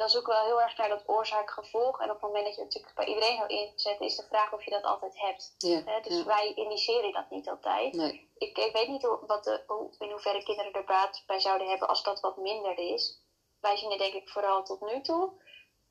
dan 0.00 0.08
zoeken 0.08 0.32
we 0.32 0.38
wel 0.38 0.46
heel 0.46 0.60
erg 0.60 0.76
naar 0.76 0.88
dat 0.88 1.08
oorzaak-gevolg. 1.08 2.00
En 2.00 2.06
op 2.06 2.12
het 2.12 2.22
moment 2.22 2.44
dat 2.44 2.54
je 2.54 2.60
het 2.60 2.68
natuurlijk 2.68 2.94
bij 2.94 3.06
iedereen 3.06 3.36
zou 3.36 3.48
inzetten, 3.48 4.06
is 4.06 4.16
de 4.16 4.26
vraag 4.28 4.52
of 4.52 4.64
je 4.64 4.70
dat 4.70 4.84
altijd 4.84 5.20
hebt. 5.20 5.54
Ja. 5.58 6.00
Dus 6.00 6.16
ja. 6.16 6.24
wij 6.24 6.52
indiceren 6.54 7.12
dat 7.12 7.30
niet 7.30 7.48
altijd. 7.48 7.92
Nee. 7.92 8.30
Ik, 8.38 8.58
ik 8.58 8.72
weet 8.72 8.88
niet 8.88 9.02
hoe, 9.02 9.18
wat 9.26 9.44
de, 9.44 9.62
hoe, 9.66 9.90
in 9.98 10.10
hoeverre 10.10 10.42
kinderen 10.42 10.72
er 10.72 10.84
baat 10.84 11.22
bij 11.26 11.40
zouden 11.40 11.68
hebben 11.68 11.88
als 11.88 12.02
dat 12.02 12.20
wat 12.20 12.36
minder 12.36 12.78
is. 12.78 13.22
Wij 13.60 13.76
zien 13.76 13.90
het 13.90 13.98
denk 13.98 14.14
ik 14.14 14.28
vooral 14.28 14.64
tot 14.64 14.80
nu 14.80 15.00
toe 15.00 15.32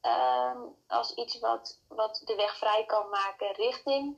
ehm, 0.01 0.62
als 0.88 1.14
iets 1.14 1.39
wat, 1.39 1.80
wat 1.88 2.22
de 2.26 2.36
weg 2.36 2.57
vrij 2.57 2.86
kan 2.86 3.10
maken 3.10 3.53
richting 3.53 4.18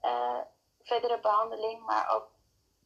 eh, 0.00 0.40
verdere 0.82 1.20
behandeling. 1.20 1.84
Maar 1.84 2.14
ook, 2.14 2.26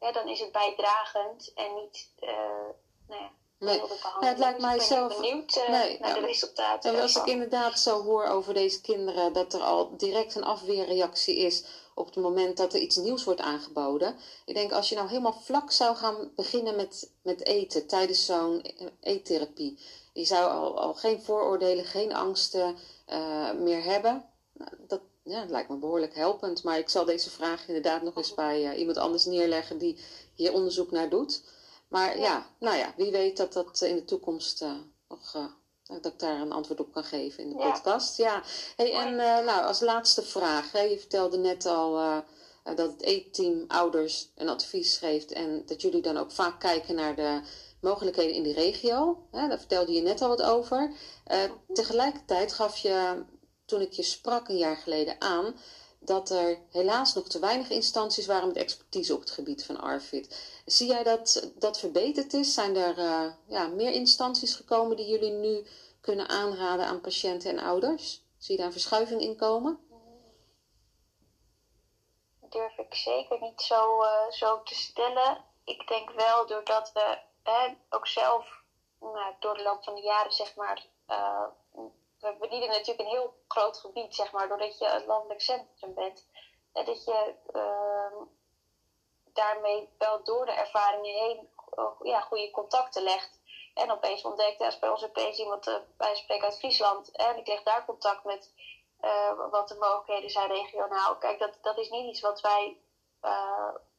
ja, 0.01 0.13
dan 0.13 0.29
is 0.29 0.41
het 0.41 0.53
bijdragend 0.53 1.53
en 1.55 1.75
niet 1.75 2.13
eh 2.19 2.69
nou 3.09 3.31
Nee. 3.59 3.81
Ja, 4.21 4.27
het 4.29 4.39
lijkt 4.39 4.61
mij 4.61 4.73
ik 4.73 4.79
ben 4.79 4.87
zelf- 4.87 5.17
benieuwd 5.17 5.57
eh, 5.57 5.69
Nee, 5.69 5.99
naar 6.01 6.09
ja. 6.09 6.21
de 6.21 6.27
resultaten 6.27 6.95
En 6.95 7.01
als 7.01 7.17
ik 7.17 7.27
inderdaad 7.27 7.79
zo 7.79 8.03
hoor 8.03 8.25
over 8.25 8.55
deze 8.55 8.81
kinderen, 8.81 9.33
dat 9.33 9.53
er 9.53 9.61
al 9.61 9.97
direct 9.97 10.35
een 10.35 10.45
afweerreactie 10.45 11.37
is 11.37 11.65
op 11.95 12.07
het 12.07 12.17
moment 12.17 12.57
dat 12.57 12.75
er 12.75 12.81
iets 12.81 12.97
nieuws 12.97 13.25
wordt 13.25 13.41
aangeboden. 13.41 14.17
Ik 14.45 14.55
denk 14.55 14.73
als 14.73 14.89
je 14.89 14.95
nou 14.95 15.09
helemaal 15.09 15.41
vlak 15.43 15.71
zou 15.71 15.97
gaan 15.97 16.33
beginnen 16.37 16.77
met, 16.77 17.11
met 17.23 17.45
eten 17.45 17.87
tijdens 17.87 18.25
zo'n 18.25 18.65
eettherapie. 19.01 19.79
Je 20.13 20.25
zou 20.25 20.51
al, 20.53 20.81
al 20.81 20.95
geen 20.95 21.23
vooroordelen, 21.23 21.85
geen 21.85 22.15
angsten 22.15 22.77
eh, 23.07 23.53
meer 23.53 23.83
hebben. 23.83 24.25
Nou, 24.53 24.71
dat 24.87 25.01
ja, 25.29 25.41
dat 25.41 25.51
lijkt 25.51 25.69
me 25.69 25.77
behoorlijk 25.77 26.15
helpend. 26.15 26.63
Maar 26.63 26.79
ik 26.79 26.89
zal 26.89 27.05
deze 27.05 27.31
vraag 27.31 27.67
inderdaad 27.67 28.03
nog 28.03 28.17
eens 28.17 28.35
bij 28.35 28.71
eh, 28.71 28.79
iemand 28.79 28.97
anders 28.97 29.25
neerleggen 29.25 29.79
die 29.79 29.99
hier 30.35 30.53
onderzoek 30.53 30.91
naar 30.91 31.09
doet. 31.09 31.43
Maar 31.89 32.19
ja, 32.19 32.47
nou 32.59 32.77
ja, 32.77 32.93
wie 32.97 33.11
weet 33.11 33.37
dat 33.37 33.53
dat 33.53 33.81
in 33.81 33.95
de 33.97 34.05
toekomst 34.05 34.63
eh, 34.63 34.73
nog 35.09 35.35
eh, 35.35 35.45
dat 36.03 36.13
ik 36.13 36.19
daar 36.19 36.41
een 36.41 36.53
antwoord 36.53 36.81
op 36.81 36.93
kan 36.93 37.05
geven 37.05 37.43
in 37.43 37.51
de 37.51 37.59
Ja. 37.59 37.71
podcast. 37.71 38.17
Ja, 38.17 38.43
hey, 38.77 38.93
en 38.93 39.09
eh, 39.21 39.45
nou, 39.45 39.65
als 39.65 39.81
laatste 39.81 40.23
vraag. 40.23 40.73
Hè, 40.73 40.81
je 40.81 40.99
vertelde 40.99 41.37
net 41.39 41.67
al 41.67 41.97
eh, 41.99 42.17
eh, 42.65 42.77
dat 42.77 42.91
het 42.93 43.03
eetteam 43.03 43.65
ouders 43.69 44.31
een 44.35 44.49
advies 44.49 44.97
geeft 44.97 45.33
en 45.33 45.63
dat 45.67 45.83
jullie 45.83 46.03
dan 46.03 46.17
ook 46.17 46.33
vaak 46.33 46.61
kijken 46.61 46.95
naar 46.95 47.17
de 47.17 47.41
mogelijkheden 47.81 48.35
in 48.35 48.43
die 48.43 48.55
regio. 48.55 49.27
Hè, 49.31 49.49
daar 49.49 49.59
vertelde 49.59 49.93
je 49.93 50.01
net 50.03 50.23
al 50.23 50.29
wat 50.29 50.43
over. 50.43 50.93
Eh, 51.25 51.43
tegelijkertijd 51.73 52.53
gaf 52.53 52.77
je, 52.77 53.25
toen 53.65 53.81
ik 53.81 53.93
je 53.93 54.03
sprak 54.03 54.49
een 54.49 54.57
jaar 54.59 54.77
geleden 54.77 55.21
aan, 55.21 55.55
dat 56.09 56.31
er 56.31 56.59
helaas 56.71 57.15
nog 57.15 57.29
te 57.29 57.39
weinig 57.39 57.71
instanties 57.71 58.27
waren 58.27 58.49
met 58.49 58.57
expertise 58.57 59.15
op 59.15 59.21
het 59.21 59.31
gebied 59.31 59.65
van 59.65 59.81
ARFID. 59.81 60.61
Zie 60.65 60.89
jij 60.89 61.03
dat 61.03 61.51
dat 61.55 61.79
verbeterd 61.79 62.33
is? 62.33 62.55
Zijn 62.55 62.77
er 62.77 62.99
eh, 62.99 63.33
ja, 63.47 63.67
meer 63.67 63.93
instanties 63.93 64.55
gekomen 64.55 64.97
die 64.97 65.07
jullie 65.07 65.33
nu 65.33 65.67
kunnen 66.01 66.29
aanraden 66.29 66.87
aan 66.87 67.01
patiënten 67.01 67.51
en 67.51 67.59
ouders? 67.59 68.23
Zie 68.39 68.51
je 68.53 68.57
daar 68.57 68.67
een 68.67 68.73
verschuiving 68.73 69.21
in 69.21 69.37
komen? 69.37 69.87
durf 72.51 72.79
ik 72.79 72.95
zeker 72.95 73.41
niet 73.41 73.63
zo, 73.63 74.03
eh, 74.03 74.31
zo 74.31 74.63
te 74.63 74.75
stellen. 74.75 75.45
Ik 75.65 75.89
denk 75.89 76.11
wel 76.11 76.47
doordat 76.47 76.93
we 76.93 77.19
hè, 77.43 77.75
ook 77.91 78.07
zelf 78.07 78.63
nou, 79.01 79.35
door 79.39 79.55
de 79.55 79.63
loop 79.63 79.85
van 79.85 79.95
de 79.95 80.03
jaren, 80.03 80.33
zeg 80.33 80.55
maar, 80.55 80.87
eh, 81.07 81.45
we 82.21 82.37
bedienen 82.39 82.69
natuurlijk 82.69 83.01
een 83.01 83.15
heel 83.15 83.35
groot 83.49 83.79
gebied, 83.79 84.15
zeg 84.15 84.33
maar, 84.33 84.49
doordat 84.49 84.79
je 84.79 84.87
het 84.87 85.07
landelijk 85.07 85.41
centrum 85.41 85.95
bent. 85.95 86.27
En 86.73 86.85
dat 86.85 87.05
je 87.05 87.35
ehm, 87.53 88.25
daarmee 89.33 89.89
wel 89.99 90.25
door 90.25 90.47
de 90.47 90.53
ervaringen 90.53 91.15
heen 91.15 91.49
eh, 91.71 91.91
ja, 92.03 92.21
goede 92.21 92.51
contacten 92.51 93.03
legt. 93.03 93.41
En 93.75 93.91
opeens 93.91 94.23
ontdekt, 94.23 94.61
als 94.61 94.79
bij 94.79 94.89
ons 94.89 95.05
opeens 95.05 95.39
iemand 95.39 95.67
uh, 95.67 95.77
bij 95.97 96.15
spreken 96.15 96.45
uit 96.45 96.59
Friesland, 96.59 97.17
en 97.17 97.37
ik 97.37 97.47
leg 97.47 97.63
daar 97.63 97.85
contact 97.85 98.25
met 98.25 98.53
uh, 99.01 99.51
wat 99.51 99.69
de 99.69 99.75
mogelijkheden 99.75 100.31
zijn 100.31 100.49
regionaal. 100.49 101.17
Kijk, 101.19 101.39
dat, 101.39 101.59
dat 101.63 101.79
is 101.79 101.89
niet 101.89 102.09
iets 102.09 102.21
wat 102.21 102.41
wij 102.41 102.81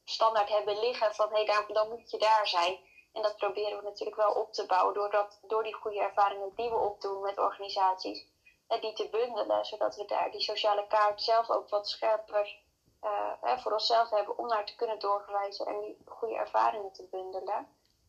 standaard 0.05 0.49
hebben 0.49 0.80
liggen 0.80 1.15
van 1.15 1.30
hé, 1.30 1.43
hey, 1.43 1.65
dan 1.67 1.89
moet 1.89 2.11
je 2.11 2.17
daar 2.17 2.47
zijn. 2.47 2.80
En 3.14 3.22
dat 3.22 3.38
proberen 3.38 3.78
we 3.78 3.84
natuurlijk 3.84 4.18
wel 4.18 4.32
op 4.32 4.53
te 4.53 4.66
bouwen 4.66 4.93
door, 4.93 5.12
dat, 5.12 5.39
door 5.47 5.64
die 5.64 5.74
goede 5.74 5.99
ervaringen 5.99 6.51
die 6.55 6.70
we 6.70 6.76
opdoen 6.76 7.22
met 7.22 7.39
organisaties. 7.39 8.28
En 8.68 8.82
die 8.82 8.93
te 8.93 9.10
bundelen, 9.10 9.66
zodat 9.66 9.95
we 9.95 10.05
daar 10.05 10.32
die 10.32 10.41
sociale 10.41 10.88
kaart 10.88 11.22
zelf 11.22 11.49
ook 11.49 11.70
wat 11.70 11.89
scherper 11.89 12.57
uh, 13.03 13.57
voor 13.57 13.72
onszelf 13.72 14.10
hebben 14.10 14.38
om 14.38 14.47
naar 14.47 14.66
te 14.66 14.76
kunnen 14.76 14.99
doorverwijzen 14.99 15.66
en 15.66 15.80
die 15.80 15.97
goede 16.05 16.36
ervaringen 16.36 16.91
te 16.91 17.07
bundelen. 17.12 17.68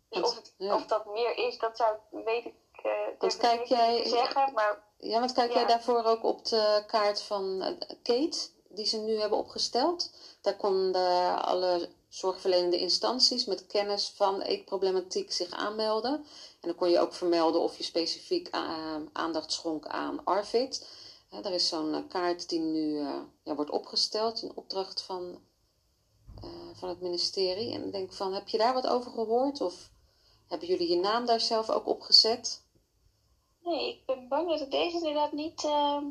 Dus 0.09 0.22
of, 0.22 0.34
het, 0.34 0.55
ja. 0.59 0.74
of 0.74 0.86
dat 0.86 1.07
meer 1.07 1.36
is, 1.36 1.59
dat 1.59 1.76
zou 1.76 1.96
weet 2.11 2.44
ik 2.44 2.55
uh, 3.22 3.38
kijk 3.38 3.64
jij, 3.64 4.09
zeggen. 4.09 4.53
Maar, 4.53 4.82
ja, 4.98 5.18
want 5.18 5.32
kijk 5.32 5.53
ja. 5.53 5.59
jij 5.59 5.66
daarvoor 5.66 6.05
ook 6.05 6.24
op 6.24 6.44
de 6.44 6.84
kaart 6.86 7.22
van 7.22 7.76
Kate, 8.03 8.48
die 8.68 8.86
ze 8.86 8.98
nu 8.98 9.20
hebben 9.20 9.38
opgesteld? 9.38 10.11
Daar 10.40 10.57
konden 10.57 11.42
alle 11.42 11.88
zorgverlenende 12.11 12.78
instanties 12.78 13.44
met 13.44 13.66
kennis 13.66 14.08
van 14.08 14.40
eetproblematiek 14.40 15.32
zich 15.32 15.50
aanmelden. 15.50 16.12
En 16.61 16.68
dan 16.68 16.74
kon 16.74 16.90
je 16.90 16.98
ook 16.98 17.14
vermelden 17.14 17.61
of 17.61 17.76
je 17.76 17.82
specifiek 17.82 18.48
aandacht 19.12 19.52
schonk 19.52 19.86
aan 19.86 20.24
ARFID. 20.24 20.88
He, 21.28 21.40
er 21.40 21.52
is 21.52 21.68
zo'n 21.68 22.08
kaart 22.08 22.48
die 22.48 22.61
nu 22.61 22.98
uh, 22.98 23.20
ja, 23.42 23.54
wordt 23.54 23.70
opgesteld 23.70 24.42
in 24.42 24.56
opdracht 24.56 25.02
van, 25.02 25.40
uh, 26.44 26.50
van 26.72 26.88
het 26.88 27.00
ministerie. 27.00 27.72
En 27.72 27.84
ik 27.84 27.92
denk 27.92 28.12
van, 28.12 28.32
heb 28.32 28.48
je 28.48 28.58
daar 28.58 28.74
wat 28.74 28.86
over 28.86 29.11
gehoord? 29.11 29.61
Of 29.61 29.90
hebben 30.46 30.68
jullie 30.68 30.88
je 30.88 30.96
naam 30.96 31.26
daar 31.26 31.40
zelf 31.40 31.70
ook 31.70 31.86
op 31.86 32.00
gezet? 32.00 32.64
Nee, 33.62 33.88
ik 33.88 34.06
ben 34.06 34.28
bang 34.28 34.48
dat 34.48 34.61
ik 34.61 34.70
deze 34.70 34.96
inderdaad 34.96 35.32
niet... 35.32 35.64
Uh, 35.64 36.02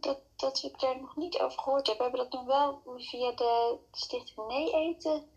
dat, 0.00 0.18
dat 0.36 0.62
ik 0.62 0.80
daar 0.80 1.00
nog 1.00 1.16
niet 1.16 1.38
over 1.38 1.58
gehoord 1.58 1.86
heb. 1.86 1.96
We 1.96 2.02
hebben 2.02 2.20
dat 2.20 2.30
toen 2.30 2.46
wel 2.46 2.82
via 2.96 3.32
de 3.32 3.78
stichting 3.92 4.46
Nee 4.46 4.72
Eten... 4.72 5.28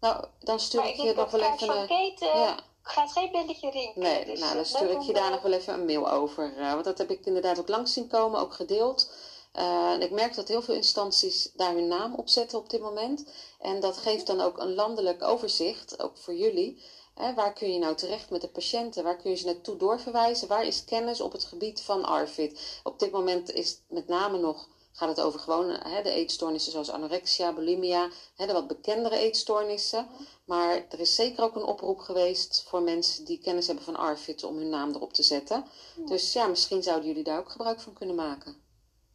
nou, 0.00 0.24
dan 0.38 0.60
stuur 0.60 0.84
ik 0.84 0.96
je 0.96 1.14
nog 1.14 1.30
wel 1.30 1.40
even... 1.40 1.86
Kate, 1.86 2.24
ja. 2.24 2.56
gaat 2.82 3.12
geen 3.12 3.32
belletje 3.32 3.70
rinken. 3.70 4.02
Nee, 4.02 4.24
dus, 4.24 4.38
nou, 4.38 4.50
eh, 4.50 4.56
dan 4.56 4.64
stuur 4.64 4.88
leuk 4.88 5.00
ik 5.00 5.02
je 5.02 5.12
daar 5.12 5.26
eh, 5.26 5.30
nog 5.30 5.42
wel 5.42 5.52
even 5.52 5.74
een 5.74 5.84
mail 5.84 6.10
over. 6.10 6.56
eh, 6.56 6.72
want 6.72 6.84
dat 6.84 6.98
heb 6.98 7.10
ik 7.10 7.26
inderdaad 7.26 7.58
ook 7.58 7.68
langs 7.68 7.92
zien 7.92 8.08
komen, 8.08 8.40
ook 8.40 8.54
gedeeld. 8.54 9.10
Eh, 9.54 9.92
en 9.92 10.02
ik 10.02 10.10
merk 10.10 10.34
dat 10.34 10.48
heel 10.48 10.62
veel 10.62 10.74
instanties 10.74 11.52
daar 11.52 11.72
hun 11.72 11.88
naam 11.88 12.14
op 12.14 12.28
zetten 12.28 12.58
op 12.58 12.70
dit 12.70 12.80
moment. 12.80 13.32
En 13.58 13.80
dat 13.80 13.96
geeft 13.96 14.26
dan 14.26 14.40
ook 14.40 14.58
een 14.58 14.74
landelijk 14.74 15.22
overzicht, 15.22 16.02
ook 16.02 16.18
voor 16.18 16.34
jullie. 16.34 16.82
Hè, 17.14 17.34
waar 17.34 17.52
kun 17.52 17.72
je 17.72 17.78
nou 17.78 17.94
terecht 17.94 18.30
met 18.30 18.40
de 18.40 18.48
patiënten? 18.48 19.04
Waar 19.04 19.16
kun 19.16 19.30
je 19.30 19.36
ze 19.36 19.44
naartoe 19.46 19.76
doorverwijzen? 19.76 20.48
Waar 20.48 20.64
is 20.64 20.84
kennis 20.84 21.20
op 21.20 21.32
het 21.32 21.44
gebied 21.44 21.80
van 21.82 22.04
ARFID? 22.04 22.80
Op 22.82 22.98
dit 22.98 23.10
moment 23.10 23.50
is 23.50 23.70
het 23.70 23.82
met 23.88 24.06
name 24.08 24.38
nog, 24.38 24.68
gaat 24.92 25.08
het 25.08 25.20
over 25.20 25.40
gewoon 25.40 25.68
hè, 25.70 26.02
de 26.02 26.10
eetstoornissen 26.10 26.72
zoals 26.72 26.90
anorexia, 26.90 27.52
bulimia, 27.52 28.08
hè, 28.36 28.46
de 28.46 28.52
wat 28.52 28.66
bekendere 28.66 29.16
eetstoornissen. 29.16 30.06
Maar 30.44 30.86
er 30.88 31.00
is 31.00 31.14
zeker 31.14 31.44
ook 31.44 31.54
een 31.56 31.62
oproep 31.64 31.98
geweest 31.98 32.64
voor 32.68 32.82
mensen 32.82 33.24
die 33.24 33.38
kennis 33.38 33.66
hebben 33.66 33.84
van 33.84 33.96
ARFID 33.96 34.44
om 34.44 34.56
hun 34.56 34.68
naam 34.68 34.94
erop 34.94 35.12
te 35.12 35.22
zetten. 35.22 35.64
Dus 36.06 36.32
ja, 36.32 36.46
misschien 36.46 36.82
zouden 36.82 37.08
jullie 37.08 37.24
daar 37.24 37.38
ook 37.38 37.50
gebruik 37.50 37.80
van 37.80 37.92
kunnen 37.92 38.14
maken. 38.16 38.62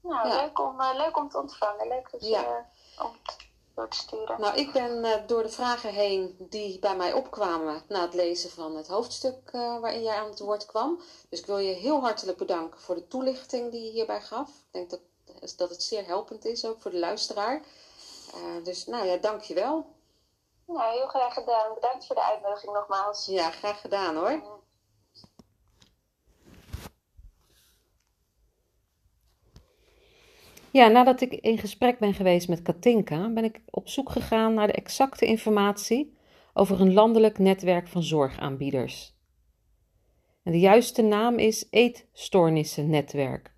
Nou, 0.02 0.28
Ja. 0.28 0.42
leuk, 0.42 0.60
om, 0.60 0.80
eh, 0.80 0.90
leuk 0.96 1.18
om 1.18 1.30
te 1.30 1.38
ontvangen. 1.40 1.88
Leuk 1.88 2.12
dat 2.12 2.22
je, 2.22 2.30
Ja. 2.30 2.66
eh, 2.98 3.06
om 3.06 3.12
sturen. 3.90 4.42
Nou, 4.42 4.58
ik 4.58 4.72
ben 4.72 5.04
eh, 5.04 5.28
door 5.28 5.44
de 5.44 5.50
vragen 5.50 5.94
heen 5.94 6.36
die 6.40 6.80
bij 6.80 6.96
mij 6.96 7.14
opkwamen 7.14 7.84
na 7.88 8.02
het 8.02 8.14
lezen 8.14 8.50
van 8.50 8.76
het 8.76 8.88
hoofdstuk 8.88 9.50
eh, 9.52 9.80
waarin 9.80 10.04
jij 10.04 10.16
aan 10.16 10.30
het 10.30 10.40
woord 10.40 10.66
kwam. 10.66 11.02
Dus 11.30 11.40
ik 11.40 11.46
wil 11.46 11.58
je 11.58 11.74
heel 11.74 12.00
hartelijk 12.02 12.38
bedanken 12.38 12.80
voor 12.80 12.96
de 12.96 13.08
toelichting 13.08 13.72
die 13.72 13.84
je 13.84 13.92
hierbij 13.92 14.22
gaf. 14.22 14.50
Ik 14.50 14.72
denk 14.72 14.90
dat, 14.90 15.00
dat 15.58 15.70
het 15.70 15.84
zeer 15.84 16.06
helpend 16.06 16.46
is, 16.46 16.66
ook 16.66 16.82
voor 16.82 16.92
de 16.92 17.00
luisteraar. 17.00 17.64
Eh, 18.34 18.64
dus 18.64 18.86
nou 18.86 19.06
ja, 19.06 19.18
dank 19.18 19.42
je 19.42 19.54
wel. 19.54 19.86
Nou, 20.66 20.92
heel 20.92 21.08
graag 21.08 21.34
gedaan. 21.34 21.74
Bedankt 21.74 22.06
voor 22.06 22.16
de 22.16 22.24
uitnodiging 22.24 22.74
nogmaals. 22.74 23.26
Ja, 23.26 23.52
graag 23.52 23.82
gedaan 23.82 24.16
hoor. 24.16 24.59
Ja, 30.72 30.88
nadat 30.88 31.22
ik 31.22 31.34
in 31.34 31.58
gesprek 31.58 32.00
ben 32.00 32.14
geweest 32.14 32.48
met 32.48 32.62
Katinka, 32.62 33.30
ben 33.30 33.44
ik 33.44 33.62
op 33.70 33.88
zoek 33.88 34.10
gegaan 34.10 34.54
naar 34.54 34.68
de 34.68 34.74
exacte 34.74 35.26
informatie 35.26 36.18
over 36.54 36.82
een 36.82 36.94
landelijk 36.94 37.38
netwerk 37.38 37.88
van 37.88 38.04
zorgaanbieders. 38.04 39.18
En 40.44 40.52
de 40.52 40.60
juiste 40.60 41.02
naam 41.02 41.38
is 41.38 41.68
Eetstoornissennetwerk. 41.70 43.54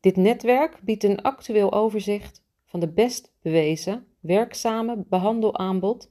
Dit 0.00 0.16
netwerk 0.16 0.78
biedt 0.82 1.04
een 1.04 1.22
actueel 1.22 1.72
overzicht 1.72 2.44
van 2.64 2.80
de 2.80 2.88
best 2.88 3.32
bewezen, 3.42 4.06
werkzame 4.20 5.04
behandelaanbod 5.08 6.10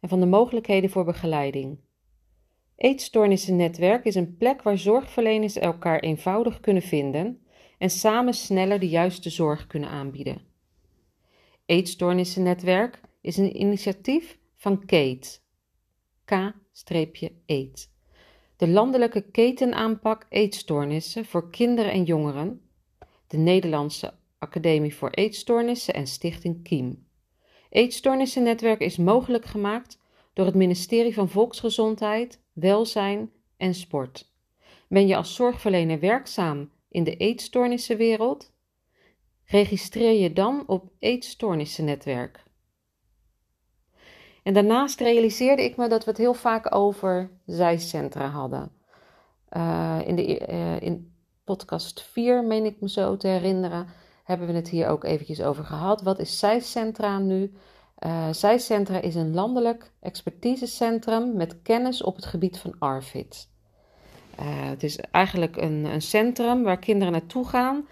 en 0.00 0.08
van 0.08 0.20
de 0.20 0.26
mogelijkheden 0.26 0.90
voor 0.90 1.04
begeleiding. 1.04 1.78
Eetstoornissennetwerk 2.76 4.04
is 4.04 4.14
een 4.14 4.36
plek 4.36 4.62
waar 4.62 4.78
zorgverleners 4.78 5.56
elkaar 5.56 6.00
eenvoudig 6.00 6.60
kunnen 6.60 6.82
vinden 6.82 7.41
en 7.82 7.90
samen 7.90 8.34
sneller 8.34 8.78
de 8.80 8.88
juiste 8.88 9.30
zorg 9.30 9.66
kunnen 9.66 9.88
aanbieden. 9.88 10.40
Eetstoornissennetwerk 11.66 13.00
is 13.20 13.36
een 13.36 13.60
initiatief 13.60 14.38
van 14.56 14.84
KATE, 14.86 15.40
K-eet, 16.24 17.90
de 18.56 18.68
landelijke 18.68 19.20
ketenaanpak 19.30 20.26
eetstoornissen 20.28 21.24
voor 21.24 21.50
kinderen 21.50 21.92
en 21.92 22.04
jongeren, 22.04 22.60
de 23.26 23.36
Nederlandse 23.36 24.14
Academie 24.38 24.94
voor 24.94 25.10
Eetstoornissen 25.10 25.94
en 25.94 26.06
Stichting 26.06 26.62
Kiem. 26.62 27.06
Eetstoornissennetwerk 27.68 28.80
is 28.80 28.96
mogelijk 28.96 29.44
gemaakt 29.44 29.98
door 30.32 30.46
het 30.46 30.54
ministerie 30.54 31.14
van 31.14 31.28
Volksgezondheid, 31.28 32.40
Welzijn 32.52 33.30
en 33.56 33.74
Sport. 33.74 34.32
Ben 34.88 35.06
je 35.06 35.16
als 35.16 35.34
zorgverlener 35.34 36.00
werkzaam 36.00 36.70
in 36.92 37.04
de 37.04 37.16
eetstoornissenwereld? 37.16 38.52
Registreer 39.44 40.20
je 40.20 40.32
dan 40.32 40.62
op 40.66 40.90
Eetstoornissennetwerk. 40.98 42.42
En 44.42 44.54
daarnaast 44.54 45.00
realiseerde 45.00 45.64
ik 45.64 45.76
me 45.76 45.88
dat 45.88 46.04
we 46.04 46.10
het 46.10 46.18
heel 46.18 46.34
vaak 46.34 46.74
over 46.74 47.30
zijcentra 47.46 48.28
hadden. 48.28 48.72
Uh, 49.56 49.98
in, 50.04 50.16
de, 50.16 50.48
uh, 50.48 50.80
in 50.80 51.14
podcast 51.44 52.02
4, 52.02 52.44
meen 52.44 52.64
ik 52.64 52.80
me 52.80 52.88
zo 52.88 53.16
te 53.16 53.26
herinneren, 53.26 53.86
hebben 54.24 54.46
we 54.46 54.52
het 54.52 54.68
hier 54.68 54.88
ook 54.88 55.04
eventjes 55.04 55.42
over 55.42 55.64
gehad. 55.64 56.02
Wat 56.02 56.18
is 56.18 56.38
zijcentra 56.38 57.18
nu? 57.18 57.52
Uh, 57.98 58.32
zijcentra 58.32 59.00
is 59.00 59.14
een 59.14 59.34
landelijk 59.34 59.92
expertisecentrum 60.00 61.36
met 61.36 61.62
kennis 61.62 62.02
op 62.02 62.16
het 62.16 62.24
gebied 62.24 62.58
van 62.58 62.74
ARFID. 62.78 63.51
Uh, 64.40 64.68
het 64.68 64.82
is 64.82 64.96
eigenlijk 64.96 65.56
een, 65.56 65.84
een, 65.84 66.02
centrum 66.02 66.62
waar 66.62 66.78
kinderen 66.78 67.12
naartoe 67.12 67.46
gaan 67.48 67.88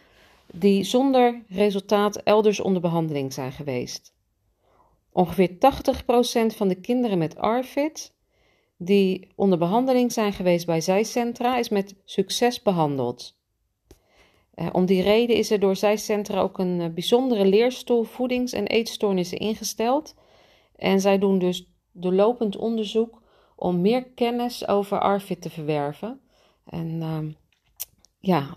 die 0.53 0.84
zonder 0.84 1.43
resultaat 1.49 2.16
elders 2.16 2.61
onder 2.61 2.82
behandeling 2.82 3.32
zijn 3.32 3.53
geweest. 3.53 4.14
Ongeveer 5.12 5.51
80% 5.51 5.57
van 6.57 6.68
de 6.68 6.80
kinderen 6.80 7.18
met 7.18 7.36
ARFID 7.36 8.12
die 8.76 9.28
onder 9.34 9.59
behandeling 9.59 10.12
zijn 10.12 10.32
geweest 10.32 10.66
bij 10.66 10.80
zijcentra 10.80 11.57
is 11.57 11.68
met 11.68 11.95
succes 12.05 12.62
behandeld. 12.62 13.38
Uh, 14.55 14.66
om 14.72 14.86
die 14.86 15.03
reden 15.03 15.36
is 15.36 15.51
er 15.51 15.61
door 15.61 15.76
zijcentra 15.76 16.41
ook 16.41 16.59
een 16.59 16.80
uh, 16.80 16.88
bijzondere 16.88 17.45
leerstoel 17.45 18.03
voedings- 18.03 18.53
en 18.53 18.66
eetstoornissen 18.66 19.38
ingesteld. 19.38 20.14
En 20.76 21.01
zij 21.01 21.18
doen 21.18 21.38
dus 21.38 21.70
doorlopend 21.93 22.57
onderzoek 22.57 23.22
om 23.57 23.80
meer 23.80 24.05
kennis 24.05 24.68
over 24.68 25.01
ARFID 25.01 25.43
te 25.43 25.51
verwerven. 25.51 26.20
En 26.71 26.87
uh, 27.01 27.18
ja, 28.18 28.55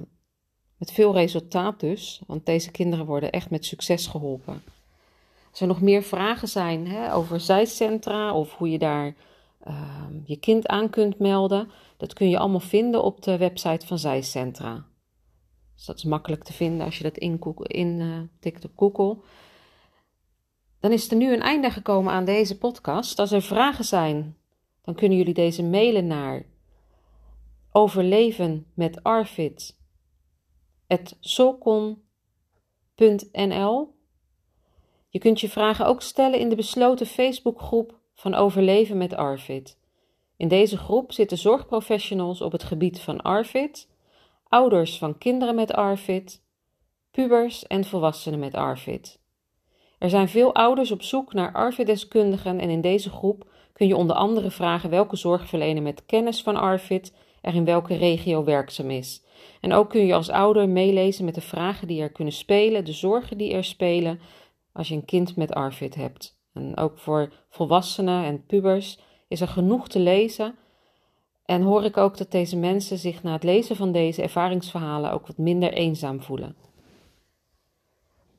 met 0.78 0.92
veel 0.92 1.14
resultaat 1.14 1.80
dus, 1.80 2.22
want 2.28 2.46
deze 2.46 2.72
kinderen 2.72 3.06
worden 3.06 3.32
echt 3.32 3.50
met 3.50 3.66
succes 3.66 4.08
geholpen. 4.08 4.64
Als 5.50 5.62
er 5.62 5.68
nog 5.68 5.82
meer 5.82 6.04
vragen 6.04 6.48
zijn 6.48 6.88
hè, 6.88 7.14
over 7.14 7.40
zijcentra 7.40 8.34
of 8.34 8.54
hoe 8.54 8.70
je 8.70 8.80
daar 8.80 9.16
ehm, 9.64 10.14
je 10.26 10.38
kind 10.38 10.68
aan 10.68 10.90
kunt 10.90 11.20
melden, 11.20 11.70
dat 11.98 12.14
kun 12.14 12.30
je 12.30 12.38
allemaal 12.38 12.60
vinden 12.60 13.04
op 13.04 13.22
de 13.22 13.38
website 13.38 13.88
van 13.88 14.00
zijcentra. 14.00 14.86
Dus 15.76 15.86
dat 15.86 15.98
is 15.98 16.04
makkelijk 16.04 16.44
te 16.44 16.54
vinden 16.54 16.86
als 16.86 16.98
je 16.98 17.04
dat 17.04 17.18
intikt 17.18 17.74
in, 17.74 18.00
uh, 18.44 18.54
op 18.64 18.72
Google. 18.76 19.18
Dan 20.80 20.92
is 20.92 21.12
er 21.12 21.18
nu 21.18 21.34
een 21.34 21.42
einde 21.42 21.70
gekomen 21.70 22.14
aan 22.14 22.26
deze 22.26 22.58
podcast. 22.58 23.20
Als 23.20 23.32
er 23.32 23.42
vragen 23.42 23.86
zijn, 23.86 24.38
dan 24.82 24.96
kunnen 24.96 25.18
jullie 25.18 25.34
deze 25.34 25.64
mailen 25.64 26.08
naar 26.08 26.46
overleven 27.74 28.66
met 28.74 29.04
Arvid 29.04 29.82
solcon.nl. 31.20 32.02
Je 35.10 35.20
kunt 35.20 35.42
je 35.42 35.50
vragen 35.50 35.86
ook 35.86 36.02
stellen 36.02 36.40
in 36.40 36.50
de 36.50 36.56
besloten 36.56 37.06
Facebookgroep 37.06 38.00
van 38.14 38.34
Overleven 38.34 38.98
met 38.98 39.16
Arvid. 39.16 39.78
In 40.38 40.48
deze 40.48 40.78
groep 40.78 41.12
zitten 41.12 41.38
zorgprofessionals 41.38 42.42
op 42.42 42.52
het 42.52 42.64
gebied 42.64 43.00
van 43.00 43.22
Arvid, 43.22 43.90
ouders 44.48 44.98
van 44.98 45.18
kinderen 45.18 45.56
met 45.56 45.74
ARFID, 45.74 46.44
pubers 47.12 47.68
en 47.68 47.86
volwassenen 47.86 48.40
met 48.40 48.54
ARFID. 48.54 49.20
Er 50.00 50.10
zijn 50.10 50.30
veel 50.30 50.54
ouders 50.54 50.92
op 50.92 51.02
zoek 51.02 51.34
naar 51.34 51.54
ARFID-deskundigen 51.54 52.60
en 52.60 52.70
in 52.70 52.82
deze 52.82 53.10
groep 53.10 53.50
kun 53.74 53.88
je 53.88 53.96
onder 53.96 54.16
andere 54.16 54.52
vragen 54.52 54.90
welke 54.90 55.16
zorgverlener 55.16 55.84
met 55.84 56.06
kennis 56.06 56.44
van 56.44 56.56
ARFID 56.56 57.14
er 57.44 57.56
in 57.56 57.66
welke 57.66 57.96
regio 57.96 58.44
werkzaam 58.44 58.90
is. 58.90 59.24
En 59.62 59.74
ook 59.74 59.90
kun 59.90 60.06
je 60.06 60.14
als 60.14 60.30
ouder 60.30 60.70
meelezen 60.70 61.26
met 61.26 61.36
de 61.36 61.42
vragen 61.42 61.88
die 61.88 62.02
er 62.02 62.12
kunnen 62.12 62.34
spelen, 62.34 62.86
de 62.86 62.94
zorgen 62.94 63.38
die 63.38 63.54
er 63.54 63.64
spelen 63.64 64.20
als 64.74 64.88
je 64.88 64.96
een 64.96 65.06
kind 65.06 65.36
met 65.36 65.54
ARFID 65.54 65.96
hebt. 65.96 66.40
En 66.54 66.78
ook 66.78 66.98
voor 66.98 67.34
volwassenen 67.50 68.24
en 68.24 68.46
pubers 68.46 69.00
is 69.28 69.42
er 69.42 69.48
genoeg 69.48 69.88
te 69.88 70.00
lezen 70.00 70.56
en 71.46 71.62
hoor 71.62 71.84
ik 71.84 71.98
ook 71.98 72.18
dat 72.18 72.32
deze 72.32 72.58
mensen 72.58 72.98
zich 72.98 73.24
na 73.24 73.34
het 73.34 73.44
lezen 73.44 73.76
van 73.76 73.92
deze 73.92 74.22
ervaringsverhalen 74.22 75.12
ook 75.12 75.28
wat 75.28 75.38
minder 75.38 75.74
eenzaam 75.74 76.22
voelen. 76.22 76.56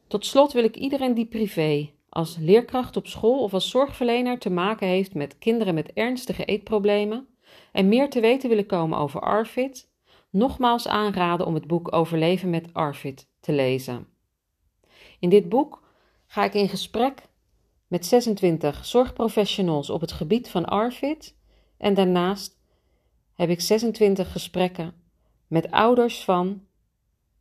Tot 0.06 0.26
slot 0.26 0.52
wil 0.52 0.64
ik 0.64 0.76
iedereen 0.76 1.14
die 1.14 1.26
privé, 1.26 1.90
als 2.08 2.36
leerkracht 2.40 2.96
op 2.96 3.06
school 3.06 3.42
of 3.42 3.54
als 3.54 3.70
zorgverlener 3.70 4.38
te 4.38 4.50
maken 4.50 4.88
heeft 4.88 5.14
met 5.14 5.38
kinderen 5.38 5.74
met 5.74 5.92
ernstige 5.92 6.44
eetproblemen 6.44 7.33
en 7.74 7.88
meer 7.88 8.10
te 8.10 8.20
weten 8.20 8.48
willen 8.48 8.66
komen 8.66 8.98
over 8.98 9.20
ARFID, 9.20 9.88
nogmaals 10.30 10.88
aanraden 10.88 11.46
om 11.46 11.54
het 11.54 11.66
boek 11.66 11.94
Overleven 11.94 12.50
met 12.50 12.68
ARFID 12.72 13.28
te 13.40 13.52
lezen. 13.52 14.06
In 15.18 15.28
dit 15.28 15.48
boek 15.48 15.82
ga 16.26 16.44
ik 16.44 16.54
in 16.54 16.68
gesprek 16.68 17.28
met 17.86 18.06
26 18.06 18.84
zorgprofessionals 18.84 19.90
op 19.90 20.00
het 20.00 20.12
gebied 20.12 20.48
van 20.48 20.64
ARFID 20.64 21.36
en 21.76 21.94
daarnaast 21.94 22.58
heb 23.34 23.48
ik 23.48 23.60
26 23.60 24.32
gesprekken 24.32 24.94
met 25.46 25.70
ouders 25.70 26.24
van 26.24 26.66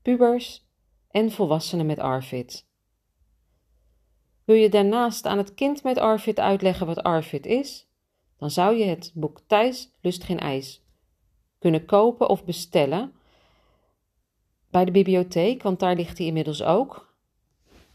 pubers 0.02 0.68
en 1.12 1.32
volwassenen 1.32 1.86
met 1.86 2.00
ARFID. 2.00 2.68
Wil 4.44 4.56
je 4.56 4.70
daarnaast 4.70 5.26
aan 5.26 5.38
het 5.38 5.54
kind 5.54 5.84
met 5.84 5.98
ARFID 5.98 6.40
uitleggen 6.40 6.86
wat 6.86 7.04
ARFID 7.04 7.46
is? 7.46 7.88
Dan 8.44 8.52
zou 8.52 8.76
je 8.78 8.86
het 8.86 9.12
boek 9.14 9.40
Thijs 9.48 9.90
lust 10.02 10.24
geen 10.24 10.40
ijs 10.40 10.82
kunnen 11.60 11.86
kopen 11.86 12.30
of 12.30 12.46
bestellen 12.46 13.14
bij 14.70 14.86
de 14.86 14.92
bibliotheek, 14.92 15.64
want 15.64 15.80
daar 15.80 15.96
ligt 15.96 16.18
hij 16.18 16.28
inmiddels 16.28 16.64
ook. 16.64 17.16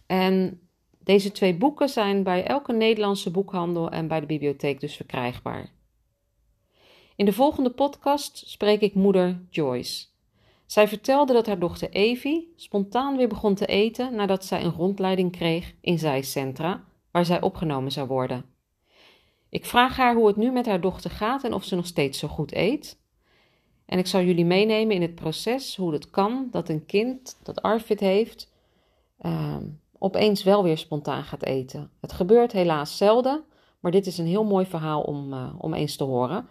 En 0.07 0.61
deze 0.99 1.33
twee 1.33 1.57
boeken 1.57 1.89
zijn 1.89 2.23
bij 2.23 2.45
elke 2.45 2.73
Nederlandse 2.73 3.31
boekhandel 3.31 3.91
en 3.91 4.09
bij 4.09 4.21
de 4.21 4.27
bibliotheek 4.27 4.81
dus 4.81 4.97
verkrijgbaar. 4.97 5.73
In 7.17 7.25
de 7.25 7.33
volgende 7.33 7.71
podcast 7.71 8.43
spreek 8.47 8.81
ik 8.81 8.95
moeder 8.95 9.47
Joyce. 9.51 10.07
Zij 10.67 10.89
vertelde 10.89 11.33
dat 11.33 11.47
haar 11.47 11.59
dochter 11.59 11.91
Evie 11.91 12.53
spontaan 12.57 13.17
weer 13.17 13.29
begon 13.29 13.55
te 13.55 13.67
eten 13.67 14.15
nadat 14.15 14.45
zij 14.45 14.65
een 14.65 14.73
rondleiding 14.73 15.33
kreeg 15.33 15.75
in 15.81 15.99
zijcentra, 15.99 16.85
waar 17.11 17.25
zij 17.25 17.41
opgenomen 17.41 17.93
zou 17.93 18.09
worden. 18.09 18.58
Ik 19.51 19.65
vraag 19.65 19.97
haar 19.97 20.15
hoe 20.15 20.27
het 20.27 20.37
nu 20.37 20.51
met 20.51 20.67
haar 20.67 20.81
dochter 20.81 21.11
gaat 21.11 21.45
en 21.45 21.55
of 21.55 21.65
ze 21.65 21.77
nog 21.77 21.87
steeds 21.87 22.19
zo 22.19 22.29
goed 22.29 22.53
eet. 22.53 22.99
En 23.87 23.99
ik 23.99 24.07
zal 24.07 24.21
jullie 24.21 24.45
meenemen 24.45 24.95
in 24.95 25.03
het 25.03 25.15
proces 25.15 25.77
hoe 25.77 25.93
het 25.93 26.11
kan 26.11 26.49
dat 26.51 26.69
een 26.69 26.87
kind 26.87 27.39
dat 27.43 27.63
ARFID 27.63 28.01
heeft, 28.01 28.53
uh, 29.21 29.57
opeens 29.99 30.43
wel 30.43 30.63
weer 30.63 30.79
spontaan 30.79 31.25
gaat 31.25 31.45
eten. 31.45 31.91
Het 32.01 32.13
gebeurt 32.13 32.53
helaas 32.53 32.97
zelden, 32.97 33.45
maar 33.81 33.93
dit 33.93 34.07
is 34.07 34.19
een 34.19 34.27
heel 34.27 34.45
mooi 34.45 34.67
verhaal 34.67 35.03
om, 35.03 35.33
uh, 35.33 35.55
om 35.59 35.75
eens 35.75 35.97
te 35.97 36.05
horen. 36.05 36.49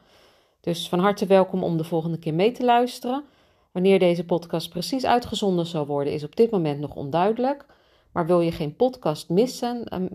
Dus 0.62 0.90
van 0.90 1.00
harte 1.00 1.26
welkom 1.26 1.64
om 1.64 1.78
de 1.78 1.84
volgende 1.84 2.20
keer 2.20 2.34
mee 2.34 2.52
te 2.52 2.66
luisteren. 2.66 3.24
Wanneer 3.72 4.00
deze 4.00 4.26
podcast 4.26 4.70
precies 4.70 5.06
uitgezonden 5.06 5.66
zal 5.66 5.86
worden, 5.86 6.14
is 6.14 6.24
op 6.24 6.36
dit 6.36 6.52
moment 6.52 6.80
nog 6.80 6.96
onduidelijk. 6.96 7.66
Maar 8.12 8.26
wil 8.26 8.42
je 8.42 8.52
geen 8.52 8.76
podcast 8.76 9.30
missen, 9.30 9.96
um, 9.96 10.10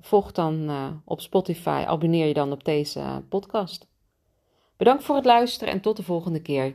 volg 0.00 0.32
dan 0.32 0.70
uh, 0.70 0.90
op 1.04 1.20
Spotify, 1.20 1.84
abonneer 1.86 2.26
je 2.26 2.34
dan 2.34 2.52
op 2.52 2.64
deze 2.64 3.24
podcast. 3.28 3.88
Bedankt 4.76 5.04
voor 5.04 5.16
het 5.16 5.24
luisteren 5.24 5.74
en 5.74 5.80
tot 5.80 5.96
de 5.96 6.02
volgende 6.02 6.42
keer. 6.42 6.74